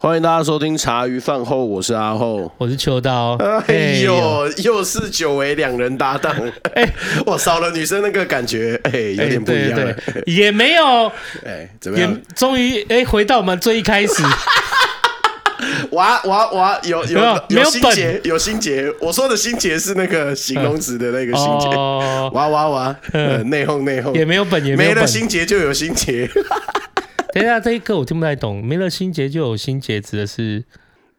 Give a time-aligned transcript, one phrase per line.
[0.00, 3.36] 欢迎大家收听茶余饭后，我是阿厚，我是秋刀。
[3.66, 6.32] 哎呦，又是久违两人搭档，
[6.74, 6.88] 哎，
[7.26, 9.74] 我少了女生那个感觉，哎，有点不一样。
[9.74, 11.10] 对对对，也没有，
[11.44, 12.16] 哎，怎么样？
[12.36, 14.22] 终于，哎，回到我们最一开始。
[15.90, 18.88] 哇哇哇，有有有心结，有心结。
[19.00, 21.66] 我说的心结是那个形容词的那个心结。
[21.76, 22.96] 哇哇哇，
[23.46, 26.30] 内讧内讧，也没有本，也没了心结就有心结。
[27.34, 28.64] 等一下，这一刻我听不太懂。
[28.64, 30.64] 没了心结就有心结，指的是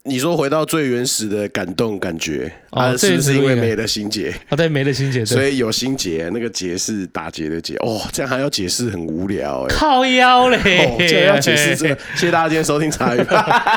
[0.04, 2.96] 你说回到最原始的感动感觉啊？
[2.98, 4.34] 是不是因为没了心结？
[4.48, 6.30] 啊，对，没了心结，所以有心结。
[6.34, 7.76] 那个结是打结的结。
[7.76, 9.76] 哦，这样还要解释，很无聊哎。
[9.76, 11.96] 靠腰嘞，这样要解释这个。
[12.16, 13.20] 谢谢大家今天收听茶余。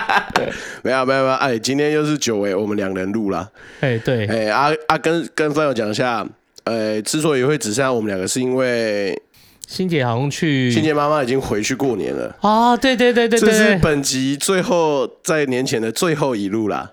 [0.83, 3.51] 没有没有没有，哎，今天又是久违，我们两人录了。
[3.81, 6.27] 哎，对，哎，阿阿跟跟朋友讲一下，
[6.65, 9.21] 呃，之所以会只剩下我们两个，是因为。
[9.73, 12.37] 欣姐好像去，欣姐妈妈已经回去过年了。
[12.43, 16.91] 哦，对对对对对，这是本集最后在年前的最后一路啦。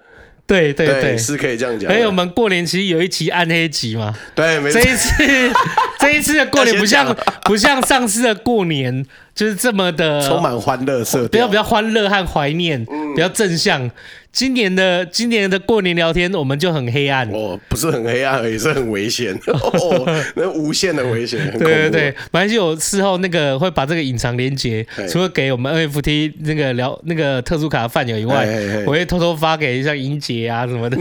[0.47, 1.91] 对对对，对，是可以这样讲。
[1.91, 4.15] 所以我们过年其实有一期暗黑集嘛。
[4.33, 4.81] 对，没错。
[4.81, 5.53] 这一次
[5.99, 9.05] 这一次的过年不像不像上次的过年，
[9.39, 13.89] 就是这么的充满欢乐色调，比较比较欢乐和怀念，嗯、比较正向。
[14.31, 17.27] 今年的今年的过年聊天，我们就很黑暗。
[17.31, 19.33] 哦，不是很黑暗而已，是很危险。
[19.47, 21.39] 哦，那无限的危险。
[21.57, 28.45] 对对对，马来西亚我事后那个会把这个隐藏连接，除了给我们 NFT 那个聊那个特殊卡的饭友以外，
[28.85, 30.97] 我会偷偷发给像英杰啊什么的，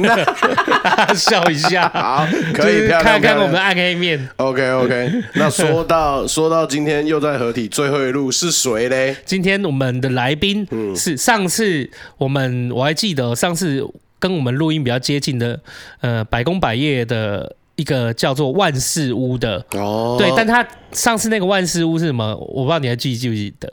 [1.15, 4.27] 笑一下， 好，可以看看我们的暗黑面。
[4.37, 9.17] OK OK，那说到说到今天又在合体最后一路是谁嘞？
[9.25, 13.35] 今天我们的来宾是上次我们我还记得。
[13.35, 13.87] 上次
[14.19, 15.61] 跟我们录音比较接近的，
[16.01, 22.35] 呃，百工百业的一个叫做万事屋的哦，对，但他上次那个万事屋是什么？
[22.37, 23.71] 我不知道你还记不记得？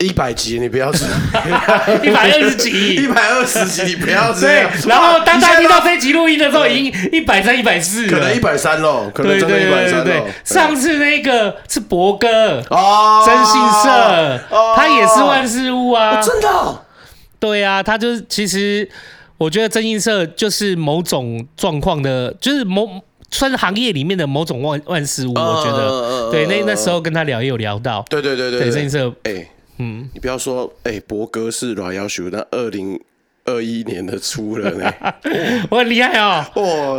[0.00, 1.06] 一百集，你不要说
[2.02, 4.70] 一百二十集，一百二十集，你不要这样。
[4.86, 10.26] 然后当他听到这集录音的时候，已经一百三、一百四，可能一百三喽，可能真的一百三喽。
[10.42, 14.40] 上次那个是博哥哦，征信社，
[14.74, 16.82] 他也是万事屋啊，真的。
[17.38, 18.88] 对啊，他就是其实，
[19.36, 22.88] 我觉得征信社就是某种状况的，就是某
[23.30, 25.34] 算是行业里面的某种万万事屋。
[25.34, 28.70] 我觉得，呃、对，那那时候跟他聊也有聊到，对对对对，对。
[28.70, 29.50] 征信社，哎、欸，
[29.80, 33.00] 嗯，你不要说，哎、欸，博哥是软要求，那二零。
[33.46, 34.92] 二一年的出了呢，
[35.70, 36.44] 我很厉害哦！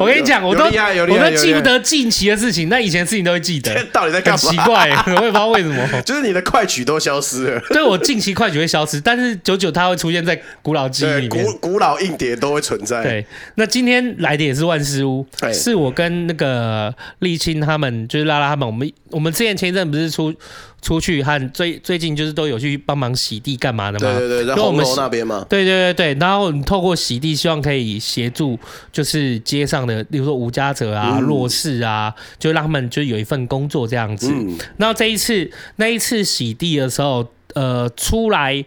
[0.02, 3.72] 我跟你讲，我都我都记不得近期的事情，那以前的事情都会记得。
[3.94, 4.38] 到底在干嘛？
[4.38, 6.02] 奇怪， 我也不知道为什么。
[6.02, 7.62] 就是你的快曲都消失了。
[7.70, 11.46] 对，我近期快曲会消失，但是久久它会出现在古老记忆里面。
[11.46, 13.04] 古古老硬碟都会存在。
[13.04, 13.26] 对，
[13.56, 20.34] 那今天来的也是万事屋，是我跟那个沥青他们，就是拉拉他们，我们我们之前前一阵不是出。
[20.82, 24.18] 出去和最最近就是都有去帮忙洗地干嘛的嘛？
[24.18, 25.46] 对对对，在红楼那边嘛。
[25.48, 28.58] 对对对对，然后你透过洗地，希望可以协助，
[28.92, 34.32] 就是街上的，例如说无家者啊、嗯、弱势啊，就让他们就有一份工作这样子。
[34.32, 38.66] 嗯、然后这一次那一次洗地的时候，呃，出来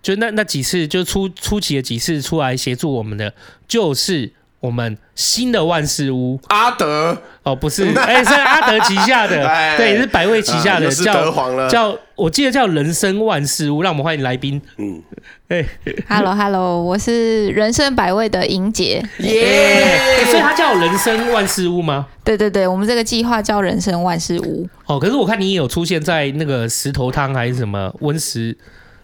[0.00, 3.34] 就那那几次就出初期的几次出来协助我们的，
[3.66, 4.32] 就是。
[4.60, 9.46] 我们新的万事屋阿德哦，不是， 哎，是阿德旗下的，
[9.76, 14.60] 对，是百味旗下的，叫叫，我记得叫人生万事屋，让我们欢迎来宾。
[14.78, 15.00] 嗯，
[15.48, 15.64] 哎
[16.08, 22.06] ，Hello Hello，我是人生百味的莹姐，耶，所以它叫人生万事屋吗？
[22.24, 24.68] 对对对，我们这个计划叫人生万事屋。
[24.86, 28.56] 哦，可是我看你也有出现在那个石头汤还是什么温食。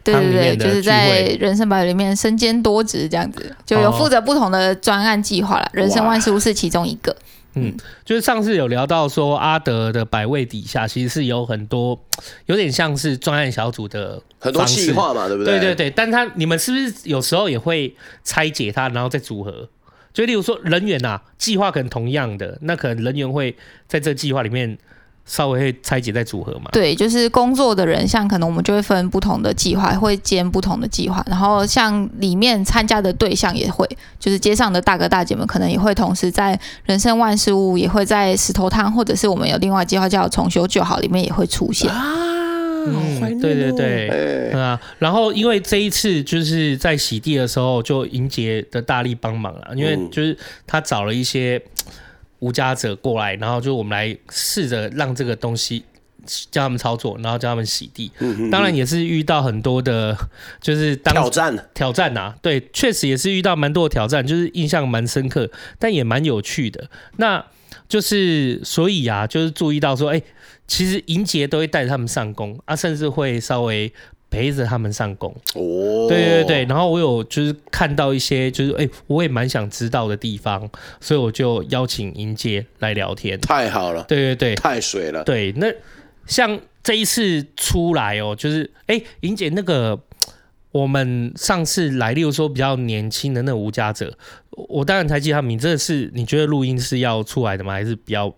[0.04, 5.64] 对对对，就是在人生百味里面身兼多职这样子，就有负责不同的专案计划了。
[5.66, 7.14] 哦、人生万事屋是其中一个。
[7.54, 12.02] 嗯，就是上次有聊到说阿德的百位底下其实是有很多，
[12.46, 15.60] 有点像是专案小组的很多计划嘛，对不对？
[15.60, 17.94] 对对对，但他你们是不是有时候也会
[18.24, 19.68] 拆解它，然后再组合？
[20.14, 23.56] 就例如说人员啊，计划可能同样的，那可能人员会
[23.86, 24.78] 在这计划里面。
[25.24, 26.68] 稍微会拆解再组合嘛？
[26.72, 31.24] 对，就是工作的人，像可能我们就会分不同的计划，会兼不同的计划。
[31.28, 33.88] 然后像里面参加的对象也会，
[34.18, 42.30] 就是街上的大哥大姐们，可能也会同时在人生万事屋，也会在石头汤，或者是我们有另外计划叫重修旧好里面也会出现啊。
[42.84, 44.08] 嗯，对对对，
[44.50, 44.80] 欸、啊。
[44.98, 50.36] 然后因为这一次就是在洗地的时候，就莹杰的大力帮忙了，因为就是
[50.66, 51.62] 他找了一些。
[52.42, 55.84] 无家者过来，然后就我们来试着让这个东西
[56.50, 58.10] 教他们操作，然后教他们洗地。
[58.18, 60.16] 嗯、当然也是遇到很多的，
[60.60, 62.34] 就是当挑战挑战啊。
[62.42, 65.48] 对，确实也是遇到蛮多的挑战，就是印象蛮深刻，
[65.78, 66.90] 但也蛮有趣的。
[67.18, 67.44] 那
[67.88, 70.24] 就是所以啊，就是注意到说，哎、欸，
[70.66, 73.92] 其实营杰都会带着他们上工啊，甚至会稍微
[74.32, 75.30] 陪着他们上工。
[75.54, 76.64] 哦，对对对。
[76.64, 80.68] 然后我有就是看到一些，就是哎、欸，我也蛮想知道的地方，
[81.00, 83.38] 所以我就邀请营杰来聊天。
[83.40, 85.22] 太好了，对对对，太水了。
[85.22, 85.66] 对，那。
[86.24, 89.98] 像这一次出来哦，就是哎，莹姐那个，
[90.70, 94.16] 我们上次来，例如说比较年轻的那个无家者，
[94.50, 95.66] 我当然才记得他名字。
[95.66, 97.72] 这是你觉得录音是要出来的吗？
[97.72, 98.32] 还是比较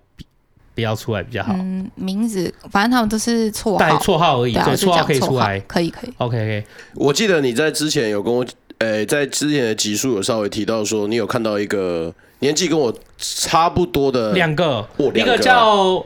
[0.74, 1.52] 不要出来比较好？
[1.54, 6.12] 嗯，名字反正他们都是绰号，带绰号而已，对，绰号可以出来，可以可以。
[6.18, 8.44] OK OK，我记得你在之前有跟我，
[8.78, 16.04] 呃，在之前的集数有稍微提到说，你有看到一个年纪跟我差不多的两个，一个叫。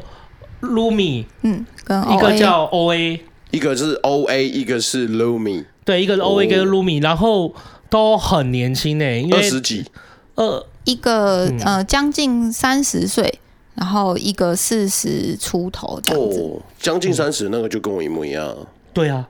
[0.61, 3.21] Lumi，嗯，跟一个叫 OA，
[3.53, 7.55] 一个是 OA，一个是 Lumi，对，一个是 OA 跟 Lumi，然后
[7.89, 9.85] 都很年轻诶，二十几，
[10.35, 13.39] 呃，一个呃将近三十岁，
[13.79, 18.57] 然后一个四十出头这样子，哦，将近三十那个就跟我一模一样，
[18.93, 19.29] 对啊，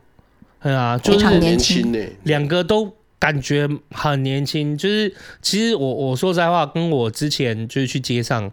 [0.62, 8.50] 对啊，就是很年轻呢，两个都感觉很年轻，就是其实我我说实在话，跟我之前就是去街上。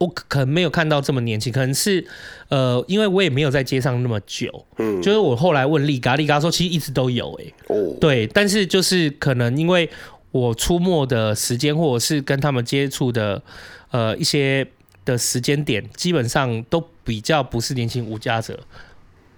[0.00, 2.06] 我可能没有看到这么年轻，可能是，
[2.50, 9.90] 呃，因为我也没有在街上那么久，嗯，就是我后来问丽嘎，丽嘎说其实一直都有、欸，哎，哦，对，但是就是可能因为
[10.30, 13.42] 我出没的时间或者是跟他们接触的，
[13.90, 14.64] 呃，一些
[15.12, 18.58] 的时间点，基本上都比较不是年轻无家者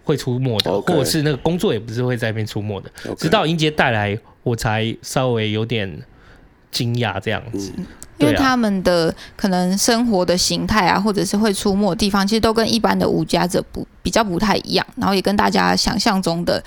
[0.05, 6.02] 会出没的，okay, 或者是那个工作也不是会在那边出没的，okay, 直到英杰带来，我才稍微有点
[6.70, 7.72] 惊讶这样子。
[7.76, 7.87] 嗯。
[8.19, 16.62] 因为他们的可能生活的形态啊，或者是会出没的地方，其实都跟一般的无家者不比较不太一样，然后也跟大家想象中的，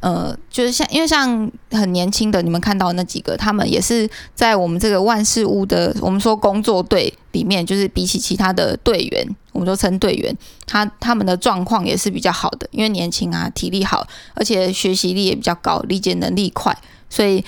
[0.00, 16.76] 呃，就是像因为像很年轻的你们看到那几个，他们也是在我们这个万事屋的我们说工作队里面，就是比起其他的队员，我们都称队员，他他们的状况也是比较好的，因为年轻啊，体力好，而且学习力也比较高，理解能力快，
[17.08, 17.44] 所以。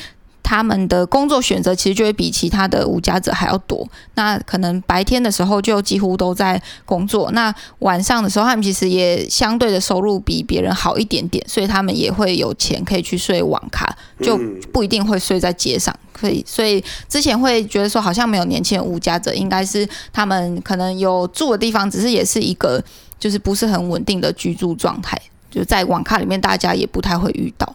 [0.48, 3.86] 他们的工作选择其实就会比其他的无家者还要多。
[4.14, 13.86] 那可能白天的时候就几乎都在工作，那晚上的时候他们其实也相对的收入比别人好一点点，所以他们也会有钱可以去睡网咖，
[14.22, 14.40] 就
[14.72, 15.94] 不一定会睡在街上。
[16.18, 22.82] 所以，所以之前会觉得说好像没有年轻人无家者，应该是他们可能有住的地方，只是也是一个
[23.18, 27.70] 就是不是很稳定的居住状态，就在网咖里面大家也不太会遇到。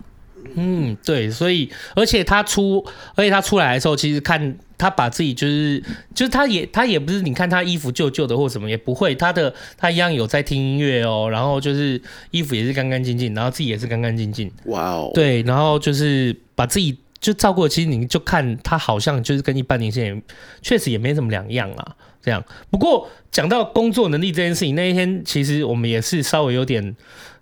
[0.56, 2.86] 嗯，对，所以而且他出，
[3.16, 5.84] 而且他出来的时候，其实看他把自己就是，
[6.14, 12.02] 就是他也他也不是，你看他衣服旧旧的或什么也不会，他的他一样有在听音乐哦，然后就是
[12.32, 20.22] 衣服也是干干净净，然后自己也是干干净净，哇哦，对，然后就是把自己就照顾，其实你就看他好像就是跟一般年轻人
[20.62, 22.44] 确实也没什么两样啊，这样。
[22.70, 26.96] 不过讲到工作能力这件事情，那一天其实我们也是稍微有点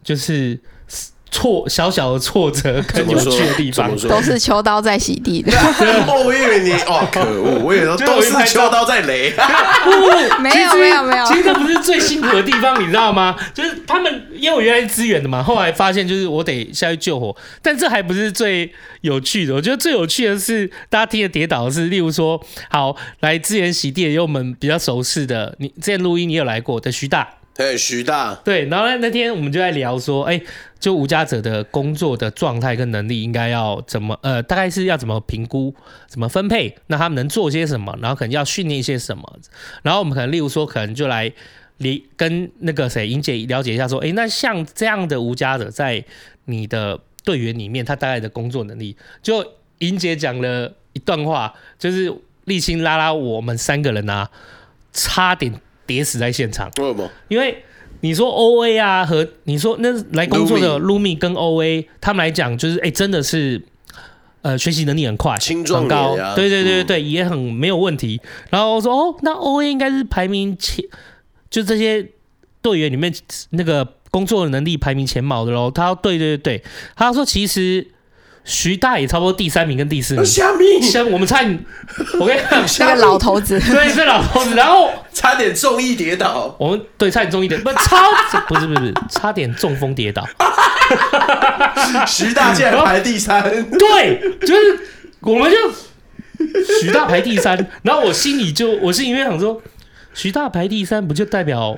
[0.03, 0.59] 就是。
[1.31, 5.51] 挫小小的挫折 跟有趣的地方，都是秋刀在洗地的。
[6.25, 7.59] 我以为你哦，可恶！
[7.63, 9.33] 我以为都是秋刀在雷。
[10.41, 13.35] 没有没有没有，其实这不是最辛苦的地方，你知道吗？
[13.53, 19.55] 就是他们因为我原来是支援的嘛，后来发现就是我得下去救火，但这还不是最有趣的。
[19.55, 27.27] 我觉得最有趣的是大家听的跌倒的是，例如说，好来支援洗地的，有我们比较熟悉的，你之前录音你有来过的徐大。
[27.61, 28.33] 对，徐大。
[28.43, 30.41] 对，然后呢，那天我们就在聊说，哎，
[30.79, 35.73] 就无家者的工作的状态跟能力应该要怎么，呃，大概是要怎么评估，
[36.07, 39.39] 怎么分配，那他们能做些什么，然后可能要训练一些什么，
[39.83, 41.31] 然后我们可能例如说，可能就来
[41.77, 46.03] 理跟那个谁莹姐了解一下，说，哎，那像这样的无家者在
[46.45, 49.45] 你的队员里面，他大概的工作能力，就
[49.77, 52.11] 莹姐讲了一段话，就是
[52.45, 54.27] 丽青拉拉我们三个人啊，
[54.91, 55.53] 差点。
[55.85, 56.69] 跌死在现场，
[57.27, 57.63] 因为
[58.01, 63.61] 你说 O A 啊和你说那来工作的 Lumi 跟 O A 他们来讲，就是哎、欸、真的是
[64.41, 68.19] 呃学习能力很快，很高，对对对对、嗯、也很没有问题。
[68.49, 70.85] 然后我说哦，那 O A 应该是排名前，
[71.49, 72.09] 就这些
[72.61, 73.13] 队员里面
[73.51, 75.69] 那个工作的能力排名前茅的喽。
[75.69, 76.63] 他说对对对，
[76.95, 77.87] 他说其实。
[78.43, 80.81] 徐大也差不多第三名跟第四名，虾米？
[80.81, 81.59] 像我们差点，
[82.19, 87.97] 我跟你讲，那个老头子，对，是老头子，然后 差点中意跌倒，我们对，差点中意跌，不超，
[88.49, 90.27] 不是不是不是，差点中风跌倒。
[92.07, 94.79] 徐大竟然排第三，对，就是
[95.21, 95.57] 我们就
[96.81, 99.61] 徐大排第三，然后我心里就，我心里面想说，
[100.13, 101.77] 徐大排第三，不就代表？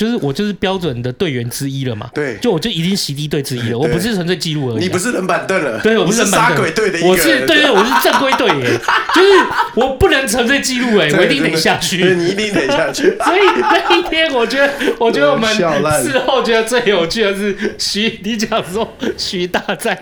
[0.00, 2.08] 就是我就是标准的队员之一了嘛。
[2.14, 4.80] 对，就我就已经洗地队之一了，我不是纯粹记录而已、啊。
[4.80, 8.80] 你不是冷板凳了，对，我不是杀鬼队的一个人，我是对对，我是正规队员，
[9.14, 9.28] 就是
[9.74, 13.14] 我不能纯粹记录哎，我一定得下去，对，你一定得下去。
[13.22, 19.98] 所以那一天，我觉得，我觉得我们事后觉得最有趣的是徐，你讲说徐大在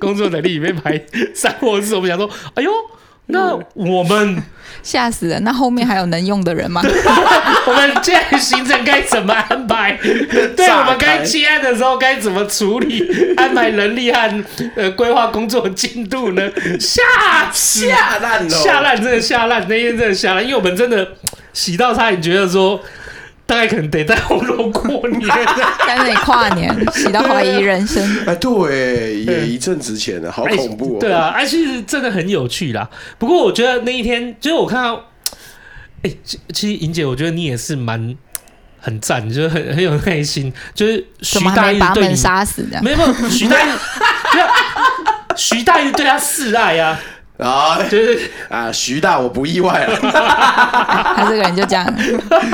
[0.00, 1.00] 工作能力里面排
[1.32, 2.70] 三或四，我们想说，哎呦。
[3.26, 4.42] 那我们
[4.82, 5.40] 吓死了！
[5.40, 6.80] 那后面还有能用的人吗？
[7.66, 9.98] 我们现在行程该怎么安排？
[10.56, 13.34] 对，我们该接案的时候该怎么处理？
[13.36, 14.44] 安排人力和
[14.76, 16.50] 呃规划工作进度呢？
[16.78, 17.02] 吓
[17.52, 19.66] 吓烂了，吓烂，真的吓烂！
[19.68, 21.08] 那天真的吓烂，因为我们真的
[21.52, 22.80] 洗到差点觉得说。
[23.46, 25.20] 大概可能得在红楼过年，
[25.86, 28.02] 在那里跨年，洗到怀疑人生。
[28.26, 31.00] 哎， 对，也一阵子前了，好恐怖哦。
[31.00, 32.90] 对啊，哎，其实真的很有趣啦。
[33.18, 35.04] 不过我觉得那一天，就是我看到，
[36.02, 36.10] 哎，
[36.52, 38.16] 其实莹姐，我觉得你也是蛮
[38.80, 40.52] 很赞，就是很很有耐心。
[40.74, 43.72] 就是徐大玉把他们杀死的，没有没有，徐大爷，
[45.36, 46.98] 徐大爷对他示爱呀。
[47.38, 49.96] 啊，就是啊，徐大我不意外了，
[51.16, 51.86] 他这个人就这样，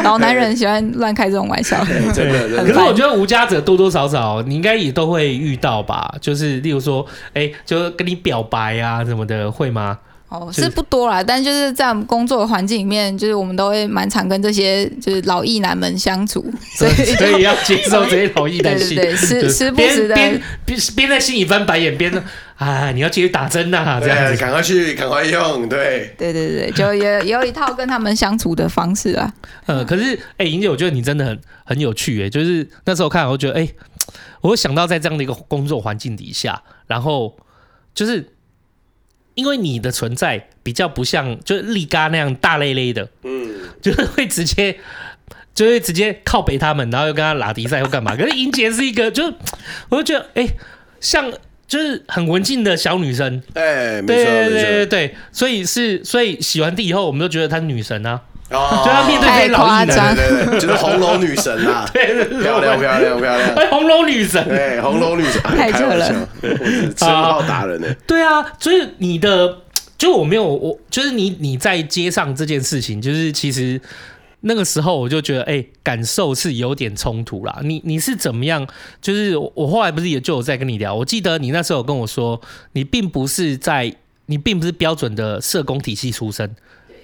[0.03, 1.77] 老男人喜欢乱开这种玩笑，
[2.13, 2.65] 真的。
[2.65, 9.99] 可是我觉得无家者多多少少你应该也都会遇到吧，就是例如说，哎、欸，就跟你表白啊什么的，会吗？
[10.33, 16.43] 哦，是不多啦，但就是在我们工作的环境里面，就是我们都会蛮常跟这些就是老艺男们相处，
[16.75, 20.41] 所以所以要接受这些老艺男性，对对对，时时不时的边
[20.97, 22.11] 边在心里翻白眼，边
[22.57, 29.31] 啊，你要继续打针呐、啊，这样子，赶快去，赶快用，对，对对对，就也也有一套跟他们相处的方式啊。
[29.67, 33.69] 呃，可是哎，盈姐，我觉得你真的很很有趣哎，就是那时候看，我觉得哎，
[34.41, 37.37] 我想到在这样的一个工作环境底下，然后
[37.95, 38.33] 就是。
[39.35, 44.77] 因为你的存在比较不像，就是力嘎那样大咧咧的，嗯，就是会直接，
[45.55, 48.15] 就会直接靠北他们，然后又跟他拉迪赛又干嘛。
[48.19, 49.35] 可是莹姐是一个，就是
[49.89, 50.57] 我就觉得，哎、欸，
[51.01, 51.33] 像
[51.67, 58.21] 就是很文静的小女生，哎、欸，对对对对对，所以是，所以洗完地以后，我们都觉得她是女神啊。
[58.53, 66.29] 哦，就要面对这些老艺男，对对对，就是红楼女神啊， 对，漂亮漂亮漂亮，哎，红楼女神，哎，红楼女神， 太扯了，
[66.97, 67.89] 称号达人呢？
[68.07, 69.59] 对啊，所以你的，
[69.97, 73.81] 就我没有，我就是你你在街上这件事情，就是其实
[74.41, 77.61] 那个时候我就觉得，哎，感受是有点冲突啦。
[77.63, 78.67] 你你是怎么样？
[79.01, 82.41] 就是我后来不是也就有在跟你聊，我记得你那时候有跟我说，
[82.73, 83.95] 你并不是在，
[84.27, 86.55] 你并不是标准的社工体系出身。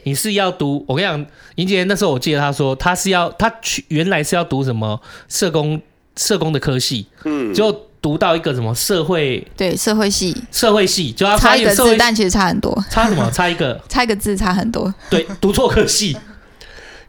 [0.09, 0.83] 你是要读？
[0.89, 4.99] 我跟你讲，盈姐那时候我记得他说他是要他去原来是要读什么
[5.29, 5.79] 社工
[6.17, 13.31] 社工的科系，嗯，就读到一个什么社会对社会系社会系就要差一个字，但其实差很多，差什么？
[13.31, 16.17] 差一个 差一个字差很多，对，读错科系，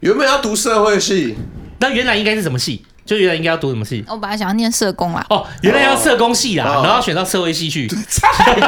[0.01, 1.37] 原本要读社会系，
[1.79, 2.83] 那原来应该是什么系？
[3.09, 4.05] 就原来应该要读什么系？
[4.07, 5.25] 我本来想要念社工啦。
[5.31, 8.27] 哦，原来要社工系啦，哦、然后选到社会系去，差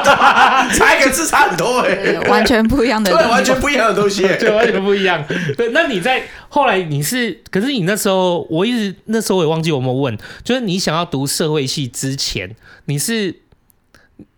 [0.73, 5.23] 差一个字差很多哎、欸，完全不一样的，对，完全不一样的东西、欸， 对，完全不一样。
[5.55, 12.55] 对，那你在后来你是，可是你那时候我一直那时候我也忘记我有没有问，就是你想要读社会系之前，
[12.85, 13.41] 你是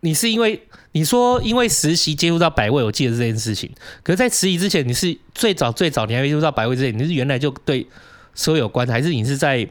[0.01, 3.71] 你是因为你说因为实习接触到百味，我记得这件事情。
[4.03, 7.87] 可是，在实习之前，你是最早最早你还没接触到百味之前，你是原来就对
[8.35, 9.65] 所有有关，还是你是在？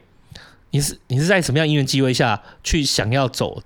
[0.73, 3.63] 你是你是在什么样因缘机会下去想要走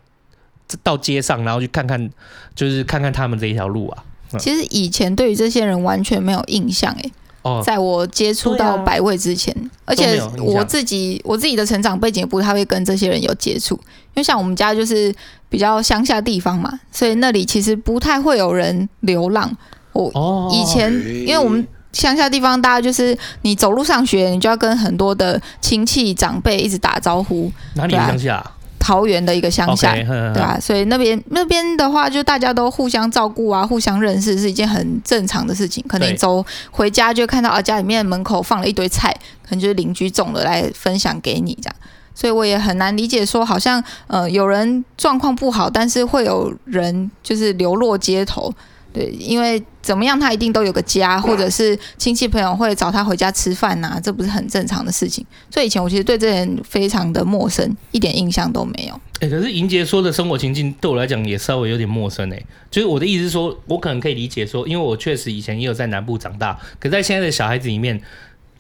[0.82, 2.10] 到街上，然后去看看，
[2.54, 4.04] 就是看看他们这一条路啊？
[4.32, 7.10] 嗯、其实以前对于这些人完全没有印象哎。
[7.42, 15.14] 哦，在我接触到百味之前，啊、而且我自己我自己的成长背景也不太会跟这些人有接触，因为像我们家就是
[15.48, 19.56] 比较乡下地方嘛，所以那里其实不太会有人流浪。
[19.92, 21.66] 我以前、哦、因为我们。
[21.96, 27.50] 乡下地方，大家就是你走路上学，你就要跟很多的亲戚长辈一直打招呼。
[27.74, 28.52] 哪里的乡下？
[28.78, 35.82] 桃园的一个乡下，对啊，所以那边那边的话，就大家都互相照顾啊，互相认识是一件很正常的事情。
[35.88, 39.10] 可能你走回家就看到啊，家里面门口放了一堆菜，
[39.42, 41.74] 可能就是邻居种的来分享给你这样。
[42.14, 48.52] 所以我也很难理解说，好像呃有人状况不好，但是会有人就是流落街头。
[48.96, 55.22] 对，因为怎么样，他一定都有个家，或者是亲戚朋友会找他回家吃饭呐、这不是很正常的事情。
[55.50, 58.98] 所以以前我其实对这人非常的陌生，一点印象都没有。
[59.20, 62.46] 哎、可是莹姐说的生活情境对我来讲也稍微有点陌生哎、欸。
[62.70, 68.00] 就是我的意思是说，我可能可以理解说，因为我确实以前也有在南部长大，可在现在的小孩子里面。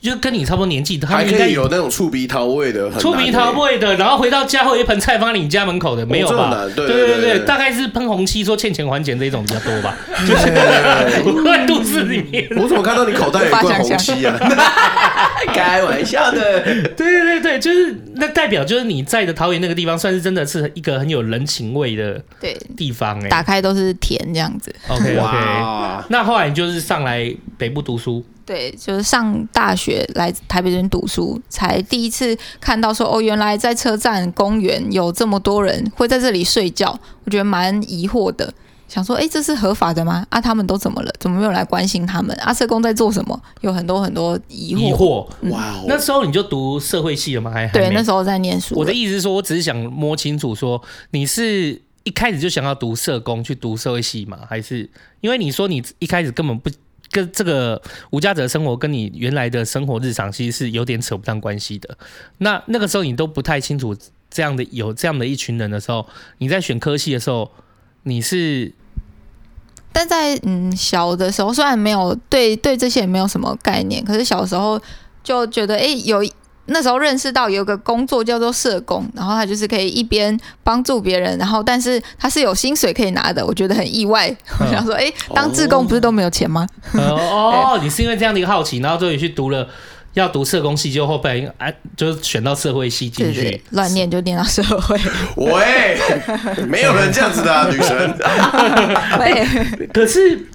[0.00, 6.64] 就跟你差不多年纪，他们应该有那种触鼻桃味的，醋鼻桃味的，然后回到家后有一盆菜放在你家门口的，没有吧？
[6.76, 9.96] 对对对对，大概是喷红漆说欠钱还钱这种比较多吧。
[10.26, 10.46] 就是
[11.44, 14.36] 在肚子里面，我怎么看到你口袋有一罐红漆啊？
[15.54, 16.62] 开玩笑的。
[16.62, 24.74] 对对对，就是那代表就是你在的桃园那个地方，算是真的是一个很有人情味的对地方哎，打开都是田这样子。
[24.88, 28.24] OK OK，那后来你就是上来北部读书。
[28.44, 38.54] 对，就是上大学来台北这边读书，才第一次看到说哦，原来在车站公园有这么多人会在这里睡觉，我觉得蛮疑惑的，
[38.88, 40.26] 想说哎，这是合法的吗？
[40.30, 41.12] 啊，他们都怎么了？
[41.18, 42.34] 怎么没有来关心他们？
[42.36, 43.40] 啊，社工在做什么？
[43.60, 44.78] 有很多很多疑惑。
[44.78, 45.84] 疑惑，哇、哦！
[45.88, 47.50] 那时候你就读社会系了吗？
[47.50, 48.74] 还对，那时候在念书。
[48.76, 54.38] 我的意思是说，我只是想摸清楚，说你是一开始就想要读社工去读社会系吗？
[54.48, 54.88] 还是
[55.20, 56.70] 因为你说你一开始根本不。
[57.12, 61.96] 跟这个无家者生活跟你原来的生活日常其实是有点扯不上关系的。
[62.38, 63.96] 那那个时候你都不太清楚
[64.28, 66.04] 这样的有这样的一群人的时候，
[66.38, 67.48] 你在选科系的时候，
[68.06, 68.72] 你是？
[69.92, 74.80] 但在嗯小的时候，虽然没有对对这些也没有什么概念，可是小时候
[75.22, 76.24] 就觉得哎、欸、有。
[76.68, 84.36] 那时候认识到有个工作叫做社工，然后他就是可以一边帮助别人，然后但是他是有薪水可以拿的，我觉得很意外。
[84.58, 86.66] 我想说，哎、欸，当志工不是都没有钱吗？
[86.94, 89.68] 哦，哦，你是因为这样的一个好奇，然后终于去读了
[90.16, 94.98] 要读社工系，就后来哎，就选到社会系进去，乱念就念到社会。
[95.36, 95.96] 喂，
[96.66, 98.18] 没有人这样子的、啊、 女神。
[99.20, 100.46] 喂，可是。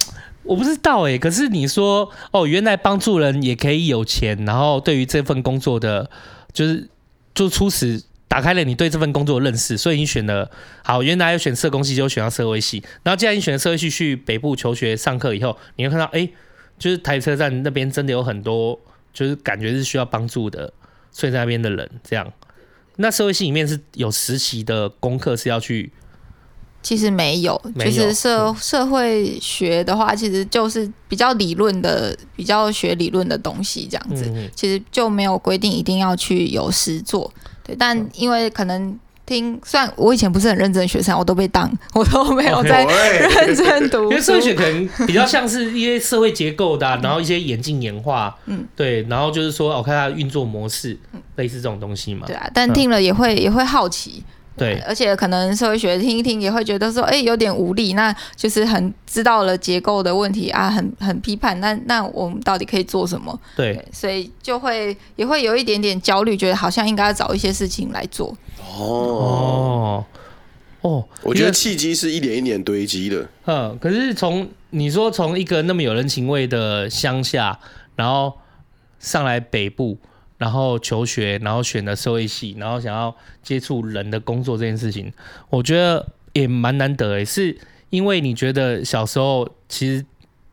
[0.44, 6.10] 我不知道哎，可是你说哦，原来帮助人也可以有钱，然后对于这份工作的，
[6.52, 6.90] 就是
[7.36, 10.50] 就初始打开了你对这份工作的认识，所以你选了
[10.84, 16.28] 好，原来要选社工系就选到社会系，然后既然你选了社会系去北部求学上课以后，你会看到哎，
[16.80, 18.78] 就是台车站那边真的有很多，
[19.14, 20.74] 就是感觉是需要帮助的，
[21.14, 22.32] 睡在那边的人这样，
[22.98, 25.92] 那社会系里面是有实习的功课是要去。
[26.84, 34.26] 其实没有，其实社社会学的话，其实就是比较理论的，比较学理论的东西这样子。
[34.56, 37.32] 其实就没有规定一定要去有实做，
[37.64, 37.76] 对。
[37.76, 39.00] 但因为可能
[39.32, 44.04] 听，虽然我以前不是很认真的学生，我都被当， 我都没有在认真读。
[44.04, 49.04] 因为社会学可能比较像是一些社会结构的，然后一些演进演化，嗯，对。
[49.04, 51.00] 然后就是说，我看它的运作模式，
[51.38, 52.28] 类似这种东西嘛。
[52.28, 54.22] 对啊，但听了也会也会好奇。
[54.58, 63.40] 对，而且可能社会学听一听也会觉得说，哎，有点无力，那就是很知道了结构的问题啊，很很批判，那那我们到底可以做什么？
[63.56, 68.36] 对，对，所以就会也会有一点点焦虑，觉得好像应该要找一些事情来做。
[68.78, 70.06] 哦
[70.82, 73.28] 哦，我觉得契机是一点一点堆积的。
[73.46, 77.60] 嗯，可是从你说从一个那么有人情味的乡下，
[77.96, 78.34] 然后
[79.00, 79.98] 上来北部。
[80.38, 85.14] 然后求学，然后选了社会系，然后想要接触人的工作这件事情，
[85.52, 87.24] 我觉得也蛮难得诶。
[87.24, 87.56] 是
[87.92, 90.04] 因为你觉得小时候其实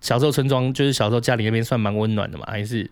[0.02, 2.84] 小时候村庄就是小时候家里那边算蛮温暖的嘛，还是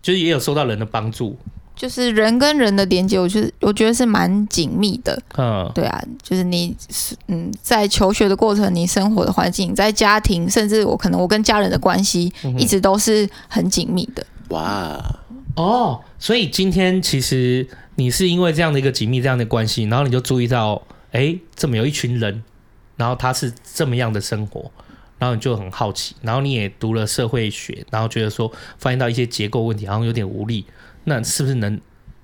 [0.00, 1.36] 就是也有受到人的帮助？
[1.76, 5.22] 就是人跟人的连接，我觉得我觉得是蛮紧密的。
[5.36, 6.74] 嗯，对啊，就是你
[7.28, 14.26] 嗯在求学的过程，你生活的环境，在家庭，甚至我可能我跟家人的关系，一直都是很紧密的。
[14.48, 14.98] 哇。
[15.56, 22.42] 哦，所以今天其实你是因为这样的一个紧密这样的关系，然后你就注意到，哎，这么有一群人，
[22.96, 24.70] 然后他是这么样的生活，
[25.18, 30.66] 然后你就很好奇，然后你也读了社会学，然后觉得说发现到一些结构问题好像有点无力，
[31.08, 31.80] 那是不是能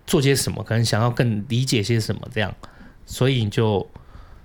[0.07, 0.63] 做些什么？
[0.63, 2.55] 可能想要更理解些什么这样，
[3.07, 3.89] 所以你就，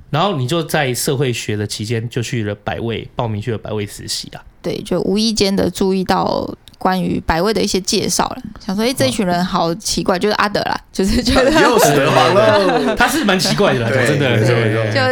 [0.10, 4.46] 然后你就在社会学的期间就去了百位，报名去了百位实习啊。
[4.62, 6.56] 对，就无意间的注意到。
[6.78, 14.38] 关于百味的一些介绍了，想说，哎，这一群人好奇怪，就是阿德啦， 就是觉得又是德皇了， 他是蛮奇怪的，真的，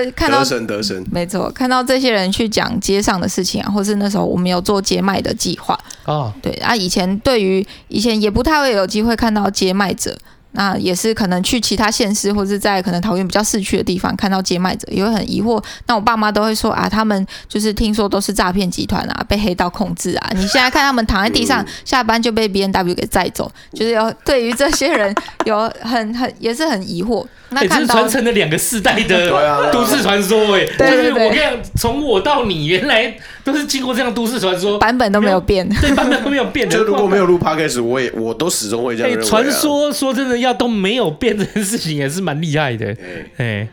[0.06, 5.78] 就看到德神德神，没错，看到这些人去讲街上的事情啊，或是那时候我们有做街卖的计划。
[6.06, 10.15] 哦，对啊，以前对于以前也不太会有机会看到街卖者。
[10.55, 15.63] 那也是可能去其他县市，或者是在可能桃园比较市区的地方看到接卖者，也会很疑惑。
[15.87, 20.31] 那我爸妈都会说啊，他们就是听说都是诈骗集团啊，被黑道控制啊。
[20.33, 25.13] 你现在看他们躺在地上，下班就被 B N W 给载走，就是有对于这些人
[25.45, 27.25] 有很很也是很疑惑。
[27.49, 36.67] 那看到传承了两个世代的都市传说，哎，就是我跟你讲，从我到你，原来都是经过这样都市传说，版本都没有变，对，版本都没有变。
[36.69, 39.25] 就如果没有录 Podcast，我也我都始终会这样认为。
[39.25, 42.95] 传说说真的要都没有变这件事情也是蛮厉害的，
[43.38, 43.67] 哎，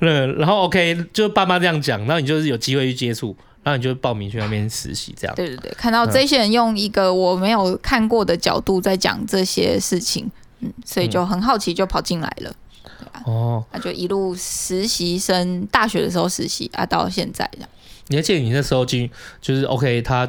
[0.00, 5.36] 嗯，然后 OK，就爸妈这样讲，然后你就是有机会去接触，然后你就报名去那边实习，这样。
[5.36, 12.52] 对对对，看到这些人用一个我没有看过的角度在讲这些事情，嗯，所以就很好奇，就跑进来了。
[13.24, 17.68] 哦，那就一路实习生，大学的时候实习啊，到现在这样。
[18.08, 20.28] 你还记得你那时候进，就是 OK，他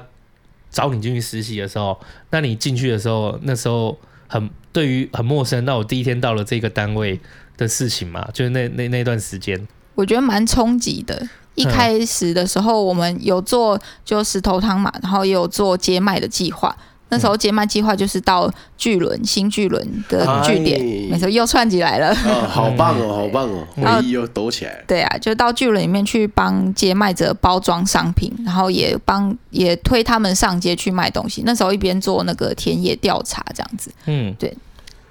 [0.69, 1.97] 找你进去实习的时候，
[2.31, 3.97] 那你进去的时候，那时候
[4.29, 5.65] 很对于很陌生。
[5.65, 7.19] 那我第一天到了这个单位
[7.57, 11.27] 的事情嘛，就是那那那段时间，我觉得蛮冲击的。
[11.55, 16.73] 一开始的时候，我们有做就石头汤嘛，然后也有做接麦的计划。
[17.09, 22.11] 那时候接麦计划就是到巨轮新巨轮的据点，没错，又串起来了。
[22.25, 24.83] 哦， 好棒哦，好棒哦，回忆又抖起来。
[24.87, 31.43] 对啊，就到巨轮里面去帮接麦者包装商品，然后也帮也推他们上街去卖东西。
[31.45, 33.91] 那时候一边做那个田野调查，这样子。
[34.05, 34.55] 嗯，对，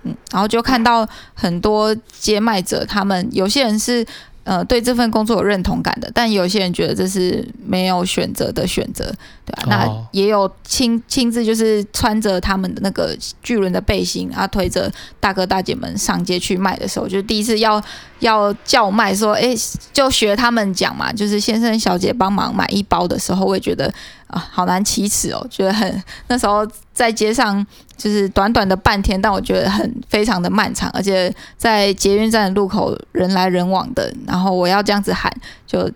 [0.05, 4.07] 嗯，然后就看到很多接麦者，他们有些人是。
[4.49, 9.05] 呃，对这份工作有认同感的，但有些人觉得这是没有选择的选择，
[9.45, 9.65] 对吧？
[9.67, 17.83] 那也有亲亲自就是穿着他们的那个巨轮的背心，然后推着大哥大姐们上街去卖的时候，就第一次要
[18.21, 19.55] 要叫卖，说，哎，
[19.93, 23.93] 就学他们讲嘛，就是先生小姐帮忙买一包的时候，我也觉得。
[24.29, 35.33] 啊，好难启齿哦，觉得很那时候在街上就是短短的半天，但我觉得很非常的漫长，而且在捷运站的路口人来人往的，然后我要这样子喊，
[35.67, 35.91] 就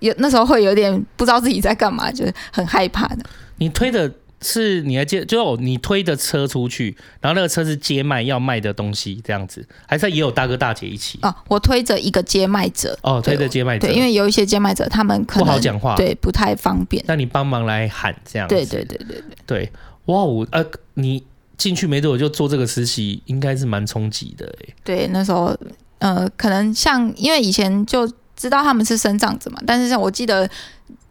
[0.00, 3.18] 有那时候会有点不知道自己在干嘛，就很害怕的。
[3.56, 4.12] 你推的。
[4.46, 11.18] 是你来接，就你推着车出去，然后那个车是接卖要卖的东西这样子，还是也有大哥大姐一起？
[11.22, 12.96] 哦，我推着一个接卖者。
[13.02, 13.88] 哦，推着接卖者。
[13.88, 17.02] 对，因为有一些接卖者他们可能不好讲话，对，不太方便。
[17.08, 18.54] 那你帮忙来喊这样子。
[18.54, 19.24] 对对对对对。
[19.44, 19.72] 对，
[20.04, 21.24] 哇，我呃，你
[21.58, 24.74] 进去没多久就做这个实习，应该是蛮冲击的哎。
[24.84, 25.56] 对，那时候
[25.98, 30.48] 呃，可能像因为以前就知道他们是生长者嘛，但是像我记得。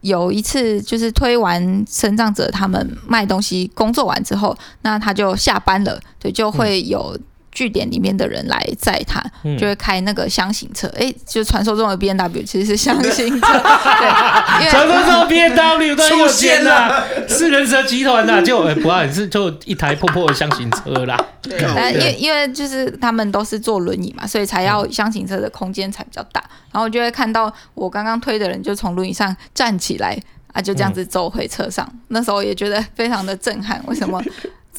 [0.00, 7.18] 有一次，就是推完生障者他们卖东西工作完之后，那他就下班了，对，就会有
[7.56, 21.16] 据点里面的人来载他，嗯、就会开那个箱型车，哎、欸，就传说中的 B N W 其实是箱型车， 对，传说中的 B N W 出现了，是人蛇集团的，就不然是就一台破破的箱型车啦。
[21.40, 26.44] 对，但因为因为就是他们都是坐轮椅嘛，所以才要箱型车的空间才比较大。
[26.72, 30.14] 然后我就会看到我刚刚推的人就从轮椅上站起来
[30.52, 31.88] 啊，就这样子走回车上。
[31.90, 34.22] 嗯、那时候也觉得非常的震撼，为什么？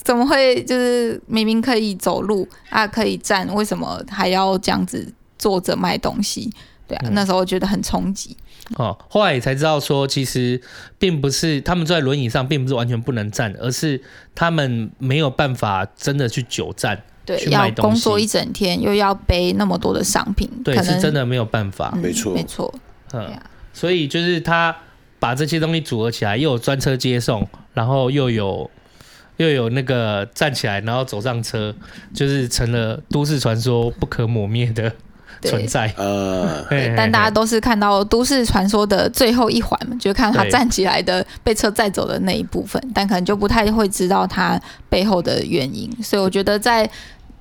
[0.08, 6.50] 怎么会就是明明可以走路啊，可以站，为什么还要这样子坐着卖东西？
[6.88, 8.38] 对啊，嗯、那时候我觉得很冲击。
[8.78, 10.62] 哦，后来也才知道说，其实
[10.98, 14.02] 并不是他们坐在轮椅上，并不是完全不能站，而是
[14.34, 17.04] 他们没有办法真的去久站。
[17.26, 21.92] 对，要工作一整天，又要背那么多的商品，对，是真的没有办法。
[22.02, 22.74] 没错，没错。
[23.12, 23.38] 嗯，
[23.74, 24.74] 所以就是他
[25.20, 28.72] 把这些东西组合起来，又有专车接送，然后又有
[29.38, 31.74] 又有那个站起来，然后走上车，
[32.14, 34.92] 就是成了都市传说不可磨灭的。
[35.40, 36.66] 存在，呃，
[36.98, 45.88] 但大家都是看到都市传说的最后一环嘛，就看他站起来的被车载走的那一部分，但可能就不太会知道他背后的原因。
[46.02, 46.90] 所以我觉得在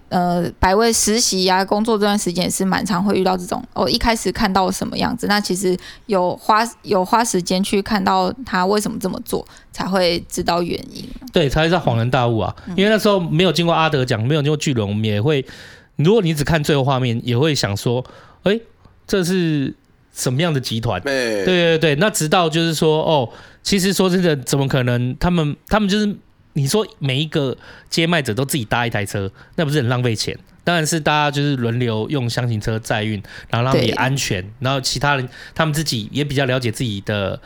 [0.08, 11.04] 呃百位实习呀、啊、工作这段时间也是蛮常会遇到这种哦，一开始看到什么样子，那其实有花有花时间去看到他为什么这么做，才会知道原因。
[11.32, 15.44] 对，才会在恍然大悟啊，因为那时候没有经过阿德讲，没有经过巨轮，我们也会。
[15.96, 18.04] 如果你只看最后画面，也会想说，
[18.42, 18.62] 哎、欸，
[19.06, 19.74] 这是
[20.12, 21.00] 什么样的集团？
[21.00, 23.26] 对对对，那直到就是说，哦，
[23.62, 25.16] 其实说真的，怎么可能？
[25.18, 26.14] 他们他们就是
[26.56, 27.56] 你说每一个
[27.88, 30.36] 接卖者都自己搭一台车，那不是很浪费钱？
[30.64, 37.40] 当然是大家就是轮流用厢型车载运，然后让他们也安全，然后其他人他们自己也比较了解自己的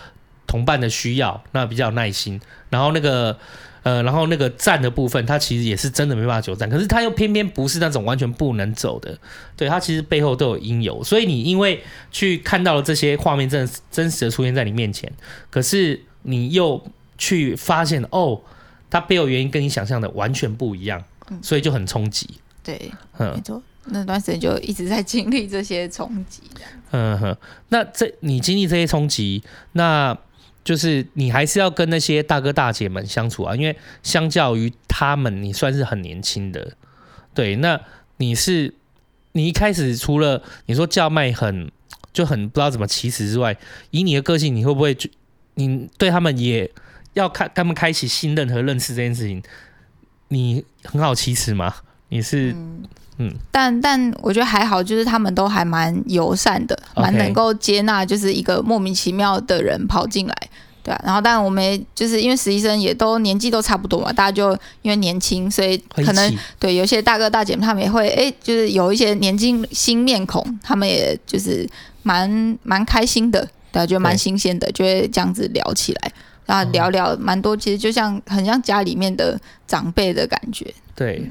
[0.47, 3.37] 同伴的需要，那比较有耐心，然后那个。
[3.83, 9.19] 呃，然后那个站的部分，它其实也是真的没办法久站，可是它又偏偏不是那种完全不能走的，
[9.57, 15.11] 对，它其实背后都有因由，所以你因为去看到了这些画面，真的真实的出现在你面前，
[15.49, 18.43] 可是你又去发现哦，
[18.91, 21.03] 它背后原因跟你想象的完全不一样，
[21.41, 22.29] 所以就很冲击。
[22.63, 26.43] 对，嗯，没错，那段时间就一直在经历这些冲击。
[26.91, 27.37] 嗯哼，
[27.69, 30.17] 那这你经历这些冲击，那。
[30.63, 36.77] 就是你还是要跟那些大哥大姐们相处啊，因为相较于他们，你算是很年轻的。
[37.33, 37.81] 对，那
[38.19, 38.75] 你是
[39.33, 41.73] 你一开始除了你说叫卖很
[42.13, 43.57] 就很不知道怎么起始之外，
[43.91, 45.09] 以你的个性，你会不会就
[45.55, 46.71] 你对他们也
[47.15, 49.43] 要开他们开启信任和认识这件事情，
[50.29, 51.75] 你很好启齿吗？
[52.09, 52.83] 你是嗯，
[53.19, 53.35] 嗯。
[53.51, 60.37] 但但我觉得还好，就是他们都还蛮友善的，蛮能够接纳，就是一个莫名其妙的人跑进来。
[60.83, 71.69] 对啊，然后当然我们就是因为实习生也都年纪都差不多嘛，大家就因为年轻，所以可能对有些大哥大姐他们也会哎，就是有一些年轻新面孔，他们也就是
[72.03, 76.13] 蛮蛮开心的，对啊，就蛮新鲜的，就会这样子聊起来，
[76.51, 80.75] 然后聊聊蛮多，其实就像很像家里面的长辈的感觉。
[80.97, 81.31] 对，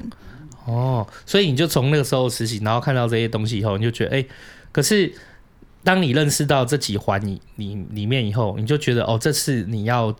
[0.64, 4.28] 哦，所以你就从那个时候实习，然后看到这些东西以后，你就觉得，哎、欸，
[4.72, 5.12] 可是
[5.84, 10.16] 当你认识到这几环你你里面以后，你就觉得，哦，这是你要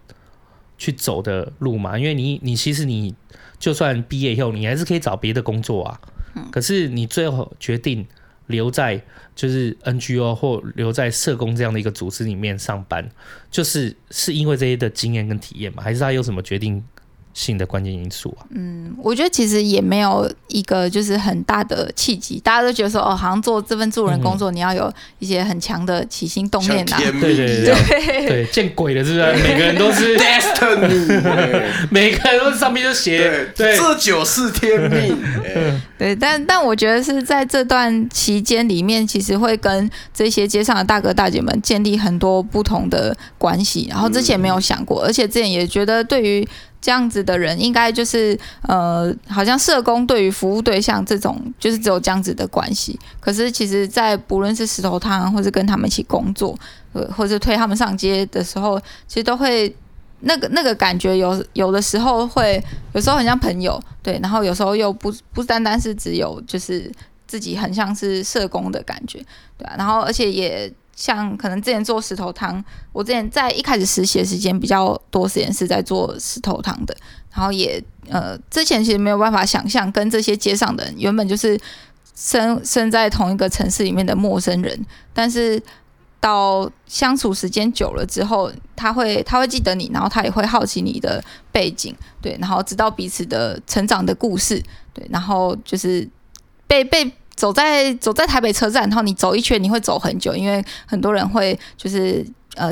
[0.77, 1.99] 去走的路嘛？
[1.99, 3.15] 因为你你其实你
[3.59, 5.99] 就算毕业以后，你还是可以找别的工作啊。
[6.35, 8.07] 嗯、可是你最后决定
[8.51, 9.01] 留在
[9.35, 13.09] 就是 NGO 或留在社工这样的一个组织里面上班，
[13.51, 15.83] 就是是因为这些的经验跟体验吗？
[15.83, 16.85] 还是他有什么决定？
[17.41, 29.33] 性的关键因素啊，嗯，我觉得其实也没有一个就是很大的契机，大家都觉得说哦，好像做这份助人工作，你要有一些很强的起心动念呐、啊，对对对对，对，见鬼了是不是？
[29.43, 31.23] 每个人都是 destiny，
[31.91, 35.17] 每个人都是上面就写，对，这就是天命，
[35.97, 46.47] 对，但但我觉得是在这段期间里面，其实会跟这些街上的大哥大姐们建立很多不同的关系，然后之前没有想过，而且之前也觉得对于。
[46.81, 52.99] 这样子的人应该就是呃，好像社工对于服务对象这种，就是只有这样子的关系。
[53.21, 56.59] 可是其实，在不论是石头汤，或是跟他们一起工作，
[56.93, 59.75] 呃，或者推他们上街的时候，其实都会
[60.21, 62.63] 那个那个感觉有有的时候会，
[62.95, 66.91] 有时候很像朋友，对，然后有时候又不不单单是只有就是
[67.27, 69.19] 自己很像是社工的感觉，
[69.59, 70.73] 对啊，然后而且也。
[71.01, 76.95] 像可能之前做石头汤，我之前在一开始实习的时间比较多时间是在做石头汤的，
[77.33, 81.59] 然后也呃之前其实没有办法想象跟这些街上的人原本就是
[82.15, 85.59] 生生在同一个城市里面的陌生人，但是
[86.21, 96.07] 到相处时间久了之后，他会他会记得你，然后他也会好奇你的背景，对，然后知道彼此的成长的故事，对，然后就是
[96.67, 97.11] 被被。
[97.41, 102.23] 走在走在台北车站，然后你走一圈，你会走很久，因为很多人会就是
[102.55, 102.71] 呃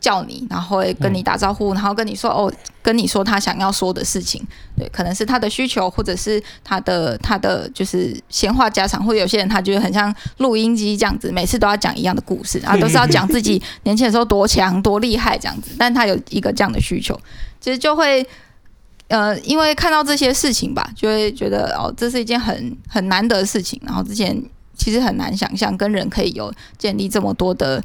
[0.00, 2.52] 叫你，然后会跟你打招呼，然后跟你说哦，
[2.82, 4.44] 跟你说他想要说的事情，
[4.76, 17.16] 对，可能是他的需求，或者是他的他的就是闲话家常，或者有些人他觉得很像录音机这样子，每次都要讲一样的故事，啊都是要讲自己年轻的时候多强多厉害这样子，但他有一个这样的需求，
[17.60, 18.26] 其实就会。
[19.08, 23.80] 呃，因为看到这些事情吧，就会觉得哦，这是一件很很难得的事情。
[23.84, 24.42] 然后之前
[24.76, 27.82] 其实很难想象跟人可以有建立这么多的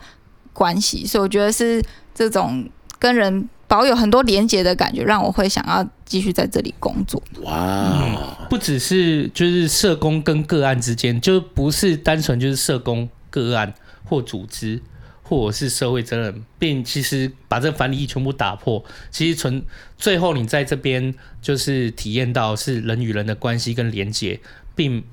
[0.51, 1.81] 关系，所以我觉得是
[2.13, 2.67] 这种
[2.99, 7.23] 跟人保有很多连结的感觉，让我会想要继续在这里工作。
[7.41, 14.81] 哇、不只是就是社工跟个案之间，就不是单纯就是社工个案或组织。
[15.23, 19.63] 或者是社会责任，并其实把这个藩篱全部打破，其实存
[19.97, 24.39] 最后你在这边就是体验到是人与人的关系跟连接，
[24.75, 25.03] 并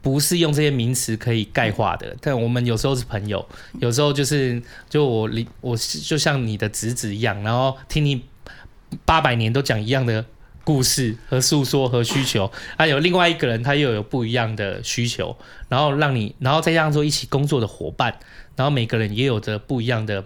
[0.00, 2.16] 不是用这些名词可以概括的。
[2.20, 3.46] 但我们有时候是朋友，
[3.80, 5.28] 有时候就是就我
[5.60, 8.22] 我就像你的侄子一样，然后听你
[9.04, 10.24] 八百年都讲一样的
[10.62, 15.36] 故事和诉说和需求，还有另外一个人他又有不一样的需求，
[15.68, 18.16] 然后让你，然后再这样做一起工作的伙伴。
[18.60, 20.22] 然后每个人也有着不一样的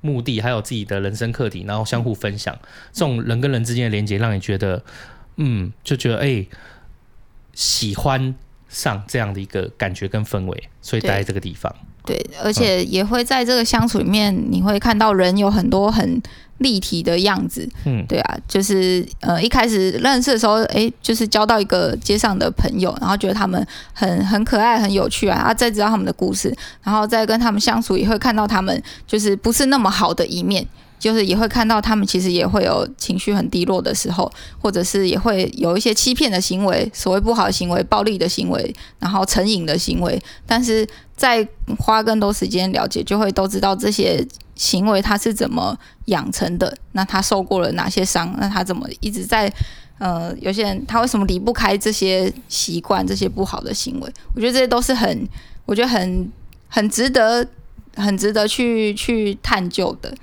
[0.00, 2.52] 目的，还有自己的人生课题，然后相互分享，
[2.92, 4.82] 这种人跟人之间的连接，让你觉得，
[5.36, 6.44] 嗯，就觉得哎、
[7.54, 8.34] 喜欢
[8.68, 11.72] 上这样的一个感觉跟氛围，所以待在这个地方。
[12.04, 16.20] 对，而且也会在这个相处里面，你会看到人有很多很。
[16.58, 30.66] 立体的样子，嗯，对啊，就是呃，一开始认识的时候，哎，就是交到一个街上的朋友，然后觉得他们很很可爱、很有趣啊，然后再知道他们的故事，然后再跟他们相处，也会看到他们就是不是那么好的一面，
[30.98, 34.30] 就是也会看到他们其实也会有情绪很低落的时候，
[34.60, 41.46] 或者是也会有一些欺骗的行为，所谓不好的行为、暴力的行为，然后成瘾的行为，但是在
[41.78, 44.26] 花更多时间了解，就会都知道这些。
[44.56, 46.74] 行为他是怎么养成的？
[46.92, 48.34] 那他受过了哪些伤？
[48.38, 49.52] 那他怎么一直在？
[49.98, 54.10] 呃，有些人他为什么离不开这些习惯、这些不好的行为？
[54.34, 55.28] 我觉得这些都是很，
[55.66, 56.32] 我觉得很
[56.68, 57.46] 很值得、
[57.96, 60.14] 很值得去去探究的。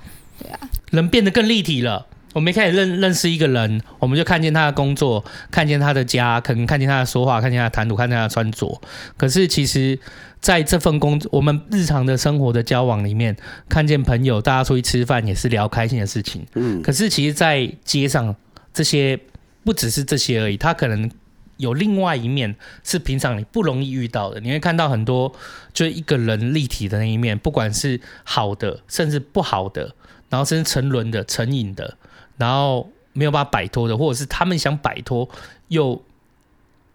[0.44, 2.06] 对啊，人变得更立体了。
[2.34, 8.80] 我们一开始认认识一个人，我们就看见他的工作，看见他的家，可能看见他的说话，看见他的谈吐，看见他的穿着。
[9.16, 9.98] 可是其实。
[10.44, 13.34] 在这份工作，我们日常的生活的交往里面，
[13.66, 16.44] 看见朋友，大家出去吃饭也是聊开心的事情。
[16.52, 18.36] 嗯，可是其实，在街上
[18.74, 19.18] 这些
[19.64, 21.10] 不只是这些而已，他可能
[21.56, 24.38] 有另外一面是平常你不容易遇到的。
[24.40, 25.32] 你会看到很多，
[25.72, 29.94] 就一个人立体的那一面，不管是好的，甚至不好的，
[30.28, 31.96] 然后甚至沉沦的、成瘾的，
[32.36, 35.28] 然后没有办法摆脱的，或者是他们想摆脱
[35.68, 36.02] 又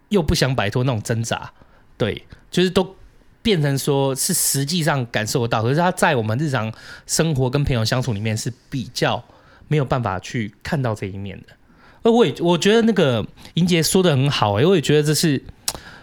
[0.08, 1.52] 又不想摆脱那种挣扎。
[1.96, 2.96] 对，就是都。
[3.42, 6.70] 变成说是实际上感受得到，可是他在我们日常
[7.06, 9.24] 生活跟朋友相处里面是比较
[9.66, 11.56] 没有办法去看到这一面的。
[12.02, 15.42] 而我也我觉得那个莹杰说得很好，欸，哎，我也觉得这是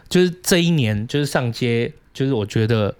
[0.09, 2.95] 就是这一年，就是上街，就是我觉得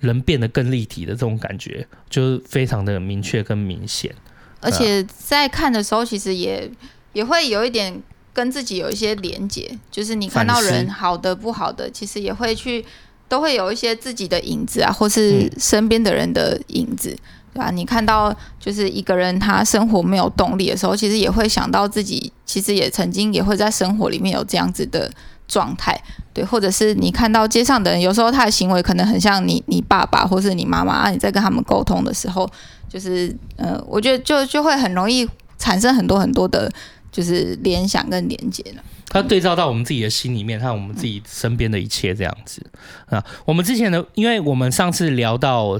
[0.00, 4.14] 人变得更立体的这种感觉，就是非常的明确跟明显。
[4.60, 6.70] 而且在看的时候，其实也
[7.12, 12.84] 也会有一点跟自己有一些连接，就是你看到人好的不好的，其实也会去
[13.28, 17.10] 都会有一些自己的影子啊，或是身边的人的影子。
[17.10, 17.70] 嗯对吧？
[17.70, 25.10] 你看到就是一个人他生活没有动力的时候，其实也会想到自己，其实也曾经也会在生活里面有这样子的
[25.48, 25.98] 状态，
[26.32, 32.48] 对，或者是你看到街上的人，有时候他的行为可能很像你你爸爸或是你妈妈啊，你在跟他们沟通的时候，
[32.88, 36.70] 就是呃，我觉得就就会很容易产生很多很多的，
[37.10, 38.82] 就是联想跟连接了。
[39.10, 42.62] 它对照到我们自己的心里面，还有我们自己身边的一切这样子
[43.06, 43.24] 啊。
[43.46, 45.78] 我们之前的，因为我们上次聊到，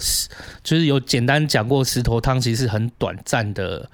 [0.64, 3.90] 就是有简单讲过石头汤，其实是很短暂的。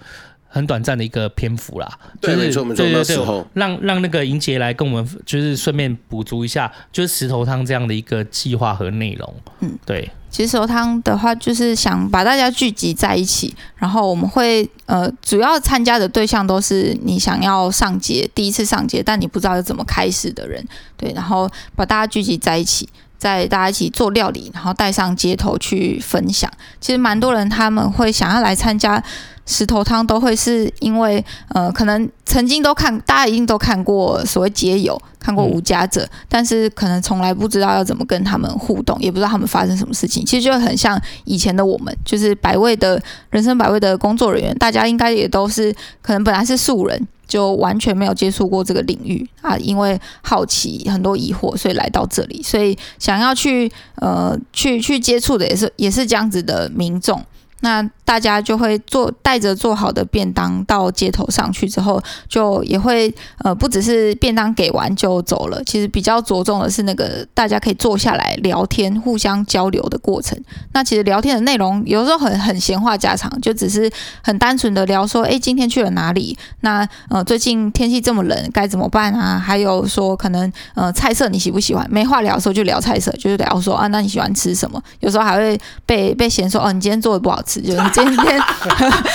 [0.54, 2.84] 很短暂的一个篇幅啦，对，就是、没错没错。
[2.84, 9.34] 对对对，让让那个莹姐来跟我们，就是顺便补足一下，就是石头汤这样的一个计划和内容。
[9.58, 10.08] 嗯，对。
[10.30, 20.64] 其实石头汤的话，就是想把大家聚集在一起，然后我们会呃，主要参加的对象都是你想要上街，第一次上街，但你不知道要怎么开始的人。
[20.96, 22.88] 对，然后把大家聚集在一起，
[23.18, 26.50] 在大家一起做料理，然后带上街头去分享。
[26.80, 29.02] 其实蛮多人他们会想要来参加。
[29.46, 40.24] 石头汤都会是因为，呃，可能曾经都看，大家一定都看过所谓街友，看过无家者，但是可能从来不知道要怎么跟他们互动，也不知道他们发生什么事情。
[40.24, 42.98] 其实就很像以前的我们，就是百味的
[43.28, 57.24] 人生百味的工作人员，大家应该也都是可能本来是素人，就完全没有接触过这个领域啊，因为好奇很多疑惑，所以来到这里，所以想要去呃去去接触的也是也是这样子的民众。
[57.60, 70.38] 那大家就会做带着做好的便当到街头上去之后，就也会呃不只是便当给完就走了，其实比较着重的是那个大家可以坐下来聊天、互相交流的过程。
[70.72, 73.90] 那其实聊天的内容有时候很很闲话家常，就只是
[74.22, 76.36] 很单纯的聊说，哎，今天去了哪里？
[76.60, 79.38] 那呃最近天气这么冷，该怎么办啊？
[79.38, 81.86] 还有说可能呃菜色你喜不喜欢？
[81.90, 84.78] 没话聊的时候就聊菜色，就是聊说啊，那你喜欢吃什么？
[85.00, 87.54] 有时候还会被被嫌说哦，你今天做的不好吃。
[87.64, 88.42] 就是今天，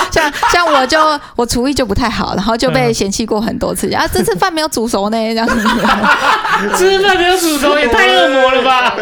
[0.10, 0.98] 像像我就
[1.36, 3.94] 我厨艺就不太好，然后就被嫌弃过很多次。
[3.94, 5.68] 啊，这次饭没有煮熟呢，这样子。
[6.78, 8.96] 吃饭没有煮熟也太恶魔了吧？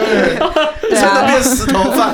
[0.90, 2.12] 真的变石头饭，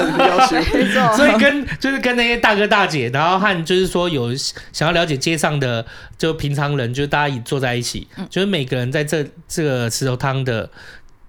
[1.16, 4.36] 所以跟 就是跟那些大哥大姐，然后和就是说有
[4.74, 5.86] 想要了解街上的
[6.18, 10.70] 就平常人，就大家一坐在一起，就是每个人在这这个石头汤的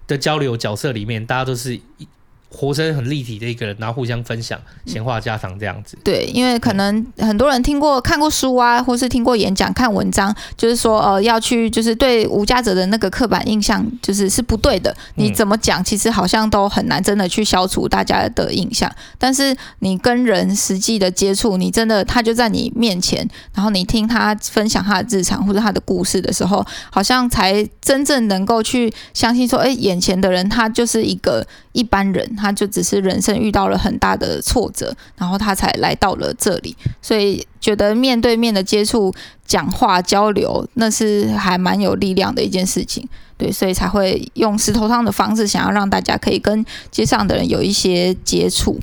[0.08, 2.08] 的交流角色里面，大家都是一。
[2.54, 5.98] 活生很立体的一个人，然后互相分享闲话家常这样子。
[6.04, 14.94] 对，因为可能很多人听过、看过书啊，或是听过演讲、看文章，就是说，呃，要去就是对无家者的那个刻板印象，就是是不对的。
[15.16, 18.90] 你怎么讲，其实好像都很难真的去消除大家的印象。
[19.18, 32.34] 但是你跟人实际的接触，你真的他就在你面前，然后你听他分享他的日常或者他的故事的时候，好像才真正能够去相信说，哎，眼前的人他就是一个一般人。
[32.36, 39.14] 他就只是人生遇到了很大的挫折，然后他才来到了这里，所以觉得面对面的接触、
[39.46, 43.06] 讲话、交流，那是还蛮有力量的一件事情。
[43.36, 48.78] 对，所以才会用石头汤的方式，想要让大家可以跟街上的人有一些接触。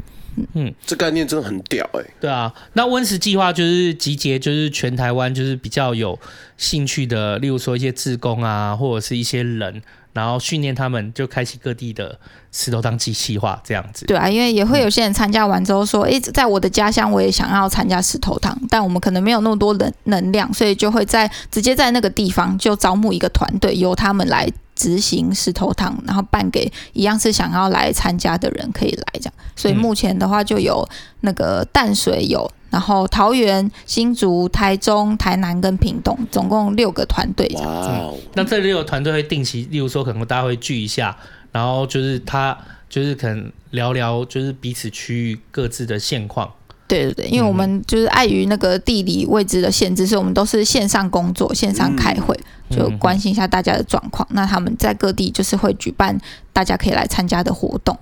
[0.54, 2.13] 嗯，这概念真的很屌哎、欸。
[2.21, 6.17] 对啊，那温室计划就是集结，就是全台湾就是比较有
[6.58, 9.82] 兴趣的，例如说一些志工啊，或者是一些人。
[10.13, 12.19] 然后训练他们，就开启各地的
[12.52, 14.06] 石头汤计划这样子。
[14.06, 29.34] 对啊，因为也会有些人参加完之后说：“诶，在我的家乡，我也想要参加石头汤，但我们可能没有那么多能能量，所以就会在直接在那个地方就招募一个团队，由他们来执行石头汤，然后办给一样是想要来参加的人可以来这样。
[29.56, 30.88] 所以目前的话，就有
[31.21, 37.48] 那个淡水有。”然后桃园、新竹、台中、台南跟屏东，总共六个团队。
[37.56, 38.18] 哇哦！
[38.34, 41.15] 那这六个团队会定期，例如说可能大家会聚一下，
[41.52, 42.58] 然后就是他
[42.90, 46.50] 就是可能聊聊，就是彼此区域各自的现况。
[46.88, 52.38] 对对对，因为我们就是碍于那个地理位置的限制，所以我们都是线上工作、线上开会，
[52.69, 54.28] 就关心一下大家的状况。
[54.32, 56.19] 那他们在各地就是会举办
[56.52, 57.98] 大家可以来参加的活动。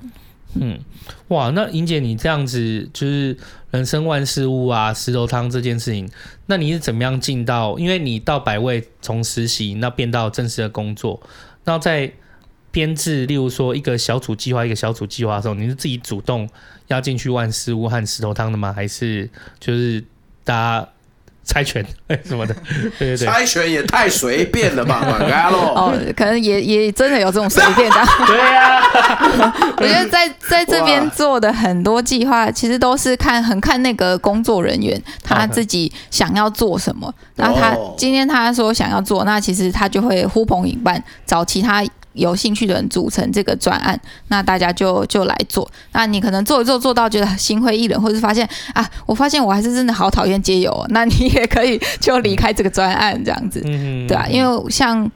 [0.56, 0.80] 嗯，
[1.28, 3.38] 哇，那莹姐你这样子就是
[3.72, 6.10] 人生万事屋啊，石头汤这件事情，
[6.48, 7.78] 那你是怎么样进到？
[7.78, 11.22] 因为你到百味从实习那变到正式的工作，
[11.66, 12.12] 那在
[12.72, 16.50] 编制，例如说一个小组计划一个小组计划的时候，你是自己主动
[16.88, 18.74] 要进去万事屋和石头汤的吗？
[18.74, 19.30] 还是
[19.60, 20.04] 就是
[20.44, 20.90] 大家
[21.50, 21.84] 猜拳
[22.24, 22.56] 什么的，
[23.00, 25.60] 对对对，猜拳也太随便了吧， 马嘎洛。
[25.60, 27.98] 哦，可能也也真的有这种随便的。
[28.28, 37.12] 对呀、啊，我觉得在在这边做的很多计划，其实都是看很看那个工作人员他自己想要做什么。
[37.36, 41.84] 那他今天他说想要做，那其实他就会呼朋引伴，找其他。
[42.20, 45.70] 有兴趣的人组成这个专案，那大家就就来做。
[45.94, 55.10] 那你可能做一做做到觉得心灰意冷，或者是发现啊，我发现我还是真的好讨厌街友哦，那你也可以就离开这个专案这样子，对啊，因为像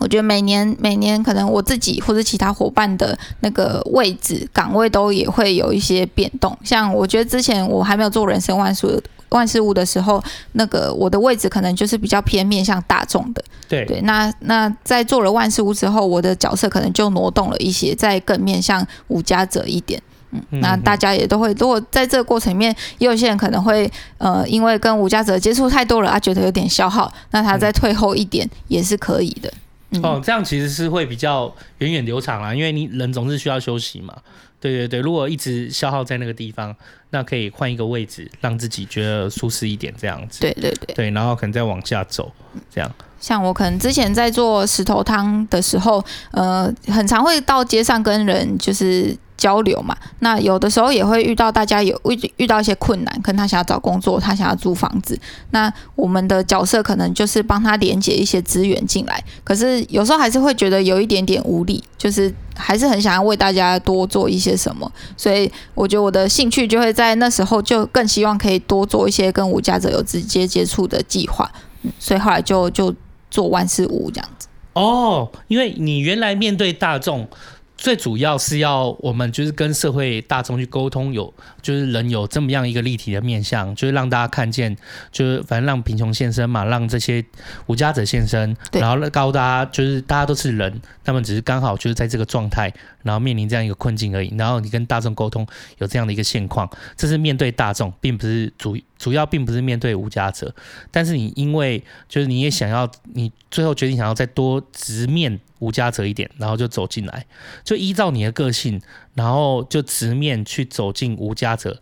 [0.00, 6.56] 我觉得每年每年可能我自己或者其他伙伴的那个位置岗位都也会有一些变动。
[6.64, 10.22] 像我觉得之前我还没有做人生万事万事物的时候，
[10.52, 13.42] 那个我的位置可能就是比较偏面向大众的。
[13.68, 20.00] 对对，那那在做了万事屋之后，我的角色可能就挪动了一些，再更面向无家者一点。
[20.30, 29.48] 嗯，那大家也都会，如果在这个过程里面，也有些人可能会呃，因为跟无家者接触太多了，他觉得有点消耗，那他再退后一点也是可以的。
[29.48, 29.58] 嗯、
[30.02, 34.16] 哦，这样其实是会比较源远流长啦，因为你人总是需要休息嘛。
[34.60, 36.74] 对对对，如果一直消耗在那个地方，
[37.14, 40.40] 那可以换一个位置，让自己觉得舒适一点，这样子。
[40.40, 42.32] 对对对，对，然后可能再往下走，
[42.74, 42.90] 这样。
[43.20, 49.16] 像我可能之前在做石头汤的时候，呃，很常会到街上跟人就是。
[49.36, 55.18] 交流嘛，那有的时候也会遇到大家有遇遇到一些困难，可能他想要找工作，他想要租房子，
[55.50, 59.22] 那我们的角色可能就是帮他连接一些资源进来。
[59.42, 64.90] 可是有时候还是会觉得有一点点无力，就是还是很想要为大家多做一些什么。
[65.16, 71.50] 所以我觉得我的兴趣就会在在那时候就更希望可以多做一些跟无家者有直接接触的计划。
[71.98, 72.94] 所以后来就就
[73.30, 74.48] 做万事屋这样子。
[74.72, 77.28] 哦，因为你原来面对大众。
[77.76, 84.74] 最主要是要我们就是跟社会大众去沟通，有就是人有这么样一个立体的面相，就是让大家看见，
[85.12, 87.24] 就是反正让贫穷现身嘛，让这些
[87.66, 92.72] 无家者现身，然后告诉大家就是大家都是人，他们只是刚好就是在这个状态，
[93.02, 94.34] 然后面临这样一个困境而已。
[94.36, 95.46] 然后你跟大众沟通
[95.78, 100.54] 有这样的一个现况，这是面对大众，并不是主主要并不是面对无家者，
[100.90, 105.38] 但是你因为就是你也想要，你最后决定想要再多直面。
[105.60, 107.24] 无家者一点，然后就走进来，
[107.62, 108.82] 就依照你的个性，
[109.14, 111.80] 然后就直面去走进无家者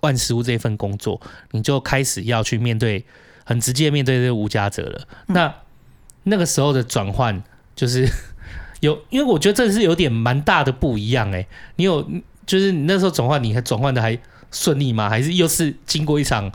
[0.00, 3.04] 万事屋这份工作，你就开始要去面对，
[3.44, 5.06] 很直接面对这个无家者了。
[5.26, 5.54] 嗯、那
[6.22, 7.42] 那个时候的转换，
[7.76, 8.08] 就是
[8.80, 11.48] 有， 因为我觉得这是有点蛮大的不一样哎、欸。
[11.76, 12.02] 你有，
[12.46, 14.18] 就是你那时候转换，你还转换的还
[14.52, 15.08] 顺利吗？
[15.10, 16.52] 还是又是经过一场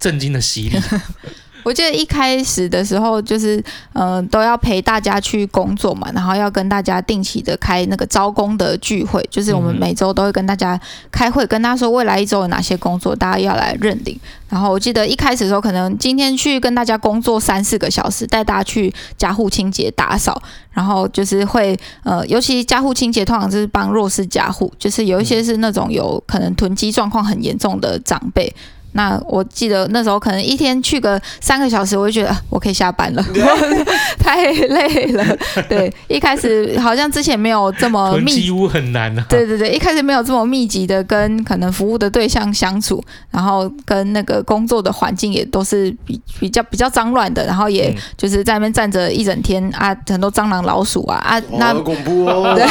[0.00, 0.76] 震惊的洗礼？
[1.64, 3.56] 我记得一开始的时候，就是
[3.94, 10.78] 嗯、呃，都要陪大家去工作嘛，然后要跟大家定期的开那个招工的聚会，就是我们每周都会跟大家
[11.10, 14.20] 开会，跟大家说未来一周有哪些工作，大家要来认领。
[14.50, 20.40] 然后我记得一开始的时候，可能今天去跟大家工作三四个小时，带大家去家户清洁打扫，
[20.70, 28.54] 然后就是会呃，尤其家户清洁通常就是帮弱势家户，就是有一些是那种有可能囤积状况很严重的长辈。
[28.94, 33.22] 那我记得那时候可能一天去个三个小时，我就觉得我可以下班了，
[34.18, 35.24] 太累了。
[35.68, 39.24] 对，一开始好像之前没有这么密集，很难啊。
[39.28, 52.54] 对对对，一开始没有这么密集的跟可能服务的对象相处，然后跟那个工作的环境也都是比比较比较脏乱的，然后也就是在那边站着一整天啊，很多蟑螂老鼠啊啊，那好恐怖哦！
[52.56, 52.64] 对，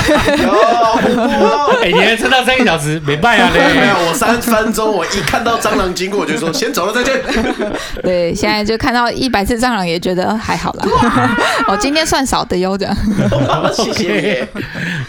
[0.45, 1.75] 好恐怖哦！
[1.83, 3.59] 哎，你还撑到三个小时，没办法嘞。
[3.73, 6.23] 没有，我三分钟，我一看到蟑螂经过。
[6.23, 7.21] 我就说先走了，再见。
[8.01, 11.35] 对，现在就看到一百次蟑螂，也觉得还好啦。
[11.67, 12.95] 我 今天算少的哟，这样。
[13.75, 14.47] 谢谢。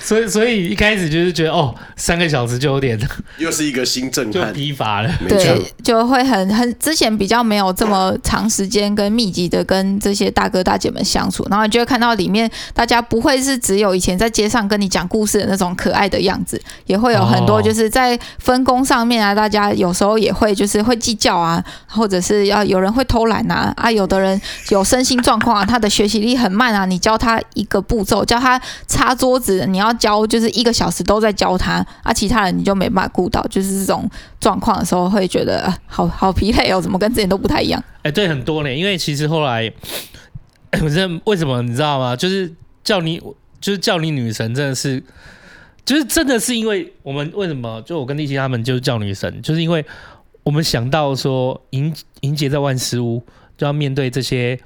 [0.00, 2.98] 所以，所以一开始就是觉得，哦，三个小时就有点，
[3.38, 5.10] 又是一个新震撼，疲乏了。
[5.28, 20.93] 对，就会很很之前比较没有这么长时间跟密集的跟这些大哥大姐们相处，然后你就会看到里面大家不会是只有以前在街上跟你讲故事的那种可爱的样子，也会有很多就是在分工上面啊，大家有时候也会就是会。
[20.96, 24.40] 计较啊，或者是要有人会偷懒啊，啊，有的人
[24.70, 34.08] 有身心状况啊，他的学习力很慢啊，你教他一个步骤，教他擦桌子，你要教就是一个小时都在教他，啊，其他人你就没办法顾到，就是这种
[34.40, 37.82] 状况的时候，会觉得好好疲累哦，怎么跟之前都不太一样？
[38.02, 39.72] 哎，对，很多呢，因为其实后来，
[40.72, 42.14] 反正为什么你知道吗？
[42.16, 43.20] 就是叫你，
[43.60, 45.02] 就是叫你女神，真的是，
[45.84, 47.82] 就是真的是因为我们为什么？
[47.82, 49.84] 就我跟丽琪他们就是叫女神，就是因为。
[50.44, 53.22] 我们想到说，迎迎接在万事屋，
[53.56, 54.60] 就要面对这些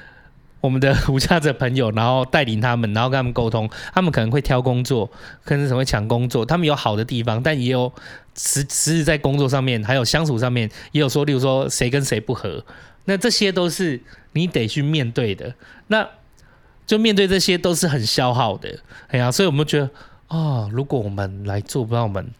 [0.60, 3.68] 我们的 无家者朋友，然后带领他们，然后跟他们沟通。
[3.94, 5.10] 他们可能会挑工作，
[5.42, 6.44] 可能是会抢工作。
[6.44, 7.90] 他们有好的地方，但也有
[8.34, 12.62] 实实质在工作上面，还有相处上面，也有说，例如说谁跟谁不合，
[13.06, 14.02] 那这些都是
[14.32, 15.54] 你得去面对的，
[15.86, 16.06] 那
[16.86, 19.86] 就面对这些都是很消耗的，哎呀，所以我们觉得
[20.28, 22.30] 啊、哦，如果我们来做，不知道我们。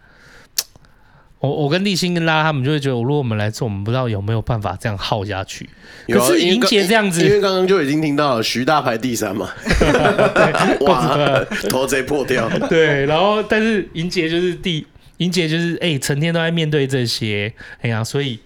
[1.44, 5.68] 我我跟立新跟拉他们就会觉得，如果我们来做，我们不知道有没有办法这样耗下去。
[6.08, 12.48] 可是莹姐这样子，因为刚刚就已经听到了徐大排第三嘛， 对哇，头贼破掉。
[12.70, 14.86] 对，然后但是莹姐就是第，
[15.18, 18.38] 莹姐就是哎，成天都在面对这些，哎呀，所以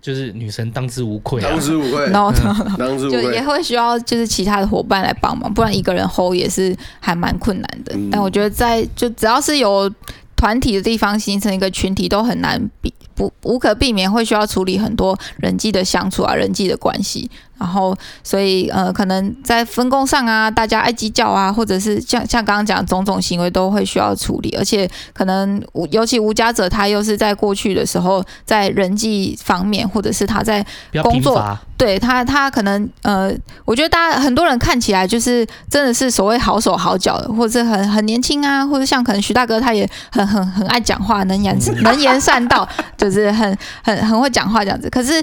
[0.00, 2.32] 就是女神当之无愧，当之无愧， 然后
[2.78, 7.94] 当之无愧，就也会需要就是其他的伙伴来帮忙，不然一个人 hold 也是还蛮困难的。
[7.94, 9.92] 嗯、但我觉得在就只要是有。
[10.38, 17.28] 团体的地方形成一个群体都很难比不无可避免会需要处理很多人际的相处啊，人际的关系。
[17.58, 17.92] 然后，
[18.22, 25.60] 所以呃，可能在分工上啊，大家爱计较啊，或者是像像刚刚讲种种行为都会需要处理，而且可能
[25.90, 30.64] 尤其无家者，他又是在过去的时候，在人际方面，或者是他在
[31.02, 33.32] 工作，对他他可能呃，
[33.64, 42.68] 我觉得大家很多人看起来就是真的是所谓好手好脚的，或者是很很年轻啊，或者像可能徐大哥他也很很很爱讲话，能言能言善道，
[43.10, 44.90] 就是很很很会讲话这样子。
[44.90, 45.14] 可是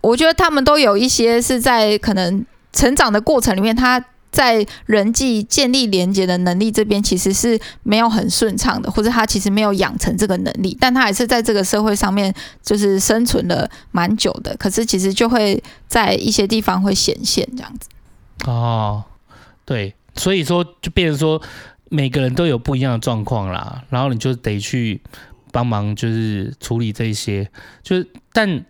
[0.00, 1.72] 我觉得他们都有一些是在。
[1.72, 3.98] 在可能成长的过程里面，他
[4.30, 12.32] 在人际建立连接的能力这边其实是没有很顺畅的，或者他其实没有养成这个能力，但他还是在这个社会上面
[12.62, 14.54] 就是生存了蛮久的。
[14.58, 17.88] 可是其实就会在一些地方会显现这样子。
[18.44, 19.02] 哦，
[19.64, 21.40] 对，所以说就变成说
[21.88, 25.00] 每个人都有不一样的状况啦，然后你就得去
[25.52, 27.48] 帮忙，就是处理这些，
[27.84, 28.64] 就是但。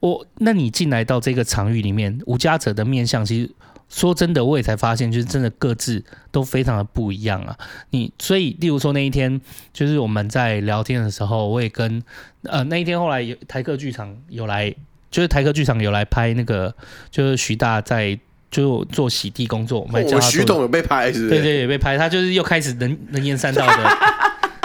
[0.00, 3.50] 我，那你进来到这个场域里面，无家者的面相，其实
[3.88, 7.58] 说真的，我也才发现，就是真的各自都非常的不一样啊。
[7.90, 9.40] 你所以，例如说那一天，
[9.72, 12.00] 就是我们在聊天的时候，我也跟
[12.44, 14.72] 呃那一天后来有台客剧场有来，
[15.10, 16.72] 就是台客剧场有来拍那个，
[17.10, 18.16] 就是徐大在
[18.52, 21.28] 就做洗地工作，我们徐董有被拍是？
[21.28, 23.98] 对对，有被拍，他就是又开始能能言善道的，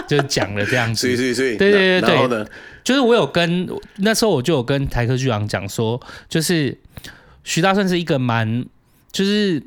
[0.08, 2.45] 就是讲了这样子， 对对对对对。
[2.84, 6.78] 就是我有跟那时候我就有跟台科剧场讲说，就是
[7.43, 8.66] 徐大顺是一个蛮
[9.12, 9.64] 就是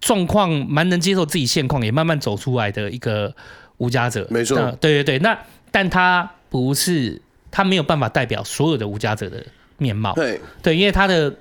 [0.00, 3.32] 状况蛮能接受自己现况，也慢慢走出来的一个
[3.76, 4.26] 无家者。
[4.30, 5.18] 没错，对对对。
[5.20, 5.38] 那
[5.70, 7.20] 但他不是
[7.52, 9.44] 他没有办法代表所有的无家者的
[9.78, 10.12] 面貌。
[10.14, 11.32] 对对，因为他的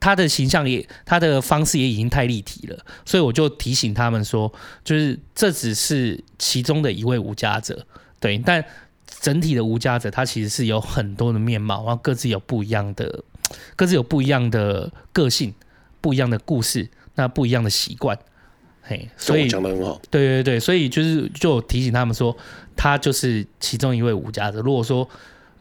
[0.00, 4.52] 他的形象也他的方式也已经太立体了，所以我就提醒他们说，
[4.84, 7.86] 就是这只是其中的一位无家者。
[8.20, 8.64] 对，但。
[9.20, 13.24] 整体的无家者，他其实是有很多的面貌，然后各自有不一样的，
[13.74, 15.52] 各自有不一样的个性，
[16.00, 18.16] 不一样的故事，那不一样的习惯，
[18.82, 22.36] 嘿，所以讲的很好，对对对，所以就是就提醒他们说，
[22.76, 24.60] 他就是其中一位无家者。
[24.60, 25.08] 如果说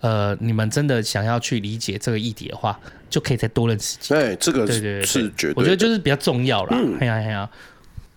[0.01, 2.79] 呃你们真的想要去理解这个议题的话，
[3.09, 4.21] 就可以再多认识几个。
[4.21, 6.77] 对，这个是对对对是绝对，我觉得就是比较重要啦。
[6.99, 7.49] 哎呀哎呀。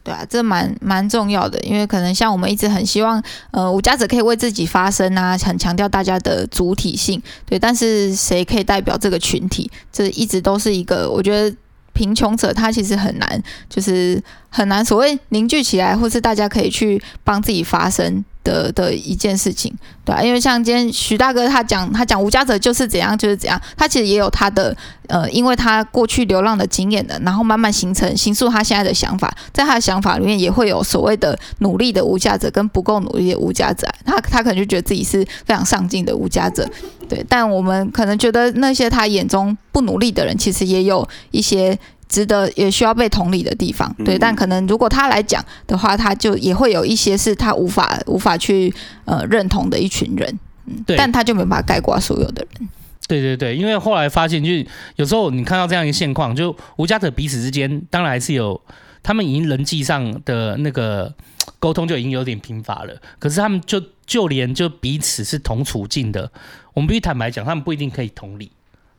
[0.03, 9.71] 对啊，这蛮蛮重要的，因为可能像我们一直很希望，呃，无家者可以为自己发声啊，很强调大家的主体性，对，但是谁可以代表这个群体？
[9.93, 11.55] 这一直都是一个，我觉得
[11.93, 18.25] 贫穷者他其实很难，就是很难所谓凝聚起来，或是大家可以去帮自己发声。
[18.43, 19.73] 的的一件事情，
[20.05, 24.75] 对啊，因为像今天徐大哥他讲，他讲无家者就是怎样就是怎样，他其实也有他的
[25.09, 36.69] 呃，因为他过去流浪的经验的，然后慢慢形成形塑他现在的想法，在他的想法里面也会有所谓的努力的无家者跟不够努力的无家者，他他可能就觉得自己是非常上进的无家者，
[37.09, 41.79] 对，但我们可能觉得那些他眼中不努力的人，其实也有一些。
[42.11, 52.69] 值得也需要被同理的地方，对，但可能如果他来讲的话，他就也会有一些是他无法无法去呃认同的一群人，嗯，对，但他就没办法概括所有的人。
[53.07, 58.61] 对对对，因为后来发现，就是有时候你看到这样一个现况，就无家者彼此之间当然还是有，
[59.03, 61.15] 他们已经人际上的那个
[61.59, 66.31] 沟通就已经有点贫乏了，可是他们就就连就彼此是同处境的，
[66.75, 68.51] 我们必须坦白讲，他们不一定可以同理。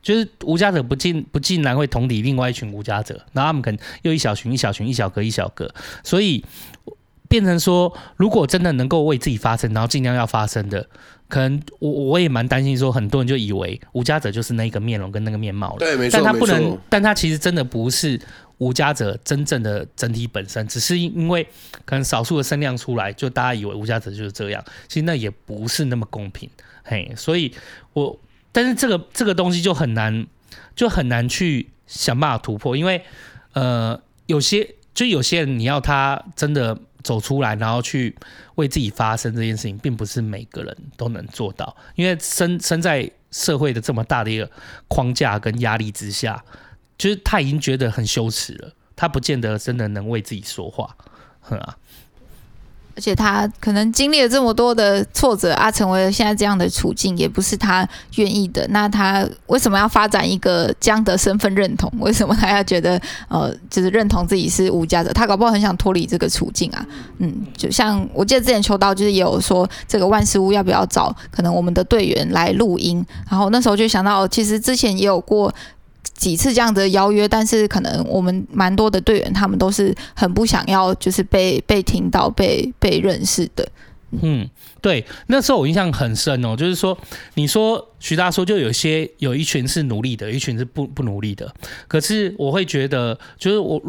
[0.02, 5.72] 就是无家者不尽不尽然会同理另外一群无家者，然后他们可能又一小群一小群一小格一小格，
[6.02, 6.44] 所以
[7.28, 10.86] 变成说，如果真的能够为自己发声，然后尽量要发声的，
[11.28, 18.20] 可能我我也蛮担心说，很多人就以为无家者就是那个面容跟那个面貌了，对，没错，但他不能，但他其实真的不是
[18.58, 21.46] 无家者真正的整体本身，只是因为
[21.84, 26.50] 可能少数的声量出来，就大家以为无家者就是这样，其实那也不是那么公平，
[26.82, 27.54] 嘿，所以
[27.92, 28.18] 我。
[28.52, 30.26] 但是这个这个东西就很难，
[30.76, 33.02] 就很难去想办法突破，因为
[33.54, 38.14] 呃，有些就有些人你要他真的走出来，然后去
[38.56, 41.74] 为自己发声这件事情，并不是每个人都能做到。
[41.94, 44.50] 因为身身在社会的这么大的一个
[44.88, 46.44] 框架跟压力之下，
[46.98, 50.94] 就是他已经觉得很羞耻了，他不见得真的能为自己说话，
[51.40, 51.76] 哼啊。
[52.94, 58.66] 而且他可能经历了这么多的挫折啊，成为了现在这样的处境，也不是他愿意的。
[58.68, 61.90] 那他为什么要发展一个这样的身份认同？
[61.98, 65.12] 为什么他要觉得呃，就是认同自己是无家者？
[65.12, 66.86] 他搞不好很想脱离这个处境啊。
[67.18, 73.04] 嗯，就像我记得之前秋刀就是也有说，这个万事屋要不要找可能我们的队员来录音？
[73.30, 75.52] 然后那时候就想到，其实之前也有过。
[76.22, 83.68] 几次这样的邀约，但是可能我们蛮多的队员，他们都是很不想要，就是被被听到、被被认识的。
[84.20, 84.46] 嗯，
[84.82, 86.96] 对，那时候我印象很深哦，就是说，
[87.34, 91.50] 你说徐大说，就有些有一群是努力的，有一群是不不努力的。
[91.88, 93.80] 可是我会觉得，就是我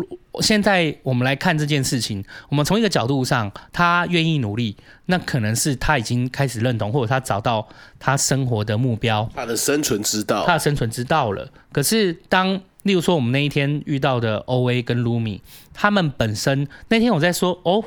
[0.42, 7.68] 现在我们来看这件事情，我们从一个角度上，他愿意努力，那可能是他已经开始认同，或者他找到
[8.00, 11.50] 他生活的目标，他的生存之道，他的生存之道了。
[11.74, 15.42] 可是当例如说我们那一天遇到的 OA 跟 Lumi，
[15.74, 17.84] 他们本身那天我在说哦。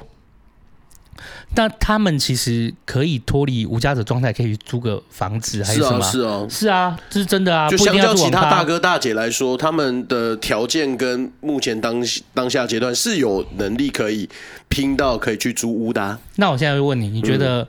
[1.54, 6.02] 那他们其实可以脱离无家者状态，可以去租个房子，还是什么？
[6.02, 7.68] 是啊，是啊，这是真的啊。
[7.68, 12.02] 就相较其他大哥大姐来说，他们的条件跟目前当
[12.34, 14.28] 当下阶段是有能力可以
[14.68, 16.18] 拼到可以去租屋的啊。
[16.36, 17.66] 那我现在会问你，你觉得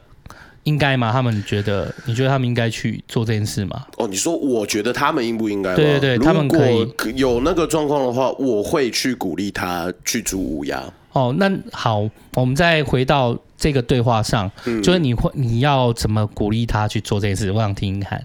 [0.68, 1.14] 应该吗？
[1.14, 1.94] 他们觉得？
[2.06, 3.88] 你觉得他们应该去做这件事吗？
[3.96, 5.74] 哦，你说我觉得他们应不应该？
[5.74, 10.84] 对对对，他们可以有那个状况的话，我会去鼓励他去租乌鸦。
[11.14, 17.50] 哦，那好，我们再回到这个对话上，嗯、就是你会你要怎么鼓励他去做这件事？
[17.50, 18.22] 我想听听看。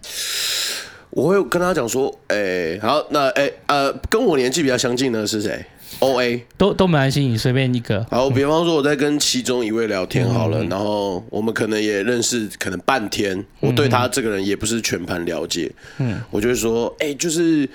[1.10, 5.64] 我会跟他讲说，哎、欸，好，那哎、欸、呃，跟我年纪比较相近的是谁
[6.00, 8.06] ？O A 都都没关系，你随便一个。
[8.10, 17.68] 好，比方说我在跟其中一位聊天好了，嗯、然后我们可能也认识可能半天，嗯、我对他这个人也不是全盘了解，嗯，我就会说，哎、欸，就是。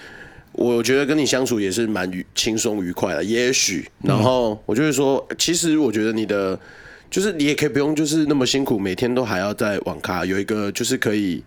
[0.54, 6.60] 我觉得跟你相处也是蛮愉轻松愉快的，也许，然后我就会说，其实我觉得你的，
[7.12, 11.44] 就是你也可以不用就是那么辛苦，每天都还要在网咖有一个就是可以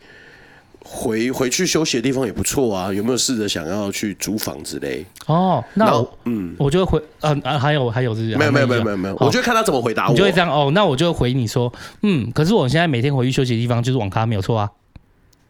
[0.85, 5.05] 回回去休息的地方也不错啊，有没有试着想要去租房之类？
[5.27, 11.73] 哦，那我嗯，我就回，嗯啊，还有还有这些，没有没有没有没有没有，我就看他怎么回答我，你就会这样哦，那我就回你说，
[12.03, 14.71] 嗯，可是我现在每天回去休息的地方就是网咖，没有错啊，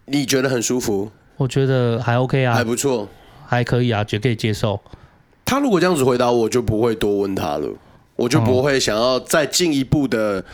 [0.07, 1.11] 你觉得很舒服？
[1.37, 3.09] 我觉得还 OK 啊，还不错。
[3.47, 4.79] 还可以啊，绝可以接受。
[5.45, 7.69] 他如果这样子回答我，就不会多问他了，
[8.15, 10.45] 我就不会想要再进一步的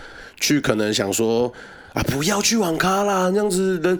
[0.41, 1.53] 去可能想说
[1.93, 3.99] 啊，不要去网咖啦，那样子人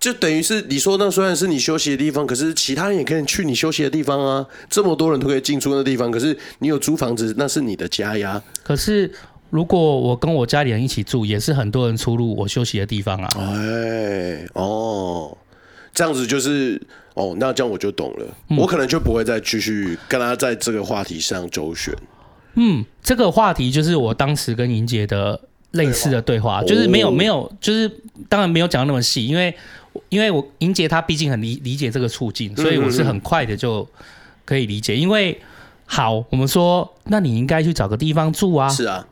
[0.00, 4.46] 就等于是你说那虽然是你休息的地方，可是其他人也可以去你休息的地方啊。
[4.70, 8.42] 这么多人都可以进出那地方，可是你有租房子，那是你的家呀。
[8.62, 9.10] 可是
[9.50, 13.28] 如果我跟我家里人一起住，也是很多人出入我休息的地方啊。
[13.36, 15.36] 哎，哦。
[15.94, 16.80] 这样子就是
[17.14, 21.92] 哦，那这样我就懂了，嗯、我可能就不会再继续跟他在这个话题上周旋。
[22.54, 25.40] 嗯，这个话题就是我当时跟莹姐的
[25.72, 27.90] 类似的对话，对就是没有、哦、没有，就是
[28.28, 29.52] 当然没有讲那么细，因为
[30.08, 33.88] 因为我莹姐她毕竟很理理解这个处境，所以我是很快的就
[34.44, 34.96] 可以理解。
[34.96, 35.40] 因为
[35.86, 38.68] 好，我们说，那你应该去找个地方住啊。
[38.68, 39.06] 是啊。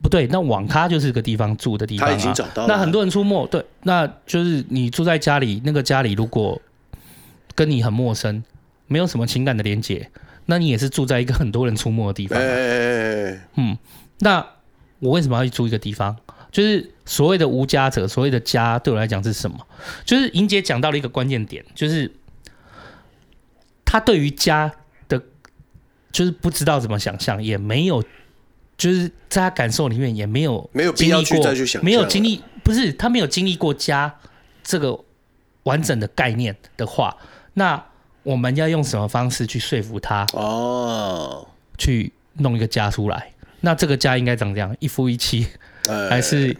[0.00, 2.10] 不对，那网咖就是个地方住的地方啊。
[2.10, 2.68] 他已经找到了。
[2.68, 6.60] 那很多人出没，对，那就是你住在家里，那个家里如果
[7.54, 8.42] 跟你很陌生，
[8.88, 10.10] 没有什么情感的连接，
[10.46, 12.42] 那你也是住在一个很多人出没的地方啊。
[12.42, 13.40] 欸。
[13.54, 13.78] 嗯，
[14.18, 14.44] 那
[14.98, 16.16] 我为什么要去住一个地方？
[16.52, 19.66] 就是所谓的无家者，所谓的家对我来讲是什么？
[20.04, 22.12] 就是莹姐讲到了一个关键点，就是
[23.84, 24.72] 他对于家
[25.08, 25.20] 的，
[26.12, 28.04] 就是不知道怎么想象，也没有。
[28.78, 34.12] 就是在他感受里面也没有没有必要去再去想，没有经历，不是他没有经历过家
[34.64, 34.98] 这个
[35.62, 37.16] 完整的概念的话，
[37.54, 37.80] 那
[38.24, 40.26] 我们要用什么方式去说服他？
[40.32, 41.46] 哦，
[41.78, 45.46] 去弄一个家出来，那这个家应该长这样，一夫一妻，
[46.08, 46.56] 还是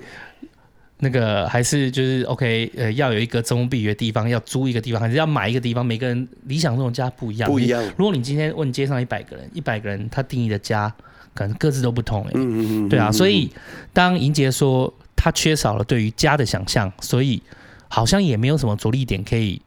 [0.99, 2.73] 那个还是就是 OK？
[2.77, 5.85] 呃，要有一个遮风避雨的地方，要租一个地方，还是要买一个地方？
[5.85, 7.83] 每个人理想中的家不一样，不一样。
[7.97, 10.95] 如果你今天问街上一百个人，一百个人他定义的家。
[11.35, 13.51] 可能各自都不同哎、欸，对啊，所以
[13.91, 17.43] 当莹杰说他缺少了对于家的想象，所以
[17.89, 19.63] 好像也没有什么着力点可以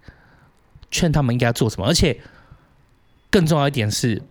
[0.91, 2.19] 劝他们应该做什么，而且
[3.31, 4.21] 更重要一点是，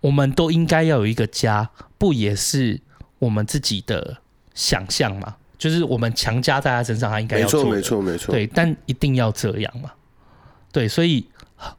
[0.00, 2.80] 我们都应该要有一个家，不也是
[3.18, 4.18] 我们自己的
[4.54, 5.34] 想象嘛？
[5.58, 9.92] 就是我们强加在他身上，他应该要做，没错没错没错，对，但一定要这样嘛？
[10.72, 11.26] 对，所以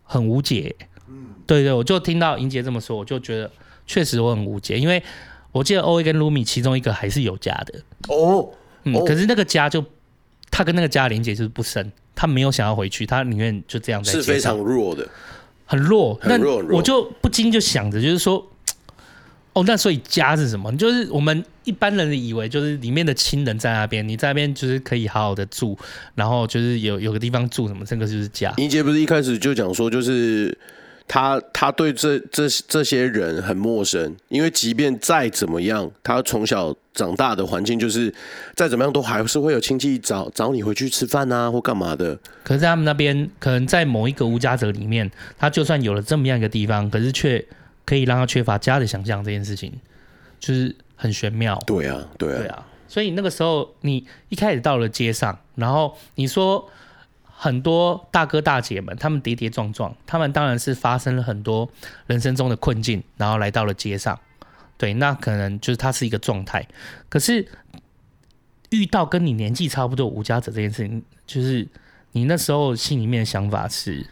[0.04, 0.76] 很无解、
[1.10, 3.50] 嗯，对，对对，我就听到莹姐这么说，我就觉得。
[3.86, 5.04] 确实我很无解，因为
[5.52, 8.50] 我记得 OA 跟 Lumi 其中一个还是有家的哦，
[8.86, 9.84] 嗯，可是那个家就
[10.50, 14.14] 他跟那个家的连接就是不深，他没有想要回去，他宁愿就这样在。
[14.14, 15.06] 是非常弱的，
[15.66, 16.64] 很弱，很弱。
[16.64, 18.48] 那我就不禁就想着，就是说，
[19.54, 20.76] 哦，那所以家是什么？
[20.78, 25.78] 就是我们一般人以为，就是里面的亲人在那边，你在那边就是可以好好的住，
[26.16, 28.54] 然后就是有有个地方住什么，这个就是家。
[28.58, 30.58] 英杰不是一开始就讲说，就是。
[31.06, 38.12] 他他对这这这些人很陌生，因为即便再怎么样，他从小长大的环境就是
[38.56, 42.18] 再怎么样都还是会有亲戚找找你回去吃饭啊或干嘛的。
[42.42, 47.46] 可是在他们那边，可能在某一个无家者里面，他就算有了这么样一个地方，可是却
[47.86, 49.72] 可以让他缺乏家的想象，这件事情
[50.40, 51.62] 就是很玄妙。
[51.68, 52.68] 对啊，对啊，对啊。
[52.88, 56.70] 所以那个时候，你一开始到了街上，然后你说。
[57.36, 61.70] 很多大哥大姐们，他们跌跌撞撞，他们当然是发生了很多
[62.08, 64.18] 人生中的困境，然后来到了街上。
[64.78, 66.66] 对，那可能就是他是一个状态。
[67.10, 67.46] 可是
[68.70, 71.68] 遇到跟你年纪差不多无家者这件事情，就是
[72.14, 74.08] 你那时候心里面的想法是？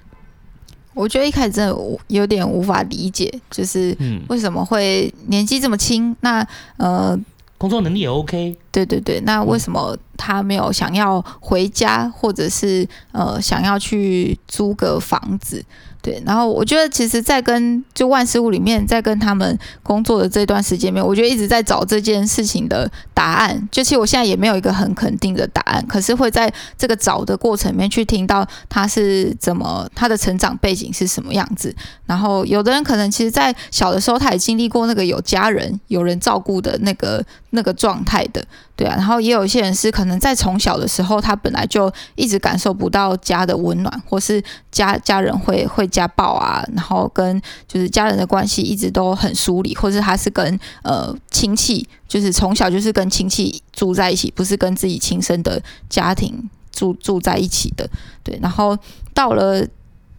[0.94, 1.76] 我觉得一开始真的
[2.08, 3.96] 有点无法理解，就是
[4.28, 6.16] 为什么会年纪这么轻？
[6.22, 6.46] 那
[6.78, 7.18] 呃，
[7.58, 8.56] 工作能力也 OK。
[8.72, 9.98] 对对对，那为什么？
[10.18, 15.66] 他没有想要回家，或者是呃想要去租个房子。
[16.00, 23.68] 对，然后我觉得其实，在跟就万事屋里面，在跟他们工作的这段时间里面，我觉得一直在找这件事情的答案。
[23.72, 31.76] 就其实我现在也没有一个很肯定的答案，可是会在这个找的过程里面去听到他是怎么，他的成长背景是什么样子。
[32.06, 38.44] 然后有的人可能其实，在小的时候他也经历过那个有家人、有人照顾的那个那个状态的，
[38.82, 38.96] 对啊。
[38.96, 45.88] 然后也有一些人是可能在从小的时候，他本来就一直感受不到家的温暖，或是家家人会会。
[45.92, 57.86] 家暴啊，然后跟就是家人的关系一直都很疏离，或者他是跟呃亲戚，就是从小就是跟亲戚住在一起，不是跟自己亲生的家庭住住在一起的。
[58.24, 58.78] 对，然后
[59.14, 59.68] 到了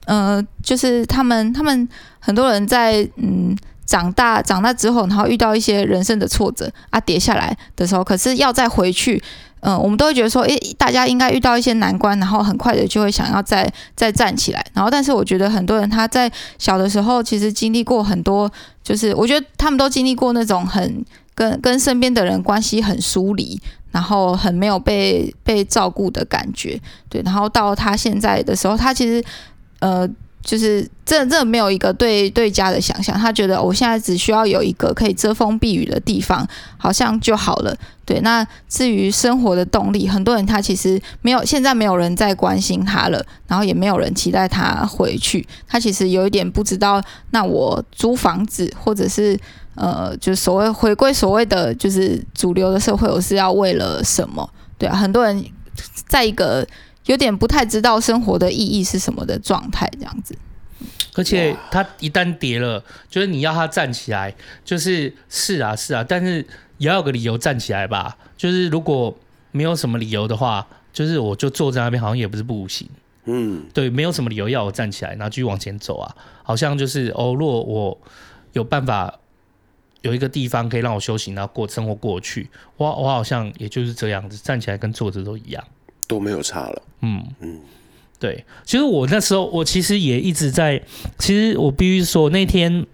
[0.04, 1.88] 呃，就是他们他们
[2.20, 9.22] 很多人在嗯长大长大之后，然后遇到一些人生的挫折啊，跌下来的时候，可是要再回去。
[9.64, 14.66] 嗯，我们都会觉得说，诶，大家应该遇到一些难关，然后很快的就会想要再再站起来。
[14.74, 16.28] 然后，但是我觉得很多人他在
[16.58, 18.50] 小的时候其实经历过很多，
[18.82, 21.04] 就是我觉得他们都经历过那种很
[21.36, 23.60] 跟跟身边的人关系很疏离，
[23.92, 26.80] 然后很没有被被照顾的感觉。
[27.08, 29.24] 对，然后到他现在的时候，他其实
[29.78, 30.08] 呃。
[30.43, 37.76] 就是这这没有一个对对家的想象，他觉得我现在只需要有一个可以遮风避雨的地方，好像就好了。
[38.05, 45.47] 对，那至于生活的动力，很多人他其实没有，现在没有人在关心他了，然后也没有人期待他回去。
[45.68, 49.38] 他其实有一点不知道，那我租房子或者是
[49.76, 54.51] 呃，就所谓回归所谓的就是主流的社会，我是要为了什么？
[54.76, 55.45] 对啊，很多人
[56.09, 56.66] 在一个。
[57.07, 60.36] 有点不太知道生活的意义是什么的状态，这样子。
[61.14, 64.34] 而且他一旦跌了，就是你要他站起来，
[64.64, 66.44] 就是是啊是啊，但是
[66.78, 68.16] 也要有个理由站起来吧。
[68.36, 69.14] 就是如果
[69.50, 72.88] 没有什么理由的话，就是我就坐在那边，好像也不是不行。
[73.24, 76.16] 嗯，对，没有什么理由要我站起来，然后继续往前走啊。
[76.42, 77.98] 好像就是哦，如果我
[78.55, 79.14] 有办法
[80.00, 85.62] 有一个地方可以让我休息，然后过生活过去，我我好像也就是这样子，站起来跟坐着都一样。
[86.12, 86.82] 都没有差了。
[87.00, 87.58] 嗯嗯，
[88.18, 90.78] 对，其实我那时候，我其实也一直在。
[91.18, 92.84] 其实我必须说，那天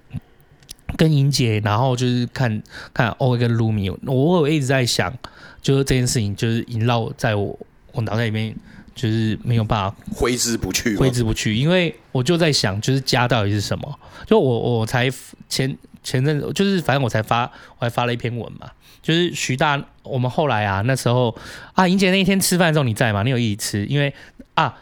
[0.97, 2.63] 跟莹姐，然后就是看
[2.95, 5.13] 看欧跟卢米，我我一直在想，
[5.61, 7.59] 就是这件事情，就是萦绕在我
[7.91, 8.55] 我脑袋里面，
[8.95, 11.57] 就是没有办法挥之不去，挥之不去。
[11.57, 13.99] 因为我就在想，就是家到底是什么？
[14.29, 15.11] 就我我才
[15.49, 17.43] 前前阵子，就是反正我才发，
[17.79, 18.71] 我还发了一篇文嘛。
[19.03, 21.35] 就是徐大，我们后来啊，那时候
[21.75, 23.23] 啊，莹姐那一天吃饭的时候你在吗？
[23.23, 23.87] 你有一起吃？
[23.87, 24.13] 因为
[24.55, 24.75] 啊，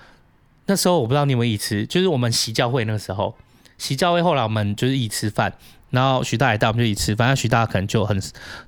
[0.66, 3.36] 那时候我不知道你有没有一起吃，就是我们洗教会那个时候，
[3.78, 5.52] 洗教会后来我们就是一起吃饭，
[5.90, 8.20] 然后徐大也带我们就一起吃，反正徐大可能就很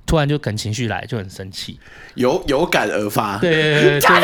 [0.05, 1.79] 突然就可能情绪来，就很生气，
[2.15, 4.21] 有有感而发，对对对对，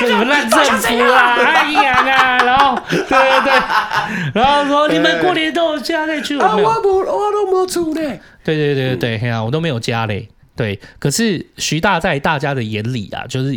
[0.00, 3.52] 就你们烂政府啊，哎呀啊，然后对对对，
[4.34, 10.28] 然后说你们过年都有家里去，啊，我不我都没出嘞，对对对对对，我都没有家嘞。
[10.56, 13.54] 对，可是徐大在大家的眼里啊，就是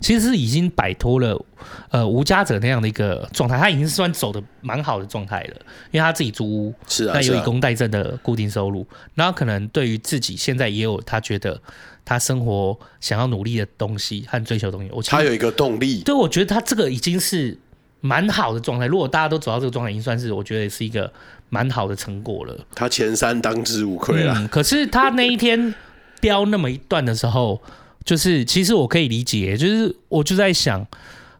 [0.00, 1.42] 其实是已经摆脱了
[1.90, 5.56] 呃无家者那样的一个状态，他已经算走的蛮好的状态了，
[5.90, 11.58] 因为他自己租屋，是啊，那有以工代赈的固定收入，然后可能对于自己现在也有他觉得
[12.04, 17.56] 他生活想要努力的东西和追求的东西，我他有一个动力，对，我觉得他这个已经是
[18.02, 18.84] 蛮好的状态。
[18.84, 21.10] 如果大家都走到这个状态，已经算是我觉得是一个
[21.48, 22.54] 蛮好的成果了。
[22.74, 25.74] 他前三当之无愧了，嗯，可是他那一天。
[26.20, 27.60] 飙那么一段的时候，
[28.04, 30.86] 就是其实我可以理解，就是我就在想，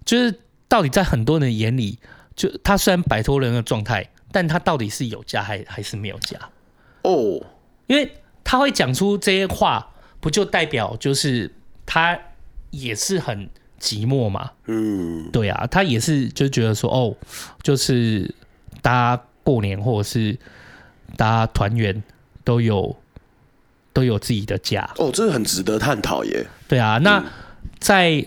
[0.04, 0.34] 就是
[0.68, 1.98] 到底在很多人眼里，
[2.34, 6.38] 就他虽然摆脱人的状态，但他到底是有家还还是没有家？
[7.02, 7.40] 哦，
[7.86, 8.12] 因为
[8.42, 11.52] 他会讲出这些话，不就代表就是
[11.84, 12.18] 他
[12.70, 13.48] 也是很
[13.80, 14.50] 寂寞嘛？
[14.66, 17.14] 嗯，对啊，他也是就觉得说，哦，
[17.62, 18.34] 就是
[18.82, 20.36] 大家过年或者是
[21.16, 22.02] 大家团圆
[22.42, 22.96] 都有。
[23.96, 26.46] 都有自己的家哦，这个很值得探讨耶。
[26.68, 27.24] 对啊，那
[27.78, 28.22] 在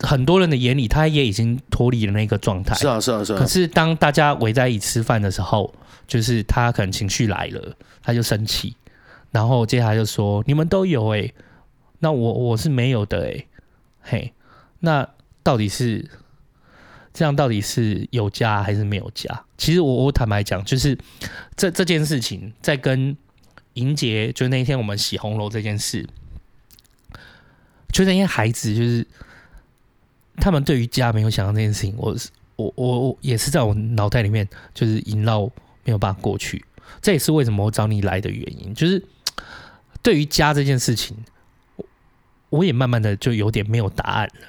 [0.00, 2.74] 很多人的眼里，他也已经脱离了那个状态。
[2.74, 3.38] 是啊，是啊，是啊。
[3.38, 5.72] 可是当大家围在一起吃饭的时候，
[6.08, 8.74] 就是他可能情绪来了，他就生气，
[9.30, 11.32] 然后接下来就说：“你们都有哎，
[12.00, 13.46] 那我我是没有的哎，
[14.02, 14.32] 嘿，
[14.80, 15.08] 那
[15.44, 16.04] 到底是
[17.12, 17.36] 这样？
[17.36, 19.44] 到底是有家还是没有家？
[19.56, 20.98] 其实我我坦白讲，就是
[21.54, 23.16] 这这件事情在跟。”
[23.74, 26.08] 迎接就那一天我们洗红楼这件事，
[27.92, 29.06] 就那些孩子就是
[30.36, 32.16] 他们对于家没有想到这件事情，我
[32.56, 35.44] 我我我也是在我脑袋里面就是萦绕
[35.84, 36.64] 没有办法过去，
[37.02, 39.04] 这也是为什么我找你来的原因，就是
[40.02, 41.16] 对于家这件事情，
[41.76, 41.86] 我
[42.50, 44.46] 我也慢慢的就有点没有答案了。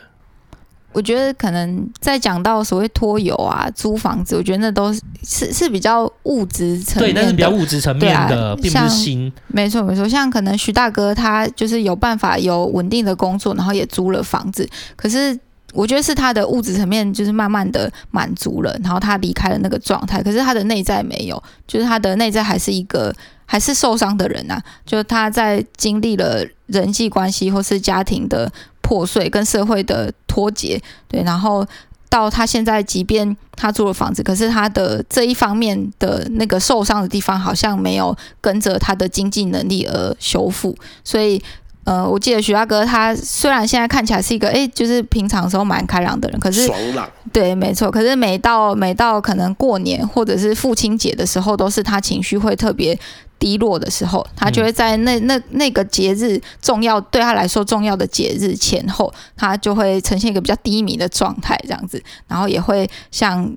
[0.96, 9.30] 我觉得可能在讲到所谓拖油啊、租房子，我觉得那都是是是比较物质层面的，对，那是比较物质层面的，啊、并不是心。
[9.48, 14.66] 没错没错，像可能徐大哥他就是有办法有稳定的工作，然后也租了房子，
[14.96, 15.38] 可是
[15.74, 23.14] 我觉得是他的物质层面就是慢慢的满足了，然后他离开了那个状态，可是他的内在没有，就是他的内在还是一个
[23.46, 28.50] 还是受伤的人呐、啊，就是他在经历了人际关系或是家庭的。
[28.86, 31.66] 破碎跟社会的脱节，对，然后
[32.08, 41.42] 到他现在，即便他租了房子，可是他的这一方面的那个受伤的地方，好像没有跟着他的经济能力而修复，所以。
[41.86, 47.92] 呃，我记得徐大哥他虽然现在看起来是一个哎，就是平常时候蛮开朗的人，可是爽朗，对，没错。
[47.92, 53.00] 可是每到每到可能过年或者是父亲节的时候，都是他情绪会特别
[53.40, 63.50] 低落的时候，他就会在那那那个节日重要对他来说重要的节日前后，他就会呈现一个比较低迷的状态这样子，然后也会像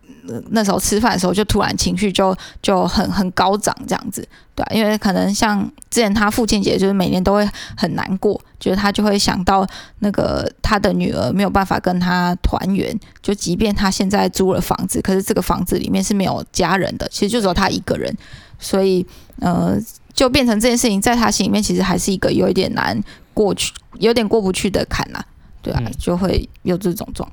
[0.51, 4.27] 那时候吃饭的时候，就突然情绪就就很很高涨这样子。
[4.55, 9.65] 对，因为可能像之前他父亲节，就是每年都会很难过，就是他就会想到
[10.01, 18.13] 那个他的女儿没有办法跟他团圆，就即便他现在租了房子，可是这个房子里面是没有家人的，其实就只有他一个人，
[18.59, 19.07] 所以
[19.41, 19.79] 呃，
[20.13, 23.01] 就变成这件事情在他心里面其实还是一个有一点难
[23.35, 25.21] 过去，有点过不去的坎呐，
[25.63, 27.31] 对啊，就会有这种状。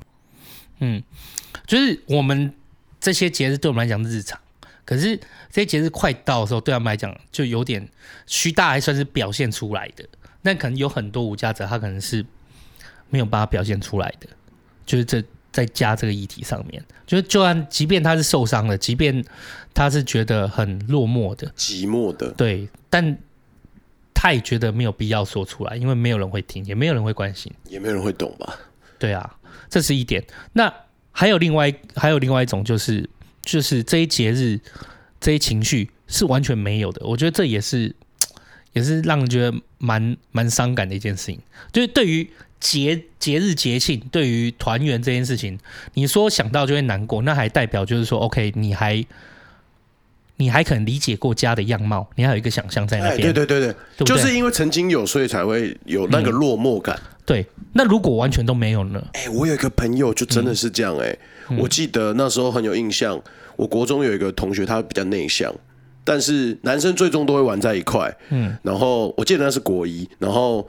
[0.78, 1.02] 嗯，
[1.66, 2.52] 就是我们
[3.00, 4.38] 这些节日对我们来讲是日常。
[4.84, 5.16] 可是
[5.50, 7.88] 这些节日快到的时候，对他们来讲就有点
[8.26, 10.04] 虚大，还算是表现出来的。
[10.42, 12.24] 那可能有很多无价者，他可能是
[13.10, 14.28] 没有办法表现出来的。
[14.84, 15.20] 就是这
[15.56, 19.24] 在加这个议题上面，就是就算即便他是受伤的，即便
[19.72, 23.16] 他是觉得很落寞的、寂寞的，对，但
[24.12, 28.54] 他也觉得没有必要说出来，因为没有人会听，也没有人会关心，也没有人会懂吧？
[28.98, 29.38] 对啊，
[29.70, 30.22] 这是一点。
[30.52, 30.70] 那
[31.12, 33.08] 还有另外还有另外一种就是。
[33.46, 34.58] 就是这一节日，
[35.20, 37.06] 这一情绪是完全没有的。
[37.06, 37.94] 我觉得这也是，
[38.72, 41.38] 也是让人觉得蛮蛮伤感的一件事情。
[41.70, 42.28] 就是对于
[42.66, 45.56] 节节日节庆，对于团圆这件事情，
[45.94, 49.04] 你说想到就会难过，那还代表就是说，OK，你还
[50.38, 53.20] 你还可能理解过家的样貌，你还有一个想象在那边。
[53.20, 56.96] 对对对对，对就是因为曾经有，所以才会有那个落寞感。
[56.96, 59.00] 嗯、对，那如果完全都没有呢？
[59.12, 61.18] 哎，我有一个朋友就真的是这样哎、欸。
[61.50, 63.22] 嗯我记得那时候很有印象，
[63.54, 65.54] 我国中有一个同学，他比较内向，
[66.02, 68.12] 但是男生最终都会玩在一块。
[68.30, 70.66] 嗯，然后我记得那是国一，然后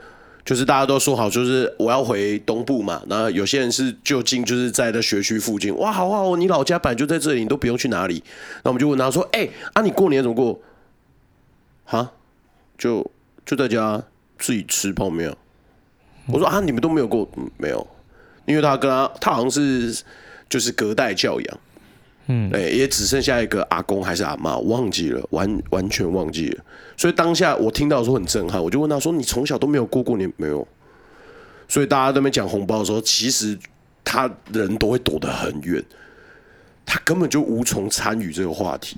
[0.48, 5.76] 就是大家都说好，就是我要回东部嘛，然后有些人是就近，就是在那学区附近。
[5.76, 8.24] 哇，好好，你老家本来就在这里，你都不用去哪里。
[8.64, 10.58] 那我们就问他说：“哎，啊，你过年怎么过？
[11.84, 12.10] 哈，
[12.78, 13.10] 就
[13.44, 14.02] 就在家
[14.38, 15.30] 自己吃泡面。”
[16.32, 17.28] 我说：“啊，你们都没有过？
[17.58, 17.86] 没有，
[18.46, 20.02] 因为他跟他他好像是。”
[20.48, 21.60] 就是隔代教养，
[22.28, 26.64] 嗯，哎，也只剩下一个阿公还是阿妈，忘记了，完完全忘记了。
[26.96, 30.66] 所以当下我听到的时候很震撼，我就问他说：“你从小都没有过过年没有？”
[31.68, 33.58] 所以大家都没讲红包的时候，其实
[34.04, 35.82] 他人都会躲得很远，
[36.84, 38.96] 他根本就无从参与这个话题，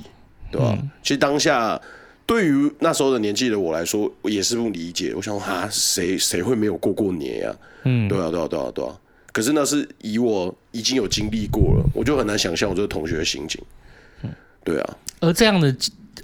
[0.50, 0.76] 对吧？
[0.80, 1.80] 嗯、其实当下
[2.26, 5.12] 对于那时候的年纪的我来说，我也是不理解。
[5.14, 7.56] 我想说啊，谁谁会没有过过年呀？
[7.84, 8.96] 嗯，对啊，对啊，对啊，对啊。
[9.32, 13.62] 可是那是以我已经有经历过了，我就很难想象我这个同学的心情。
[14.64, 14.96] 对啊。
[15.20, 15.74] 而这样的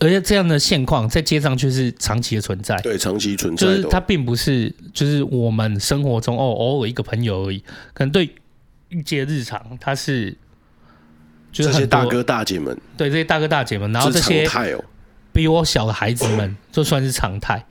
[0.01, 7.59] 而且这样的现况在街上却是长期的存在，对，长期存在，就是它并不是就是我们生活中哦偶尔一个朋友而已，
[7.95, 8.35] 可能对
[8.91, 10.37] 一些日常，它是
[11.53, 14.49] 就是这些大哥大姐们，对这些大哥大姐们，然后这些
[15.33, 17.65] 比我小的孩子们，就算是常态。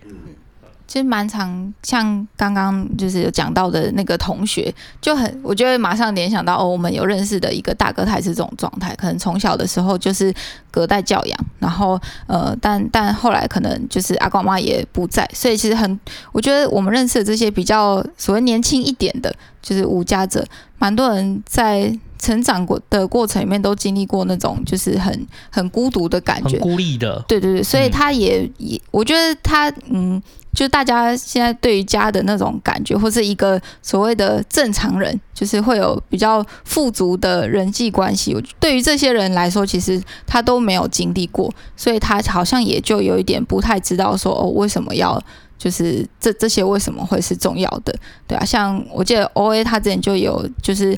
[0.87, 10.33] 其实蛮常，像刚刚就是有讲到的那个同学，就很，我就会马上联想到哦，我们有认识的一个大哥，他也是这种状态，可能从小的时候就是
[10.69, 15.99] 隔代教养，然后呃，但但后来可能就是阿公阿妈也不在，所以其实很，
[16.31, 20.45] 我觉得我们认识的这些比较所谓年轻一点的，就是无家者，
[20.77, 30.21] 蛮多人在成长过的过程里面都经历过那种就是很很孤独的感觉，孤立的，对对对，所以他也、嗯、也，我觉得他嗯。
[30.55, 38.33] 就大家现在对于家的那种感觉，或是一个所谓的正常人，就是会有比较富足的人际关系。
[38.33, 45.21] 我对于这些人来说，其实他都没有经历过，所以他好像也就有一点不太知道说哦，为什么要
[45.57, 47.93] 就是这这些为什么会是重要的？
[48.25, 50.97] 对啊，像我记得 OA 他之前就有就是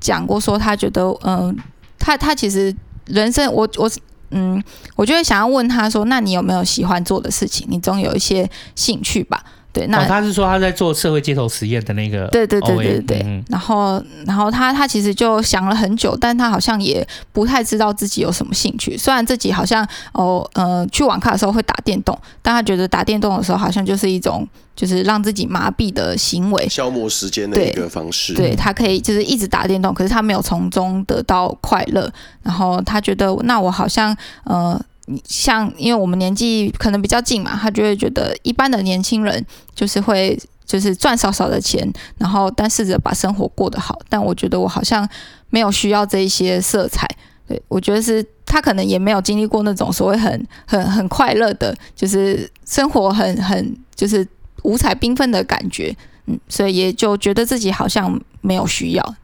[0.00, 1.56] 讲过说，他觉得嗯，
[1.98, 2.74] 他他其实
[3.06, 4.00] 人生我我是。
[4.30, 4.62] 嗯，
[4.96, 7.66] 我就会想要问他说：“那你有没有喜欢做的事情？
[7.70, 9.42] 你总有一些兴趣吧？”
[9.74, 13.22] 对，那、哦、他是说他在做社会街头实验的那个，对对对对对。
[13.24, 18.96] 嗯、然后，然后他他其实就想了很久，但他好像也不太知道自己有什么兴趣。
[18.96, 28.34] 虽然自己好像哦呃去网咖的时候会打电动，但他觉得打电动的时候好像就是一种就是让自己麻痹的行为，消磨时间的一个方式。
[28.34, 32.12] 对，对他可以就是一直打电动，可是他没有从中得到快乐。
[32.42, 34.80] 然后他觉得那我好像呃。
[35.26, 39.44] 像，因为我们年纪可能比较近嘛，他就会觉得一般的年轻人
[39.74, 44.00] 就是会就是赚少少的钱，然后但试着把生活过得好。
[44.08, 45.06] 但我觉得我好像
[45.50, 47.06] 没有需要这一些色彩。
[47.46, 54.26] 对，我觉得是他可能也没有经历过那种所谓很很很快乐的，就是生活很很就是
[54.64, 55.96] 五彩缤纷的感觉。
[56.26, 59.14] 嗯，所以也就觉得自己好像没有需要。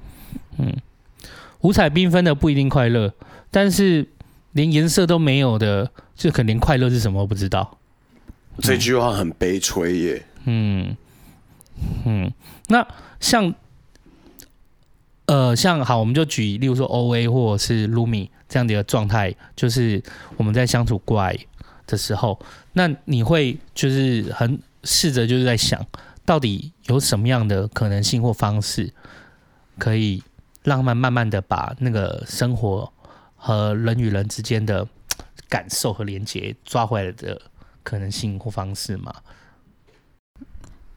[0.58, 0.74] 嗯，
[1.60, 3.12] 五彩缤纷的不一定快乐，
[3.50, 4.08] 但是。
[4.52, 7.78] 连颜色都没有的，就可能连快乐是什么都不知道。
[8.58, 10.26] 这句话很悲催耶。
[10.44, 10.96] 嗯
[12.04, 12.32] 嗯，
[12.66, 12.84] 那
[13.20, 13.54] 像
[15.26, 20.02] 呃像好，我们就举例如说 O A 或者是 Lumi 这样的一个状态，就是
[20.36, 21.38] 我们在相处怪
[21.86, 22.36] 的时候，
[22.72, 25.84] 那你会就是很试着就是在想，
[26.24, 28.92] 到底有什么样的可能性或方式，
[29.78, 30.22] 可以
[30.62, 32.92] 让他们慢慢的把那个生活。
[33.42, 34.86] 和人与人之间的
[35.48, 37.40] 感受和连接抓回来的
[37.82, 39.10] 可能性或方式吗？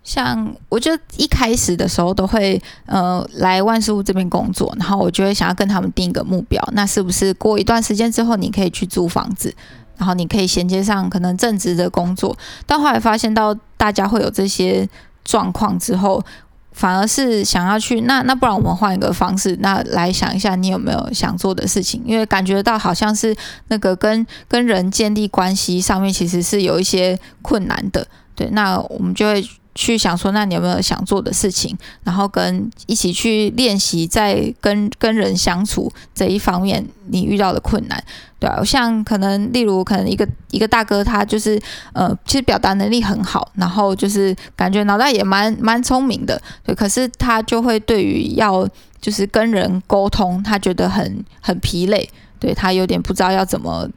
[0.03, 9.55] 像我就一开始的时候都会呃来万事屋这边工作，然后我就会想要跟他们定一个目标，那是不是过一段时间之后你可以去租房子，
[9.95, 12.37] 然后你可以衔接上可能正职的工作？
[12.65, 14.87] 但后来发现到大家会有这些
[15.25, 16.23] 状况之后。
[16.71, 22.01] 反而是想要去，那那不然我们换一个方式，那来想一下你有没有想做的事情？
[22.03, 23.35] 因为感觉到好像是
[23.67, 29.47] 那个跟跟人建立关系上面其实是有一些困难的，对，那我们就会。
[29.75, 31.75] 去想说，那你有没有想做的事情？
[32.03, 38.03] 然后跟一起去练习，在跟跟人相处这一方面，你遇到的困难，
[38.43, 41.57] 对啊，像可能例如，可能一个一个大哥，他就是
[41.93, 48.67] 呃，其实表达能力很好，然后就是感觉脑袋也蛮蛮聪明的，对，可是他就会对于要
[48.99, 53.87] 就是跟人沟通，他觉得很很疲累，对，他有点不知道要怎么。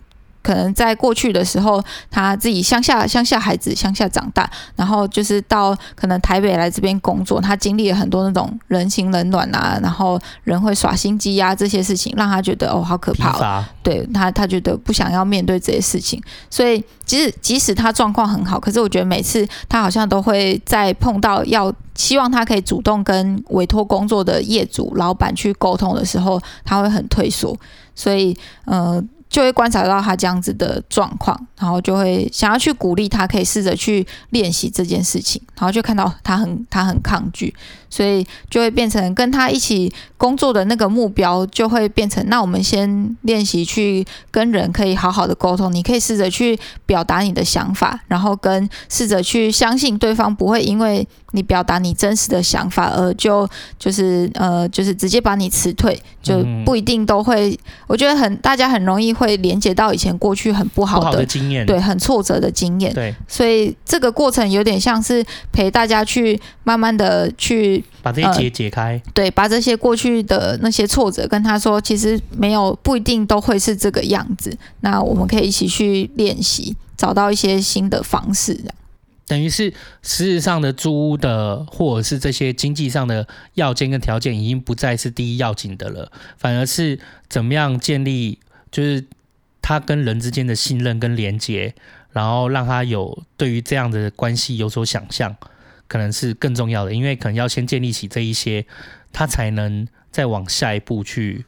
[0.47, 13.65] 可能在过去的时候，他自己乡下乡下孩子乡下长大，然后就是到可能台北来这边工作，他经历了很多那种人情冷暖啊，然后人会耍心机啊这些事情，让他觉得哦好可怕哦。
[13.83, 27.57] 对他，他觉得不想要面对这些事情，所以即使即使他状况很好，可是我觉得每次他好像都会在碰到要希望他可以主动跟委托工作的业主老板去沟通的时候，他会很退缩，
[27.97, 28.37] 所以
[28.67, 29.03] 呃。
[29.29, 37.55] 就会观察到他这样子的状况，然后就会想要去鼓励他，可以试着去练习这件事情，然后就看到他很他很抗拒，
[37.97, 57.51] 所以就会变成跟他一起工作的那个目标就会变成，那我们先练习去跟人可以好好的沟通，你可以试着去表达你的想法，然后跟试着去相信对方不会因为你表达你真实的想法，而就就是呃就是直接把你辞退，就不一定都会。
[57.51, 62.93] 嗯、我觉得很大家很容易会连接到以前过去很不好的，不好的经验，对，很挫折的经验。
[62.93, 74.57] 对，所以这个过程有点像是陪大家去慢慢的去把这些结解开、呃，对，把这些过去的那些挫折跟他说，其实没有不一定都会是这个样子。
[74.81, 78.61] 那我们可以一起去练习，找到一些新的方式。
[79.29, 88.39] 等于是实质上的租屋的，或者是这些经济上的要件跟条件，已经不再是第一要紧的了，反而是怎么样建立，
[88.71, 89.05] 就是
[89.61, 91.75] 他跟人之间的信任跟连接，
[92.13, 95.35] 然后让他有对于这样的关系有所想象，
[95.89, 98.67] 可能是更重要的，因为可能要先建立起这一些，
[99.13, 101.45] 他才能再往下一步去。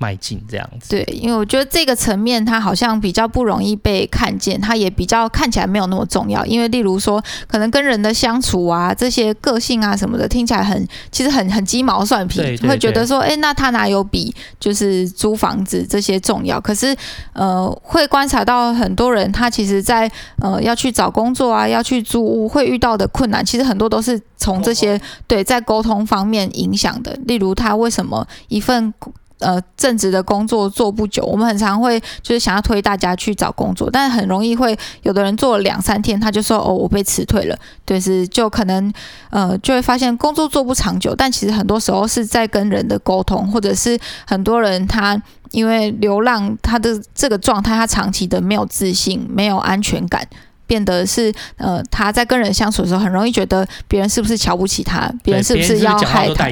[0.00, 6.44] 迈进这样子，对，因为我觉得这个层面它好像比较不容易被看见，它也比较看起来没有那么重要。
[6.46, 16.58] 因为例如说，可能跟人的相处啊，这些个性啊什么的，听起来很其实很很鸡毛蒜皮，会觉得说，哎，那他哪有比就是租房子这些重要？
[16.58, 16.96] 可是
[17.34, 27.14] 呃，会观察到很多人，他其实在呃要去找工作啊，要去租屋会遇到的困难，其实很多都是从这些对在沟通方面影响的。
[27.26, 28.94] 例如他为什么一份。
[29.40, 38.92] 呃，正职的工作做不久，我们很常会就是想要推大家去找工作，但很容易会有的人做了两三天，他就说哦，我被辞退了，就是就可能
[39.30, 45.20] 呃就会发现工作做不长久，但其实很多时候是在跟人的沟通，或者是很多人他
[45.52, 50.26] 因为流浪，他的这个状态，他长期的没有自信，没有安全感。
[50.70, 56.48] 变得是呃，他在跟人相处的时候，很容易觉得别人是不是瞧不起他，别人是不是要害他？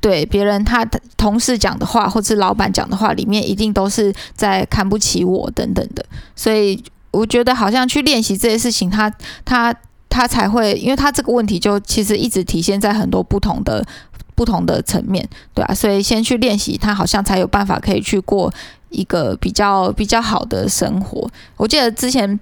[0.00, 0.82] 对，别人他
[1.18, 6.02] 同事讲的话，或是老板讲的话，里面一定都是在看不起我等等的。
[6.34, 9.12] 所以我觉得好像去练习这些事情，他
[9.44, 9.74] 他
[10.08, 13.84] 他才会，因为他这个问题就其实一直体现在很多不同的
[14.34, 18.50] 不同的层面，对啊，所以先去练习，他好像才有办法可以去过
[18.88, 21.30] 一个比较比较好的生活。
[21.58, 22.40] 我记得之前。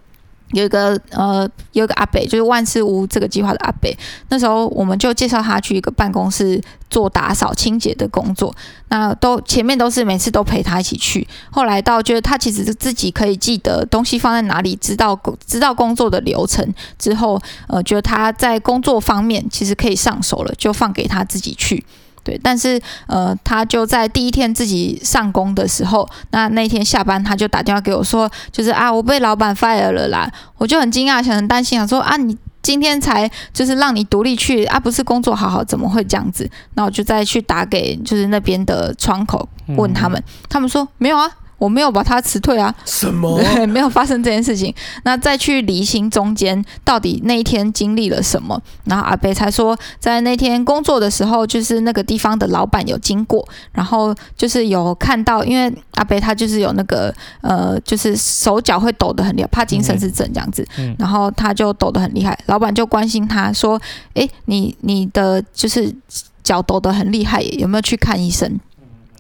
[0.53, 3.97] 有一个呃，有一个阿北，就是万事屋这个计划的阿北。
[4.29, 8.55] 那时候我们就介绍他去一个办公室做打扫清洁的工作。
[8.89, 11.27] 那都前面都是每次都陪他一起去。
[11.51, 21.85] 后来到觉得他其实是自己可以记得东西放在哪里，知道知道工作的流程之后，呃，觉得他在工作方面其实可以上手了，就放给他自己去。
[22.27, 36.51] 对，但是呃，他就在第一天自己上工的时候，那那天下班他就打电话给我说，就是啊，我被老板 fire 了啦，我就很惊讶，想很担心啊，说啊，你今天才就是让你独立去啊，不是工作好好，怎么会这样子？
[36.75, 41.31] 那我就再去打给就是那边的窗口问他们，他们说没有啊。
[41.59, 43.41] 我没有把他辞退啊，什么？
[43.67, 44.75] 没有发生这件事情。
[45.05, 60.67] 那再去厘清中间到底那一天经历了什么，然后阿北才说，在那天工作的时候，就是那个地方的老板有经过，然后就是有看到，因为阿北他就是有那个呃，就是手脚会抖得很厉害，帕金森氏症这样子，
[60.99, 63.81] 然后他就抖得很厉害，老板就关心他说
[64.13, 65.95] ：“诶，你你的就是
[66.43, 68.61] 脚抖得很厉害，有没有去看医生？”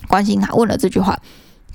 [0.07, 1.18] 关心他问了这句话。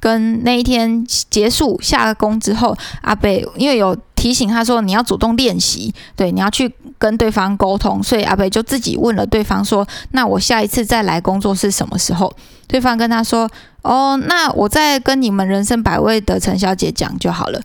[0.02, 12.34] 跟那一天结束下了工之后，阿北因为有提醒他说，你要主动练习，对，你要去跟对方沟通，所以阿北就自己问了对方说：“那我下一次再来工作是什么时候？”
[12.68, 13.50] 对方跟他说
[13.84, 17.62] ：“哦，那我再跟你们人生百味的陈小姐讲就好了。”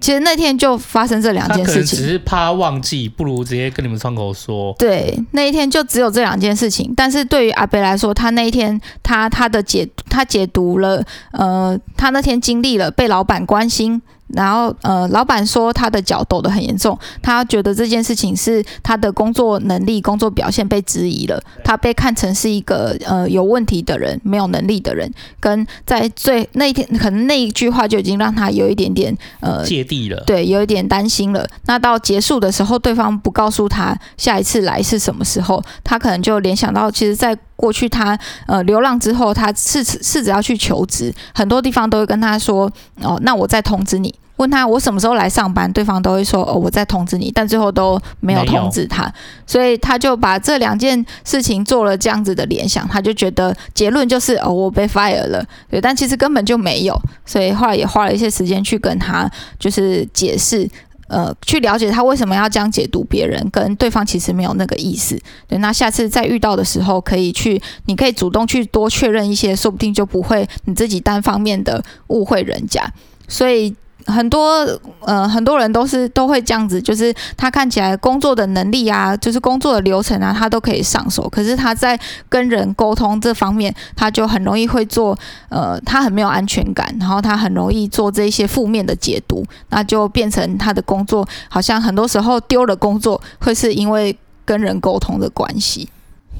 [0.00, 4.74] 其实那天就发生这两件事情，只是怕忘记，不如直接跟你们窗口说。
[4.78, 6.92] 对，那一天就只有这两件事情。
[6.96, 14.00] 但是对于阿北来说，他那一天他他的解他解读了，呃，他那天经历了被老板关心。
[14.28, 25.08] 然后，呃，老板说他的脚抖得很严重，他觉得这件事情是他的工作能力、工作表现被质疑了，他被看成是一个呃有问题的人、没有能力的人，
[25.38, 31.46] 跟在最那一天，可能那一句话就已经让他有一点点呃芥蒂了，对，有一点担心了。
[31.66, 44.14] 那到结束的时候，对方不告诉他下一次来是什么时候，他可能就联想到，其实，在过去他呃流浪之后，他试试着要去求职，很多地方都会跟他说哦，那我再通知你。
[44.36, 49.12] 问他我什么时候来上班，对方都会说哦，我在通知你，但最后都没有通知他，
[49.46, 60.68] 所以他就把这两件事情做了这样子的联想，他就觉得结论就是哦，我被 fire 了，对，但其实根本就没有，所以后来也花了一些时间去跟他就是解释。
[61.08, 65.16] 呃，去了解他为什么要这样解读别人，跟对方其实没有那个意思。
[65.46, 72.82] 对，那下次再遇到的时候，可以去，你可以主动去多确认一些，说不定就不会你自己单方面的误会人家。
[73.28, 73.72] 所以，
[74.06, 74.64] 很多
[75.00, 85.18] 呃很多人都是都会这样子，就是他看起来工作的能力啊，就是工作的流程啊，他都可以上手，可是他在跟人沟通这方面，他就很容易会做
[85.48, 95.88] 呃，他很没有安全感，然后他很容易做这些负面的解读，那就变成他的工作好像很多时候丢了工作，会是因为跟人沟通的关系。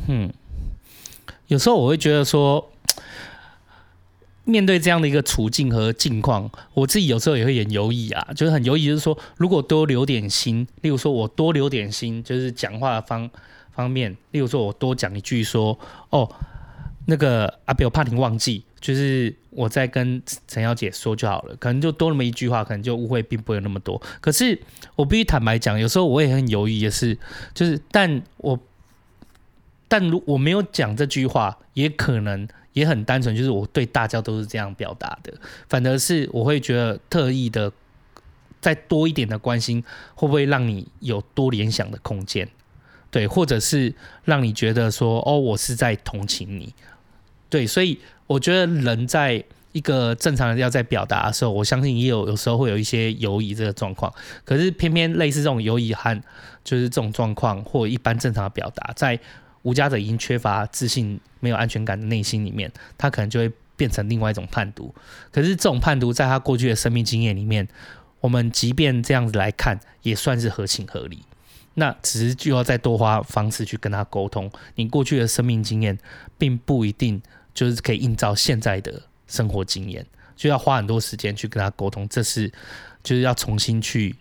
[0.08, 0.32] 嗯，
[1.48, 2.64] 有时候我会觉得说。
[4.48, 13.28] 面对这样的一个处境和境况，我自己有时候也会很犹豫啊，就是很犹豫，就是说，如果多留点心，例如说我多留点心，就是讲话方
[13.72, 15.76] 方面，例如说我多讲一句说，
[16.10, 16.30] 哦，
[17.06, 24.00] 那个阿表怕你忘记，就是我在跟陈小姐说就好了，可能就多那么一句话，可能就误会并不会那么多。
[24.20, 24.56] 可是
[24.94, 27.18] 我必须坦白讲，有时候我也很犹豫的是，
[27.52, 28.56] 就是但我
[29.88, 32.46] 但如我没有讲这句话，也可能。
[32.76, 35.32] 也很单纯，就是我对大家都是这样表达的，
[35.66, 37.72] 反而是我会觉得特意的
[38.60, 39.82] 再多一点的关心，
[40.14, 42.46] 会不会让你有多联想的空间？
[43.10, 43.94] 对，或者是
[44.24, 46.74] 让你觉得说，哦，我是在同情你。
[47.48, 49.42] 对，所以我觉得人在
[49.72, 54.12] 一个正常的要在表达的时候，我相信也有有时候会有一些犹疑这个状况。
[54.44, 56.22] 可是偏偏类似这种犹疑和
[56.62, 59.18] 就是这种状况，或一般正常的表达，在
[59.66, 64.94] 无家者已经缺乏自信、没有安全感的内心里面，他可能就会变成另外一种叛徒。
[65.32, 67.66] 可是这种叛徒，在他过去的生命经验里面，
[68.20, 71.18] 我们即便这样子来看，也算是合情合理。
[71.74, 74.48] 那只是就要再多花方式去跟他沟通。
[74.76, 75.98] 你过去的生命经验，
[76.38, 77.20] 并不一定
[77.52, 80.06] 就是可以映照现在的生活经验，
[80.36, 82.08] 就要花很多时间去跟他沟通。
[82.08, 82.48] 这是
[83.02, 84.14] 就是要重新去，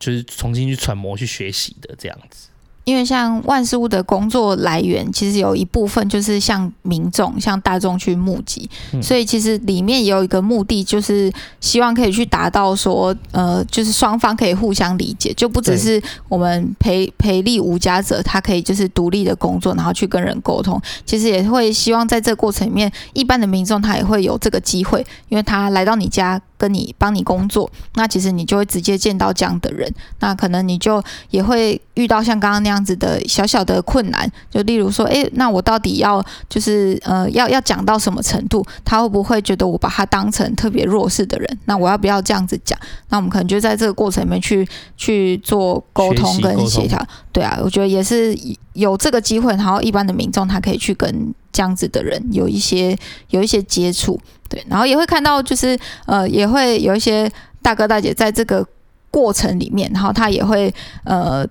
[0.00, 2.48] 就是重新去揣摩、去学习的这样子。
[2.86, 11.30] 因为像万事屋的工作来源，其实有一部分就是向民众、向大众去募集，嗯、所以其实里面也有一个目的，就是
[11.60, 26.40] 希望可以去达到说，呃，就是双方可以互相理解，就不只是我们陪陪力无家者，他可以就是独立的工作，然后去跟人沟通，其实也会希望在这个过程里面，一般的民众他也会有这个机会，因为他来到你家。
[26.58, 38.64] 跟你帮你工作，那其实你就会直接见到这样的人，那可能你就也会遇到像刚刚那样子的小小的困难，就例如说，诶，那我到底要就是呃要要讲到什么程度？
[38.84, 41.58] 他会不会觉得我把他当成特别弱势的人？
[41.66, 42.78] 那我要不要这样子讲？
[43.08, 44.66] 那我们可能就在这个过程里面去
[44.96, 47.04] 去做沟通跟协调。
[47.32, 48.36] 对啊，我觉得也是
[48.72, 52.94] 有这个机会，然后一般的民众他可以去跟这样子的人有一些
[53.30, 54.20] 有一些接触。
[54.50, 57.30] 对，然后也会看到，就是呃，也会有一些
[57.62, 58.62] 大哥大姐在这个
[59.10, 60.72] 过程里面，然后他也会
[61.04, 61.46] 呃，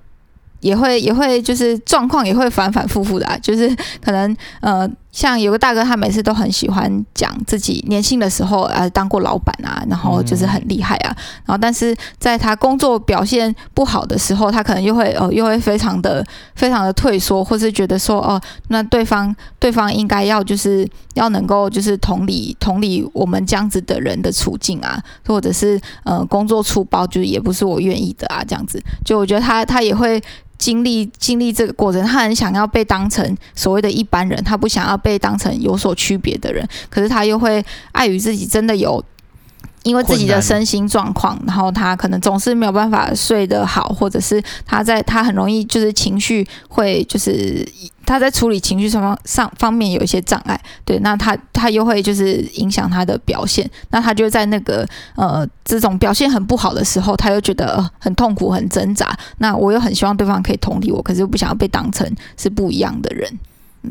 [0.60, 3.68] 也会也会就是状况也会反反复复的啊，就是
[4.00, 4.88] 可能呃。
[5.16, 11.16] 像有个大哥，他每次都很喜欢讲自己年轻的时候啊，当过老板啊，然后就是很厉害啊，
[11.46, 16.22] 然后但是在他工作表现不好的时候，他可能又会哦，又会非常的
[16.56, 30.22] 非常的退缩，或是觉得说哦，那对方对方应该要就是要能够就是同理同理我们这样子的人的处境啊，或者是呃工作粗暴，就是也不是我愿意的啊，这样子，就我觉得他他也会。
[30.58, 39.04] 经历经历这个过程，他很想要被当成所谓的一般人，他不想要被当成有所区别的人，可是他又会碍于自己真的有。
[39.86, 47.64] 因为自己的身心状况，然后他可能总是没有办法睡得好，或者是他在他很容易就是情绪会就是
[48.04, 63.32] 他在处理情绪上方上方面有一些障碍，对，那他他又会就是影响他的表现，那他就在那个呃这种表现很不好的时候，他又觉得很痛苦很挣扎，那我又很希望对方可以同理我，可是又不想要被当成是不一样的人。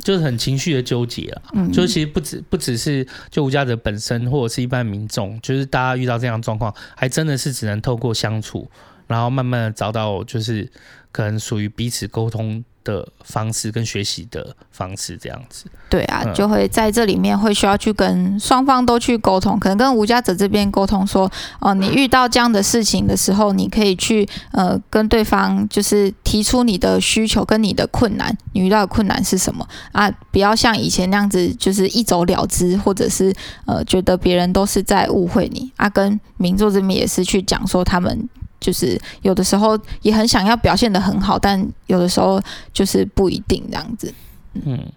[0.01, 8.69] 就是很情绪的纠结了，嗯，就其实不止不只是就无家泽本身，或者是一般民众，就是大家遇到这样的状况，还真的是只能透过相处，
[9.07, 10.71] 然后慢慢的找到就是
[11.13, 21.25] 可能属于彼此沟通的方式跟学习的方式这样子，对啊，就会在这里面会需要去跟双方都去沟通，可能跟无家者这边沟通说，
[21.61, 30.11] 哦、呃，你遇到这样的事情的时候，你可以去呃跟对方就是提出你的需求跟你的困难，你遇到的困难是什么啊？
[30.31, 33.35] 不要像以前那样子就是一走了之，或者是
[33.65, 35.89] 呃觉得别人都是在误会你啊。
[35.89, 38.29] 跟民众这边也是去讲说他们。
[38.65, 42.41] 就是有的时候也很想要表现的很好，但有的时候
[42.73, 44.15] 就是不一定这样子。
[44.55, 44.91] 嗯，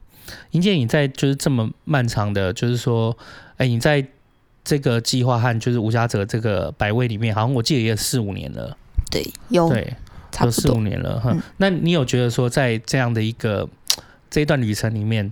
[0.52, 3.14] 盈姐，你在就是这么漫长的，就是说，
[3.57, 4.07] 哎、欸，你在
[4.64, 8.77] 这个计划和就是无家者这个百位里面，好像我记得也有四五年了。
[9.11, 9.94] 对，有对，
[10.31, 11.31] 差不多四五年了哈。
[11.34, 13.68] 嗯、那你有觉得说，在这样的一个
[14.30, 15.30] 这一段旅程里面，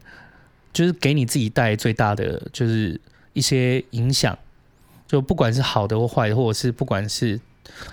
[0.74, 2.99] 就是给你自己带来最大的就是
[3.32, 4.38] 一些影响？
[5.07, 7.40] 就不管是好的或坏的，或者是不管是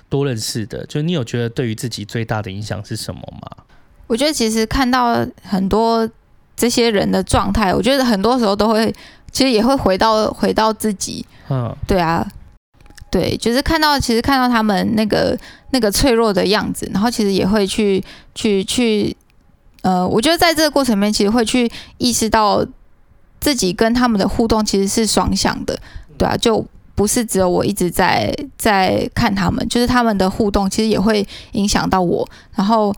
[0.08, 3.64] 多认识的，就你有觉得对于自己最大的影响是什么吗？
[4.06, 6.08] 我觉得其实看到很多
[6.54, 8.94] 这些人的状态，我觉得很多时候都会，
[9.30, 11.24] 其实也会回到回到自己。
[11.48, 12.26] 嗯，对啊，
[13.10, 15.38] 对，就是看到其实看到他们那个
[15.70, 18.02] 那个脆弱的样子，然后其实也会去
[18.34, 19.16] 去去，
[19.82, 22.64] 呃，我觉得在这个过程里面，其实会去意识到
[23.40, 25.78] 自己跟他们的互动其实是双向的，
[26.16, 26.64] 对啊，就
[26.94, 32.94] 不是只有我一直在在看他们，就是他们的互动其实也会影响到我，然后。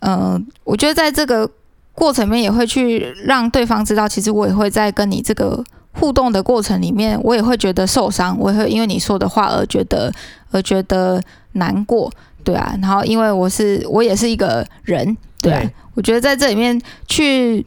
[0.00, 1.50] 嗯、呃，我觉得在这个
[1.92, 5.60] 过程里面也会去让对方知道，其实我也会在跟你这个
[5.90, 10.12] 互动的过程里面，我也会觉得受伤，我也会因为你说的话而觉得
[10.52, 11.20] 而觉得
[11.54, 12.08] 难过，
[12.44, 12.72] 对啊。
[12.80, 15.58] 然后因为我是我也是一个人，对啊。
[15.62, 17.66] 对我觉得在这里面去，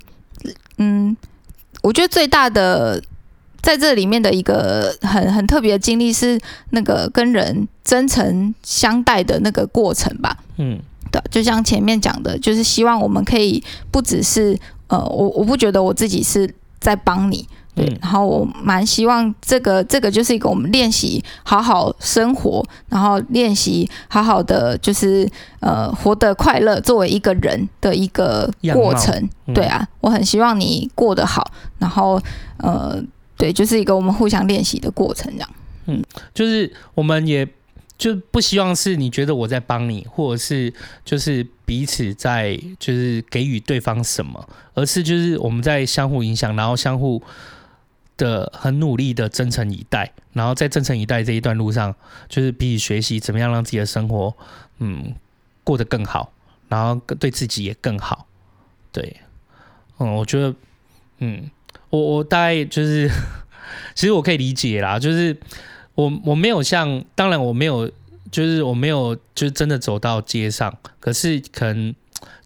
[0.78, 1.14] 嗯，
[1.82, 3.04] 我觉得最大的
[3.62, 6.40] 在这里面的一个很很特别的经历是
[6.72, 10.80] 那个跟人真诚相待的那个过程吧，嗯。
[11.12, 13.62] 对，就像前面讲的，就是希望我们可以
[13.92, 14.58] 不只是
[14.88, 25.30] 呃，我我不觉得我自己是在帮你，对，然后我蛮希望这个这个就是一个我们练习好好生活，然后练习好好的就是
[25.60, 32.18] 呃活得快乐，作为一个人的一个过程，对啊，我很希望你过得好，然后
[32.56, 33.04] 呃，
[33.42, 35.50] 对，就是一个我们互相练习的过程，这样，
[35.88, 36.04] 嗯，
[36.34, 37.48] 就是我们也。
[37.98, 40.74] 就不希望是你觉得我在帮你，或者是
[41.06, 47.22] 就是彼此在就是给予对方什么，而是就是我们在相互影响，然后相互
[48.18, 51.94] 的很努力的真诚以待，然后在真诚以待这一段路上，
[52.28, 54.36] 就是彼此学习怎么样让自己的生活
[54.80, 55.14] 嗯
[55.64, 56.34] 过得更好，
[56.70, 58.26] 然后对自己也更好。
[58.92, 59.18] 对，
[60.00, 60.56] 嗯，我觉得
[61.20, 61.52] 嗯，
[61.92, 63.08] 我我大概就是
[63.94, 65.38] 其实我可以理解啦，就是。
[65.94, 67.86] 我我没有像，当然我没有，
[68.32, 71.94] 就是我没有，就是真的走到街上，可是可能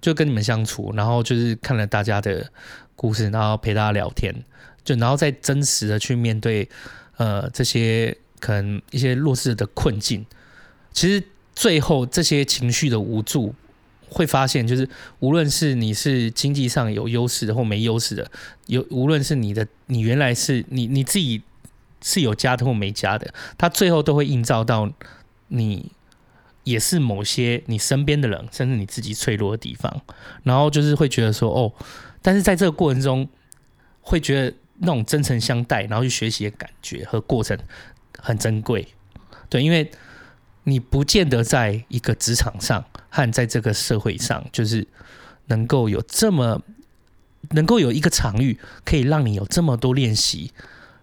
[0.02, 2.52] 就跟你们相处，然后就是看了大家的
[2.96, 4.34] 故事，然后陪大家聊天，
[4.84, 6.68] 就然后再真实的去面对，
[7.18, 10.26] 呃，这些可能一些弱势的困境。
[10.92, 11.24] 其实
[11.54, 13.54] 最后这些情绪的无助，
[14.10, 14.88] 会发现就是
[15.20, 18.30] 无论是你是经济上有优势的或没优势的，
[18.68, 21.42] 有无论是你的你原来是你你自己。
[22.02, 24.92] 是有家的或没家的，他最后都会映照到
[25.48, 25.92] 你，
[26.64, 30.02] 也是某些你身边的人，甚至你自己脆弱的地方。
[30.44, 31.74] 然后就是会觉得说，哦，
[32.22, 33.28] 但是在这个过程中，
[34.02, 37.58] 会觉得那种真诚相待，然后去学习的感觉和过程
[38.20, 38.88] 很珍贵。
[39.50, 39.90] 对，因为
[40.66, 44.86] 你不见得在一个职场上和在这个社会上，就是
[45.48, 46.62] 能够有这么
[47.52, 50.52] 能够有一个场域，可以让你有这么多练习。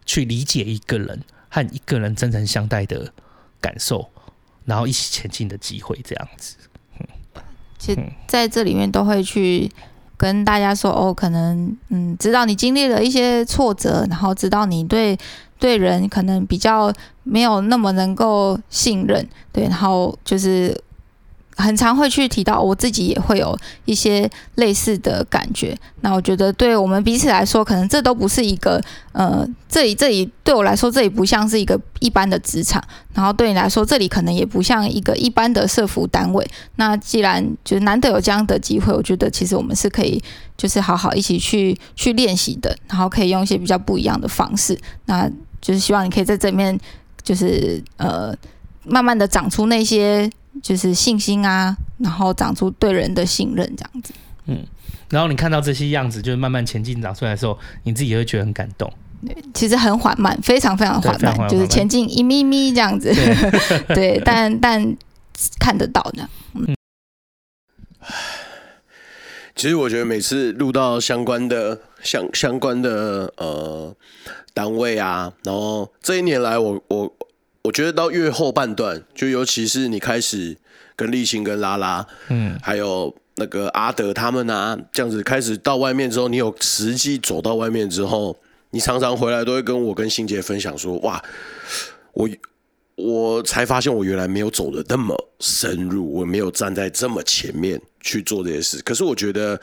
[0.04, 3.12] 去理解一个人和一个人真诚相待的
[3.60, 4.10] 感受，
[4.64, 6.56] 然后一起前进的机会，这样子。
[7.78, 9.70] 其实在这里面都会去
[10.16, 15.16] 跟大家说，哦，可能嗯，知道你经历了一些挫折，然后知道你对
[15.60, 16.92] 对人可能比较
[17.22, 20.76] 没有那么能够信任，对，然后就是。
[21.54, 25.76] 很常会去提到，我自己也会有一些类似的感觉。
[26.00, 28.82] 那我觉得，对我们彼此来说，可能这都不是一个
[29.12, 32.82] 呃，这里这里对我来说，这里不像是一个一般的职场。
[33.12, 36.44] 然后对你来说，这里可能也不像一个一般的社服单位。
[36.76, 40.20] 那既然就是难得有这样的机会，我觉得其实我们是可以
[40.56, 44.76] 就是好好一起去去练习的，然后可以用一些比较不一样的方式。
[45.04, 45.30] 那
[45.60, 46.76] 就是希望你可以在这面，
[47.22, 48.36] 就是呃，
[48.84, 50.30] 慢慢的长出那些。
[50.62, 54.12] 就是信心啊，然后长出对人的信任，这样子。
[54.44, 54.62] 嗯，
[55.08, 58.92] 然后你看到这些样子，就是慢慢前进长出来的时候，你自己也会觉得很感动。
[59.26, 63.10] 对，其实很缓慢，非常非常缓慢，就是前进一咪咪这样子。
[63.14, 64.94] 对， 对，但但
[65.58, 66.28] 看得到的。
[66.52, 66.76] 嗯。
[69.56, 73.96] 其实我觉得每次录到相关的相相关的呃
[74.52, 77.16] 单位啊，然后这一年来我，我我。
[77.64, 80.56] 我觉得到越后半段，就尤其是你开始
[80.96, 88.36] 跟立新、跟拉拉，嗯，还有那个阿德他们啊，这样子开始到外面之后，你有实际走到外面之后，
[88.70, 91.22] 你常常回来都会跟我跟欣杰分享说：“哇，
[92.14, 92.28] 我
[92.96, 98.82] 我才发现我原来没有走的那么深入，我没有站在这么前面去做这些事。
[98.82, 99.60] 可是我觉得，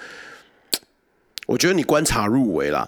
[1.49, 2.87] 我觉得你观察入围啦。”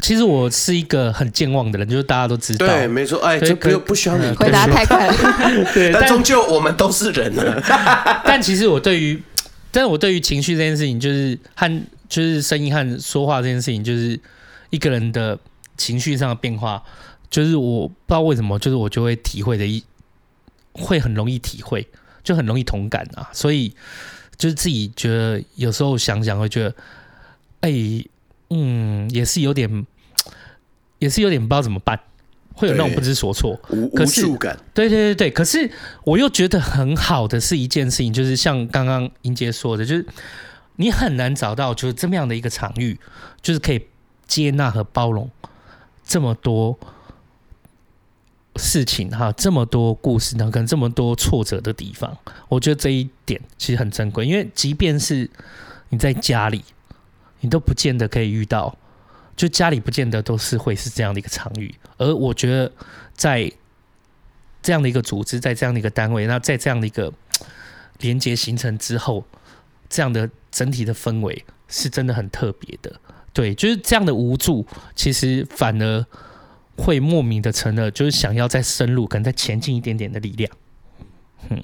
[0.00, 2.66] 其实我是一个很健忘的人，就是大家都知道。
[2.66, 3.18] 对，没错。
[3.24, 5.14] 哎，这不不需要你回答太快了。
[5.72, 7.62] 对，但终究我们都是人了。
[8.24, 9.20] 但其实我对于，
[9.72, 14.20] 但是我对于情绪这件事情，就是和就是声音和说话这件事情，就是
[14.70, 15.38] 一个人的
[15.78, 16.82] 情绪上的变化，
[17.30, 19.82] 就是我不知道为什么，就是我就会体会的一，
[20.72, 21.88] 会很容易体会，
[22.22, 23.28] 就很容易同感啊。
[23.32, 23.74] 所以
[24.36, 26.74] 就是自己觉得有时候想想会觉得，
[27.60, 28.10] 哎、欸，
[28.50, 29.86] 嗯，也是有点，
[30.98, 31.98] 也是有点不知道怎么办，
[32.54, 34.58] 会有那种不知所措、无无助感。
[34.74, 35.70] 对对对对，可是
[36.04, 40.06] 我又觉得很好的是一件事情，就是像刚刚英杰说的，就是
[40.76, 42.98] 你很难找到就是这么样的一个场域，
[43.42, 43.86] 就是可以
[44.26, 45.30] 接纳和包容
[46.04, 46.78] 这么多。
[48.58, 52.16] 事情哈，这么多故事呢，跟这么多挫折的地方，
[52.48, 54.24] 我觉得这一点其实很珍贵。
[54.24, 55.28] 因为即便是
[55.90, 56.64] 你在家里，
[57.40, 58.76] 你都不见得可以遇到，
[59.36, 61.74] 就家里不见得都是会是这样的一个场域。
[61.96, 62.70] 而我觉得
[63.14, 63.50] 在
[64.62, 67.12] 这样的一个组织，在这样的一个单位，那在这样的一个
[68.00, 69.24] 连接形成之后，
[69.88, 73.00] 这样的整体的氛围是真的很特别的。
[73.32, 76.06] 对，就是这样的无助，其实反而。
[76.78, 80.52] 会莫名的成了，就是想要再深入，可能再前进一点点的力量。
[81.48, 81.58] 嗯，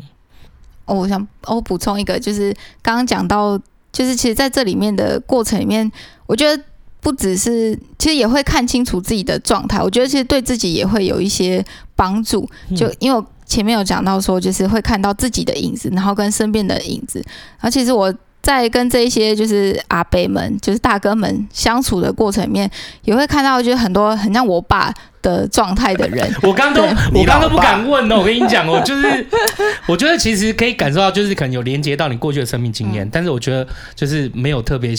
[0.86, 2.50] 哦，我想我补充一个，就是
[2.80, 3.60] 刚刚讲到，
[3.92, 5.90] 就是其实在这里面的过程里面，
[6.26, 6.62] 我觉得
[7.00, 9.80] 不只是，其实也会看清楚自己的状态。
[9.82, 11.64] 我觉得其实对自己也会有一些
[11.94, 12.48] 帮助。
[12.76, 17.18] 就因为我前面有讲到说，就是会看到自己的影子，然后跟身边的影子。
[17.60, 18.12] 然后其实我。
[18.42, 22.68] 在跟这一些就是阿伯们，就是大哥们相处的过程里面，
[23.04, 26.30] 也会看到就是很多很像我爸的状态的人。
[26.42, 26.82] 我刚刚都
[27.18, 29.26] 我刚刚都不敢问哦，我跟你讲我， 就是
[29.86, 34.92] 我觉得其实可以感受到，就是可能有连接到你过去的生命经验，嗯、但是我觉得就是没有特别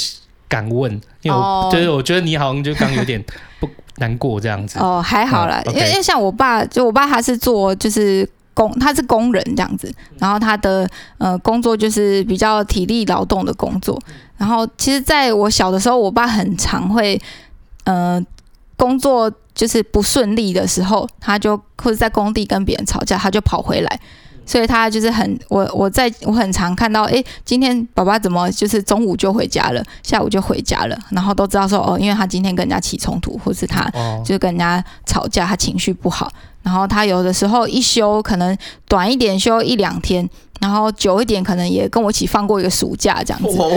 [0.47, 0.91] 敢问，
[1.21, 3.23] 因为我、哦、就是我觉得你好像就刚有点
[3.59, 4.79] 不难过这样子。
[4.79, 8.27] 哦，还好啦，嗯 okay、因为因为像我爸，就我爸他是做就是。
[8.55, 10.87] 工他是工人这样子，然后他的
[11.17, 13.99] 呃工作就是比较体力劳动的工作。
[14.37, 17.19] 然后其实在我小的时候，我爸很常会
[17.85, 18.23] 呃
[18.77, 23.99] 工作就是不顺利的时候，他就或者在工地跟别人吵架，他就跑回来。
[24.45, 33.89] 所以他就是很我我在我很常看到，诶，今天爸爸怎么就是中午就回家了，下午就回家了，然后都知道说哦，因为他今天跟人家起冲突，或是他
[34.25, 36.29] 就跟人家吵架，他情绪不好。
[36.63, 38.57] 然后他有的时候一休可能
[38.87, 40.27] 短一点休一两天，
[40.61, 43.57] 然后久一点可能也跟我一起放过一个暑假这样子。
[43.57, 43.69] 哦，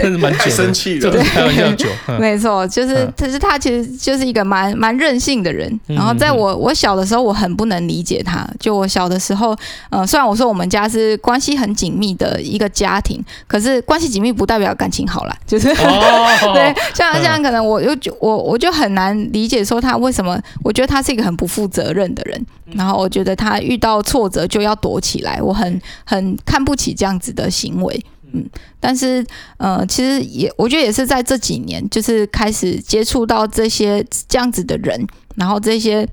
[0.00, 1.86] 真的蛮久，生气的，开玩笑久。
[2.18, 5.78] 没错，就是，可是他其实就是一个蛮蛮任性的人。
[5.86, 8.48] 然后在我我小的时候，我很不能理解他。
[8.58, 9.54] 就我小的时候，
[9.90, 15.36] 呃，虽然我说我们家是关系很紧密的一个家庭，可是关系紧密不代表感情好啦。
[15.46, 21.81] 就是、哦、 对，像像可能我就我我就很难理解说他为什么，我觉得他是一个很不负责。
[21.82, 28.00] 责任的人，然后我觉得他遇到挫折就要躲起来，我很很看不起这样子的行为，
[28.32, 28.48] 嗯，
[28.78, 29.24] 但是
[29.56, 35.04] 呃，其实也我觉得也是在这几年，就是开始接触到这些这样子的人，
[35.34, 36.06] 然后这些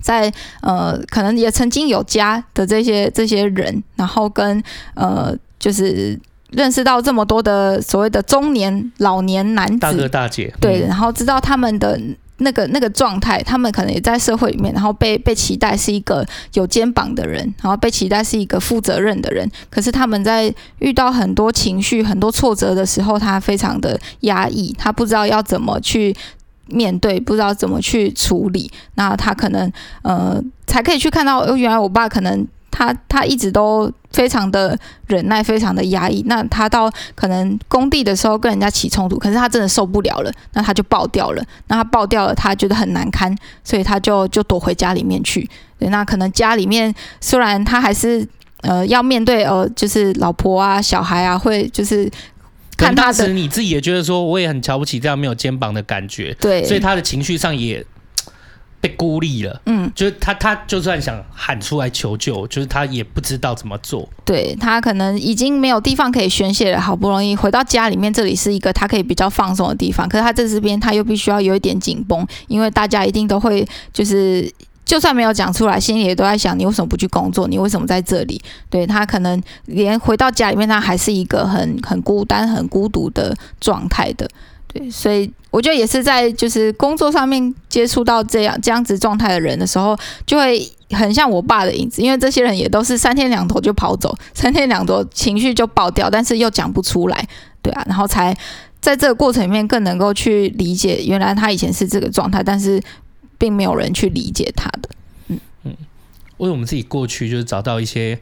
[0.00, 0.32] 在
[0.62, 4.62] 呃可能也曾经有家的这些这些人，然后跟
[4.94, 6.16] 呃就是
[6.50, 11.98] 认识到这么多的所谓的中年老年男子大哥大姐，对，然后知道他们的。
[12.40, 19.50] 那个那个状态，他们可能也在社会里面，然后被被期待是一个有肩膀的人，然后被期待是一个负责任的人。
[19.70, 26.14] 可是他们在遇到很多情绪、很多挫折的时候，他非常的压抑，他不知道要怎么去
[26.66, 28.70] 面对，不知道怎么去处理。
[28.94, 29.72] 那他可能
[30.02, 32.46] 呃，才可以去看到，原来我爸可能。
[32.70, 36.22] 他他一直都非常的忍耐，非常的压抑。
[36.26, 41.44] 那他到可能工地的时候跟人家起冲突，可是他真的受不了了，那他就爆掉了。
[41.68, 43.34] 那他爆掉了，他觉得很难堪，
[43.64, 45.48] 所以他就就躲回家里面去。
[45.78, 48.26] 对，那可能家里面虽然他还是
[48.62, 52.10] 呃要面对呃就是老婆啊小孩啊会就是
[52.76, 57.84] 看他的，当时你自己也觉得说我也很瞧不起这样没有肩膀的感觉，对，所以他的情绪上也。
[58.80, 64.08] 被孤立了，嗯，就是他，他就算想喊出来求救，就是他也不知道怎么做。
[64.24, 70.08] 对，他可能已经没有地方可以宣泄了，好不容易回到家里面，这里是一个他可以比较放松的地方。
[70.08, 74.50] 可是他在这边，他又必须要有一点紧绷，因为大家一定都会，就是
[74.86, 77.46] 就算没有讲出来，心里也都在想：你为什么不去工作？
[77.46, 78.40] 你为什么在这里？
[78.70, 84.26] 对，他可能连回到家里面，他还是一个很很孤单、很孤独的状态的。
[84.72, 97.28] 对，所以我觉得也是在就是工作上面接触到这样这样子状态的人的时候，就会很像我爸的影子，因为这些人也都是三天两头就跑走，三天两头情绪就爆掉，但是又讲不出来，
[97.60, 98.36] 对啊，然后才
[98.80, 102.80] 在这个过程里面更能够去理解，原来他以前是这个状态，但是
[103.36, 104.88] 并没有人去理解他的，
[105.28, 105.40] 嗯。
[105.64, 105.76] 嗯，
[106.38, 108.18] 为我们自己过去就是找到一些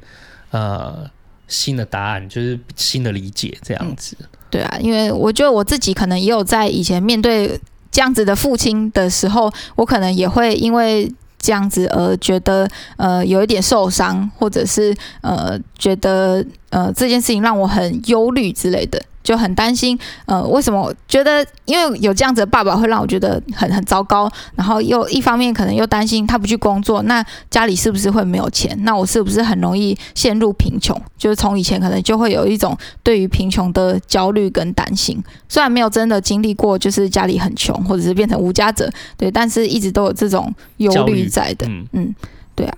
[0.51, 1.09] 呃
[1.49, 4.17] 新的答案，就是新的理解这样子。
[4.51, 7.59] 对啊，因为我觉得我自己可能也有在以前面对
[7.91, 19.03] 这样子的父亲的时候，我可能也会因为这样子而觉得呃有一点受伤，或者是呃觉得呃这件事情让我很忧虑之类的。
[19.29, 28.75] 就很担心，呃，为什么我觉得因为有这样子的爸爸会让我觉得很很糟糕，然后又一方面可能又担心他不去工作，那家里是不是会没有钱？
[28.85, 30.99] 那我是不是很容易陷入贫穷？
[31.19, 42.15] 就是从以前可能就会有一种对于贫穷的焦虑跟担心，虽然没有真的经历过，就是家里很穷或者是变成无家者，对，但是一直都有这种忧虑在的，嗯，嗯，
[42.55, 42.75] 对啊。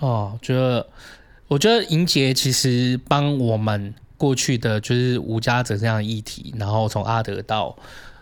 [0.00, 0.86] 哦，觉得
[1.48, 3.94] 我觉得莹姐其实帮我们。
[4.16, 7.76] 过去的就是吴家泽这样的议题，然后从阿德到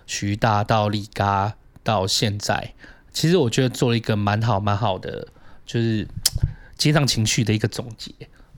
[0.06, 2.74] 徐大到李嘎到现在，
[3.12, 5.28] 其实我觉得做了一个蛮好蛮好的，
[5.64, 6.06] 就是
[6.76, 8.10] 接上情绪的一个总结。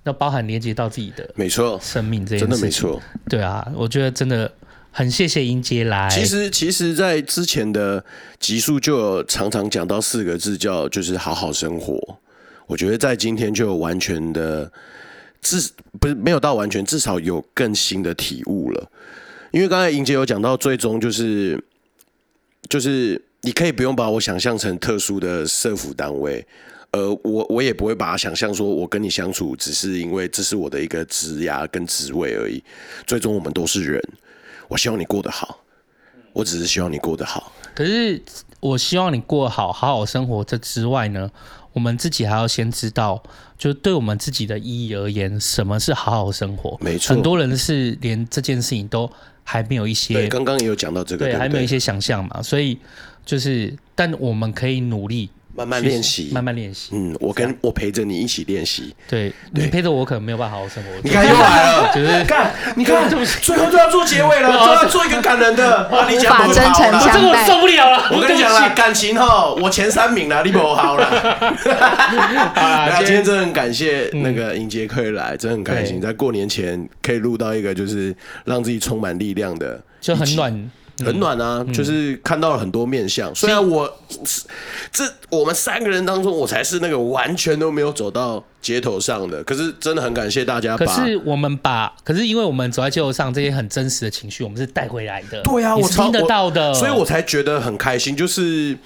[0.03, 3.03] 那包含连接到自己的没错生命这件事情，真的没错。
[3.29, 4.51] 对啊，我觉得真的
[4.91, 6.09] 很谢谢迎接来。
[6.09, 8.05] 其实其实，在之前的
[8.41, 12.19] 集数就有常常讲到四个字，叫就是好好生活。
[12.67, 14.73] 我觉得在今天就有完全的。
[15.47, 18.91] 至不是没有到完全，至少有更新的体悟了。
[19.53, 21.63] 因为刚才莹姐有讲到，最终就是
[22.69, 26.45] 就是你可以不用把我想象成特殊的社服单位，
[26.91, 32.63] 呃，我我也不会把它想象说我跟你相处只是因为这是我的一个职涯跟职位而已。
[33.07, 34.03] 最终我们都是人，
[34.69, 35.63] 我希望你过得好，
[36.33, 37.53] 我只是希望你过得好。
[37.75, 38.21] 可是
[38.67, 41.31] 我希望你过好好好生活这之外呢，
[41.73, 43.23] 我们自己还要先知道。
[43.59, 46.77] 就对我们自己的意义而言，什么是好好生活？
[46.79, 49.11] 没错，很多人是连这件事情都
[49.45, 50.13] 还没有一些。
[50.13, 52.43] 对，刚刚也有讲到这个，对，对对，还没有一些想象嘛。
[52.43, 52.79] 所以
[53.25, 55.31] 就是，但我们可以努力。
[55.57, 56.91] 慢慢练习，慢慢练习。
[56.93, 58.95] 嗯，我跟我陪着你一起练习。
[59.09, 60.91] 对，你陪着我可能没有办法好好生活。
[61.03, 63.09] 你看又来了， 就是看，你看
[63.43, 65.89] 最后就要做结尾了， 就要做一个感人的。
[65.89, 68.11] 无法真诚相待，这个我受不了了。
[68.13, 71.07] 我跟你讲了，感情哈，我前三名了，你不好了。
[72.55, 78.15] 好，今天真的很感谢那个尹杰可以来，真的很开心，在过年前可以录到一个就是
[78.45, 80.71] 让自己充满力量的，就很暖。
[81.05, 83.31] 很暖啊，嗯、就是看到了很多面相。
[83.31, 83.99] 嗯、虽然我
[84.91, 89.45] 这我们三个人当中，我才是那个完全都没有走到街头上的。
[89.45, 90.77] 可是真的很感谢大家。
[90.77, 95.43] 可是我们把，可是因为我们走在街头上，这些很真实的情绪，我们是带回来的。
[95.43, 98.17] 对啊，我听得到的，所以我才觉得很开心。
[98.17, 98.77] 就是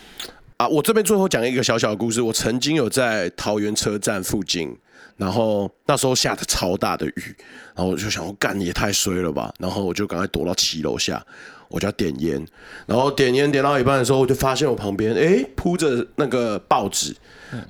[0.57, 2.21] 啊，我这边最后讲一个小小的故事。
[2.21, 4.77] 我曾经有在桃园车站附近，
[5.17, 7.37] 然后那时候下的超大的雨，
[7.77, 9.55] 然后我就想，我干，也太衰了吧。
[9.59, 11.25] 然后我就赶快躲到七楼下。
[11.71, 12.45] 我就要点烟，
[12.85, 17.15] 然后点烟点到一半的时候，我就发现我旁边哎铺着那个报纸，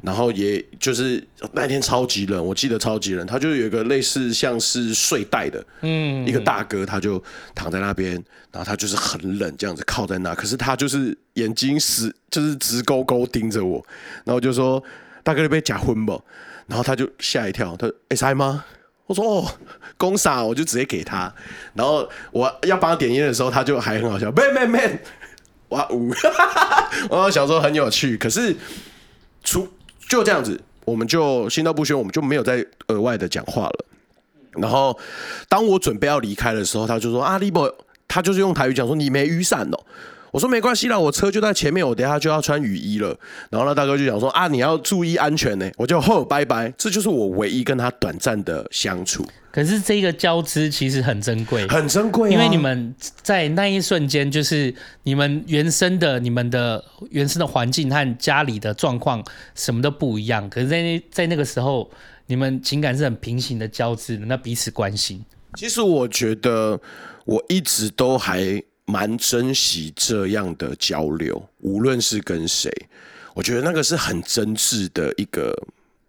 [0.03, 1.23] 然后也就是
[1.53, 7.23] 那天超级冷，我记得超级冷，他就有一个类似像是睡袋的，嗯，一个大哥他就
[7.55, 8.13] 躺在那边，
[8.51, 13.85] 然后他就是很冷这样子靠在那，可是他就是眼睛死就是直勾勾盯着我，
[14.25, 14.83] 然后我就说
[15.23, 16.21] 大哥你被假昏不？
[16.67, 18.65] 然后他就吓一跳，他说哎塞吗？
[19.11, 19.45] 我说哦，
[19.97, 21.35] 公傻，我就直接给他。
[21.75, 24.99] 然后我要帮他点烟的时候，他就还很好笑，man man man，
[25.71, 26.13] 哇呜，
[27.09, 28.17] 我小时候很有趣。
[28.17, 28.55] 可是，
[29.43, 29.67] 出
[30.09, 33.85] 就这样子，我们就心照不宣，我们就没有再额外的讲话了。
[34.53, 34.97] 然后，
[35.49, 37.69] 当我准备要离开的时候，他就说：“啊，李博，
[38.07, 39.79] 他就是用台语讲说，你没雨伞哦。”
[40.33, 43.19] 我说没关系啦，我车就在前面，我等下就要穿雨衣了。
[43.51, 45.71] 然后那大哥就讲说啊，你要注意安全呢。
[45.77, 49.27] 我就吼拜拜，这就是我唯一跟他短暂的相处。
[49.51, 59.25] 可是这个交织其实很珍贵，很珍贵啊，因为你们在那一瞬间，就是你们原生的、你们的原生的环境和家里的状况
[59.57, 60.49] 什么都不一样。
[60.49, 61.91] 可是在那在那个时候，
[62.27, 65.25] 你们情感是很平行的交织的，那彼此关心。
[65.57, 66.81] 其实我觉得
[67.25, 68.63] 我一直都还。
[68.91, 72.71] 蛮珍惜这样的交流，无论是跟谁，
[73.35, 75.55] 我觉得那个是很真挚的一个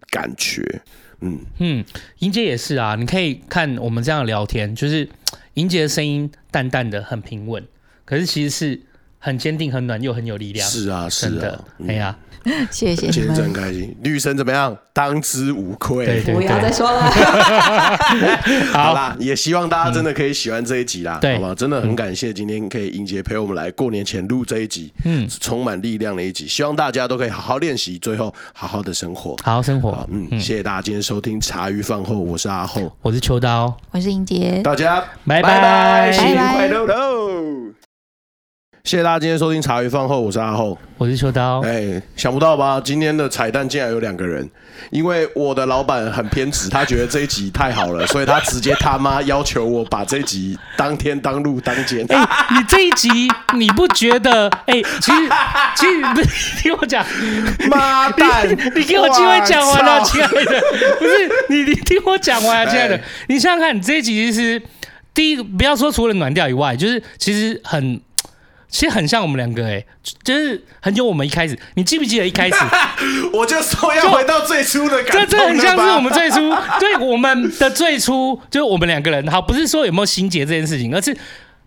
[0.10, 0.82] 感觉。
[1.22, 1.86] 嗯嗯，
[2.20, 5.08] 莹姐也是啊，你可以看我们这样聊天，就是
[5.54, 7.64] 莹姐的声音淡淡的，很平稳，
[8.06, 8.82] 可是其实是
[9.20, 10.68] 很坚定、很暖又很有力量。
[10.68, 12.18] 是啊，是的，哎呀。
[12.72, 13.96] 谢谢，今天真开心。
[14.04, 14.76] 女神怎么样？
[14.94, 16.06] 当之无愧。
[16.06, 17.02] 对对对，不要再说了。
[18.74, 21.56] 好啦，也希望大家真的可以喜欢这一集啦，对，好吧？
[21.56, 26.48] 真的很感谢今天可以英杰陪我们来过年前录这一集，嗯，充满力量的一集。
[26.48, 30.06] 希望大家都可以好好练习，最后好好的生活，好好生活。
[30.12, 37.21] 嗯，谢谢大家今天收听茶余饭后，我是阿厚，我是秋刀，我是英杰，大家拜拜，新年快乐喽！
[38.84, 41.62] 谢谢大家今天收听茶余饭后，我是阿厚，我是秋刀。
[41.62, 42.82] 哎，想不到吧？
[42.84, 44.50] 今天的彩蛋竟然有两个人，
[44.90, 52.04] 因为我的老板很偏执，他觉得这一集太好了， 所以他直接他妈要求我把这一集当天当录当剪。
[52.12, 53.08] 哎，你这一集
[53.54, 54.50] 你不觉得？
[54.66, 55.30] 哎，其实
[55.78, 57.06] 其实不是，听我讲，
[57.70, 60.62] 妈蛋，你，你给我机会讲完了，亲爱的，
[60.98, 64.60] 不是你你听我讲完了， 亲爱的，你想想看，你这一集其实
[65.14, 68.02] 第一个不要说除了暖调以外，就是其实很。
[68.72, 69.86] 其实很像我们两个哎，
[70.24, 72.56] 就是很久我们一开始，你记不记得一开始？
[73.34, 76.38] 我就说要回到最初的感觉，这这很像是我们最初
[76.80, 81.16] 对我们的最初，就是我们两个人，好，不是说有没有心结这件事情，而是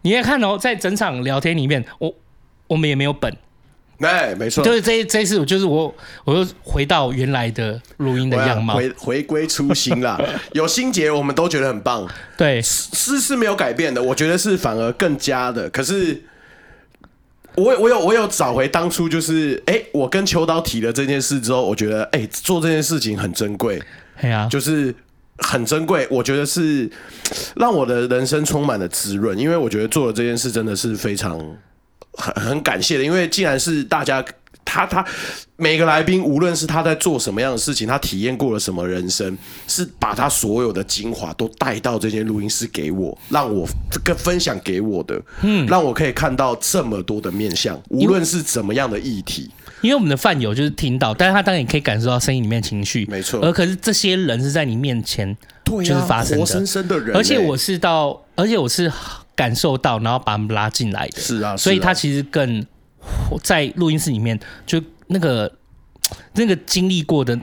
[0.01, 2.15] 你也看哦，在整场聊天里面，我
[2.69, 3.37] 我们也没有本，
[4.01, 5.95] 哎，没错，就是这这一次，就是我
[6.25, 10.19] 我又回到原来的录音的样貌，回回归初心啦，
[10.53, 12.09] 有心结，我们都觉得很棒，
[12.39, 16.23] 对，是是没有改变的，我觉得是反而更加的，可是。
[17.57, 23.81] 我我有我有找回当初就是哎、欸，我跟秋刀提了这件事之后，我觉得哎、欸，做这件事情很珍贵，
[24.21, 24.95] 对啊，就是
[25.39, 26.07] 很珍贵。
[26.11, 26.91] 我觉得是
[27.57, 31.39] 让我的人生充满了滋润，因为我觉得做了这件事真的是非常
[32.13, 34.25] 很很感谢的，因为既然是大家。
[34.65, 35.05] 他他
[35.57, 39.37] 每个来宾，无论是他在做什么样的事情，他体验过了什么人生，
[39.69, 43.67] 是把他所有的精华都带到这间录音室给我，让我
[44.03, 49.51] 跟分享给我的，嗯，让我可以看到这么多的面相，无论是怎么样的议题。
[49.81, 53.41] 因为我们的饭友就是听到，但是他当然也可以感受到声音里面情绪，没错。
[53.45, 57.15] 而可是这些人是在你面前，对，就是发生的，活生生的人。
[57.15, 58.91] 而且我是到，而且我是
[59.37, 61.55] 感受到，然后把他们拉进来的，是啊。
[61.55, 62.65] 所以他其实更
[63.43, 64.83] 在录音室里面就。
[65.07, 65.53] 那个
[66.33, 67.39] 那个经历过的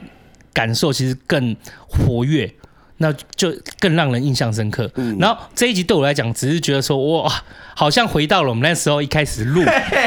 [0.51, 1.55] 感受，其实更
[1.87, 2.51] 活跃，
[2.97, 4.89] 那就更让人印象深刻。
[4.95, 7.31] 嗯、然后这一集对我来讲，只是觉得说，哇，
[7.75, 9.63] 好像回到了我们那时候一开始录，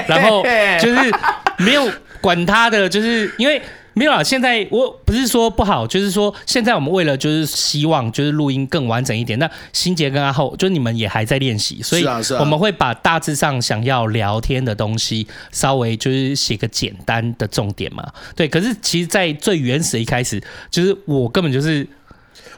[0.09, 0.43] 然后
[0.81, 1.15] 就是
[1.59, 1.89] 没有
[2.21, 3.63] 管他的，就是因为。
[3.95, 9.39] 没有啊，现在我不是说不好，就是说现在我们为了就是希望就是录音更完整一点。
[9.39, 12.05] 那新杰跟阿浩，就你们也还在练习，所以
[12.39, 18.05] 我们会把大致上想要聊天的东西稍微就是写个简单的重点嘛。
[18.35, 21.87] 对，可是其实，在最原始的一开始，就是我根本就是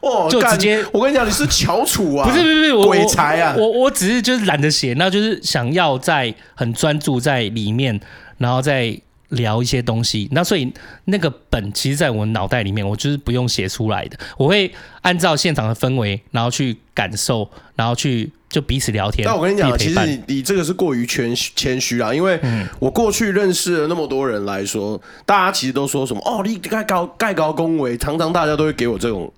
[0.00, 8.00] 哦，就直接我跟你讲，你是翘楚啊， 不是不是不是，我鬼才啊，我我，我只是就是懒得写，那就是想要在很专注在里面，
[8.38, 8.98] 然后再。
[9.30, 10.72] 聊一些东西，那所以
[11.06, 14.72] 那个本其实在我脑袋里面，我就是不用写出来的，我会
[15.02, 19.26] 按照现场的氛围，然后去感受，然后去就彼此聊天。
[19.26, 22.38] 但我跟你讲，其实你你这个是过于谦谦虚啦，因为
[22.78, 29.32] 我过去认识了那么多人来说，大家其实都说什么哦，你盖高盖高恭维，常常大家都会给我这种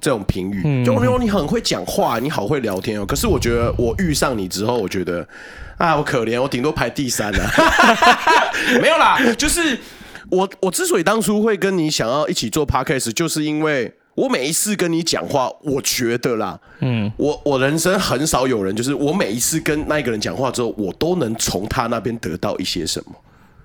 [0.00, 3.06] 这种评语，就说你很会讲话，你好会聊天哦。
[3.06, 5.26] 可是我觉得我遇上你之后，我觉得。
[5.80, 7.50] 啊，我可怜，我顶多排第三了。
[8.82, 9.78] 没有啦，就是
[10.28, 23.12] 我，我之所以当初会跟你想要一起做 podcast，就是因为我每一次跟你讲话，我觉得啦，嗯，我我人生很少有人，就是我每一次跟那个人讲话之后，我都能从他那边得到一些什么。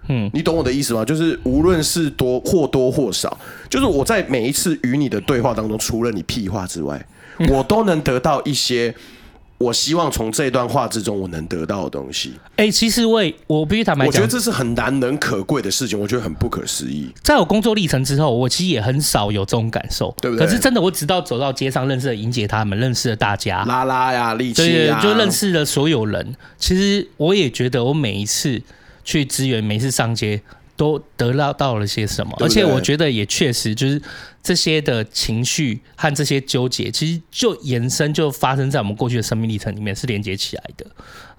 [0.07, 1.03] 嗯，你懂我的意思吗？
[1.03, 3.37] 就是无论是多或多或少，
[3.69, 7.05] 就是我在每一次与你的对话当中，除了你屁话之外，
[7.49, 8.95] 我都能得到一些。
[9.57, 12.33] 我希望从这段话之中，我能得到的东西。
[12.57, 17.09] 哎、欸，其实我我必须坦白讲，我觉得这是很难能可贵的事情，我觉得很不可思议。
[17.23, 20.45] 在我工作历程之后，我其实也很少有这种感受，对不对？
[20.45, 26.35] 可是真的，我直到走到街上，认识了莹姐他们，认识了大家，拉拉呀、力气呀，就认识了所有人。
[26.57, 28.61] 其实我也觉得，我每一次
[29.05, 30.41] 去支援，每一次上街。
[30.75, 32.35] 都得到到了些什么？
[32.39, 34.01] 而且我觉得也确实就是
[34.43, 40.85] 这些的情绪和这些纠结，其实就延伸就发生在我们过去的生命历程里面是连接起来的，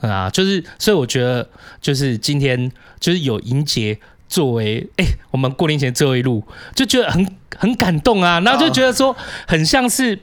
[0.00, 1.48] 嗯啊，就是所以我觉得
[1.80, 3.98] 就是今天就是有英杰
[4.28, 6.42] 作为哎、欸，我们过年前最后一路
[6.74, 9.14] 就觉得很很感动啊，然后就觉得说
[9.46, 10.18] 很像是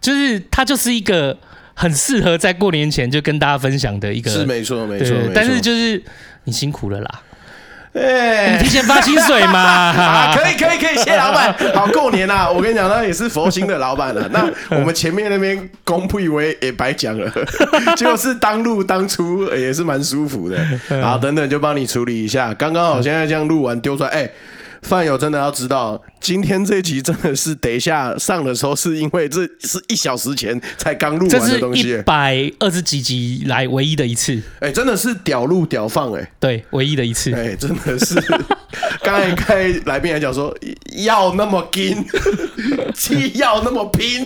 [0.00, 1.36] 就是他就是一个
[1.74, 6.02] 很适合在过年前就跟大家分享的一个，是没错没错，但是就是
[6.44, 7.22] 你辛苦了啦。
[7.96, 9.58] 哎，你提前发薪水嘛？
[9.60, 11.54] 啊，可以，可以，可以，谢谢老板。
[11.74, 14.28] 好，过年啦，我跟你讲，那也是佛心的老板了。
[14.30, 14.46] 那
[14.76, 17.30] 我们前面那边公布以为也白讲了，
[17.96, 20.58] 结果是当录当初，也是蛮舒服的。
[21.02, 22.52] 好，等等就帮你处理一下。
[22.54, 24.30] 刚刚好，现在这样录完丢出来，哎，
[24.86, 34.36] 饭友真的要知道，今天这集真的是等一下上的时候，是因为这是一小时前才刚录完的东西，一百二十几集来唯一的一次。
[34.60, 37.32] 哎、欸，真的是屌录屌放哎、欸，对，唯一的一次。
[37.32, 38.14] 哎、欸，真的是。
[39.02, 40.56] 刚 才刚才来宾还讲说
[41.04, 42.04] 要那么拼，
[42.94, 44.24] 气要那么拼，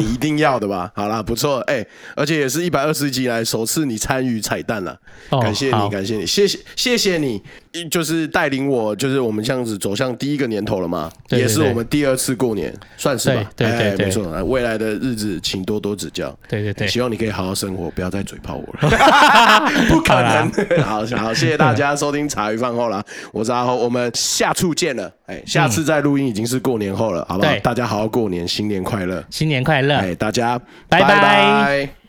[0.00, 0.90] 你一定要的吧？
[0.96, 4.98] 好啦，不错，哎、欸，而且也是一百二十集来首次你参与彩蛋了，
[5.30, 7.40] 哦、感谢你，感谢你，谢谢谢谢你，
[7.90, 13.50] 就是带领我，就是我们这样子走向第一个年头了嘛，对对对，也是我们第二次过年，算是吧？
[13.56, 18.90] 对对对，对，没错，未来的日子请多多指教，对对对，希望你可以好好生活，不要再嘴炮我了，
[19.88, 20.50] 不可能。
[20.82, 24.10] 好，好，谢谢大家收听茶余饭后啦，我是阿厚，我们。
[24.14, 27.52] 下次见了，哎，下次再录音已经是过年后了，嗯、好不好？
[27.62, 30.58] 大家好好过年，新年快乐，新年快乐，哎，大家
[30.88, 31.08] 拜拜。
[31.08, 32.01] 拜拜。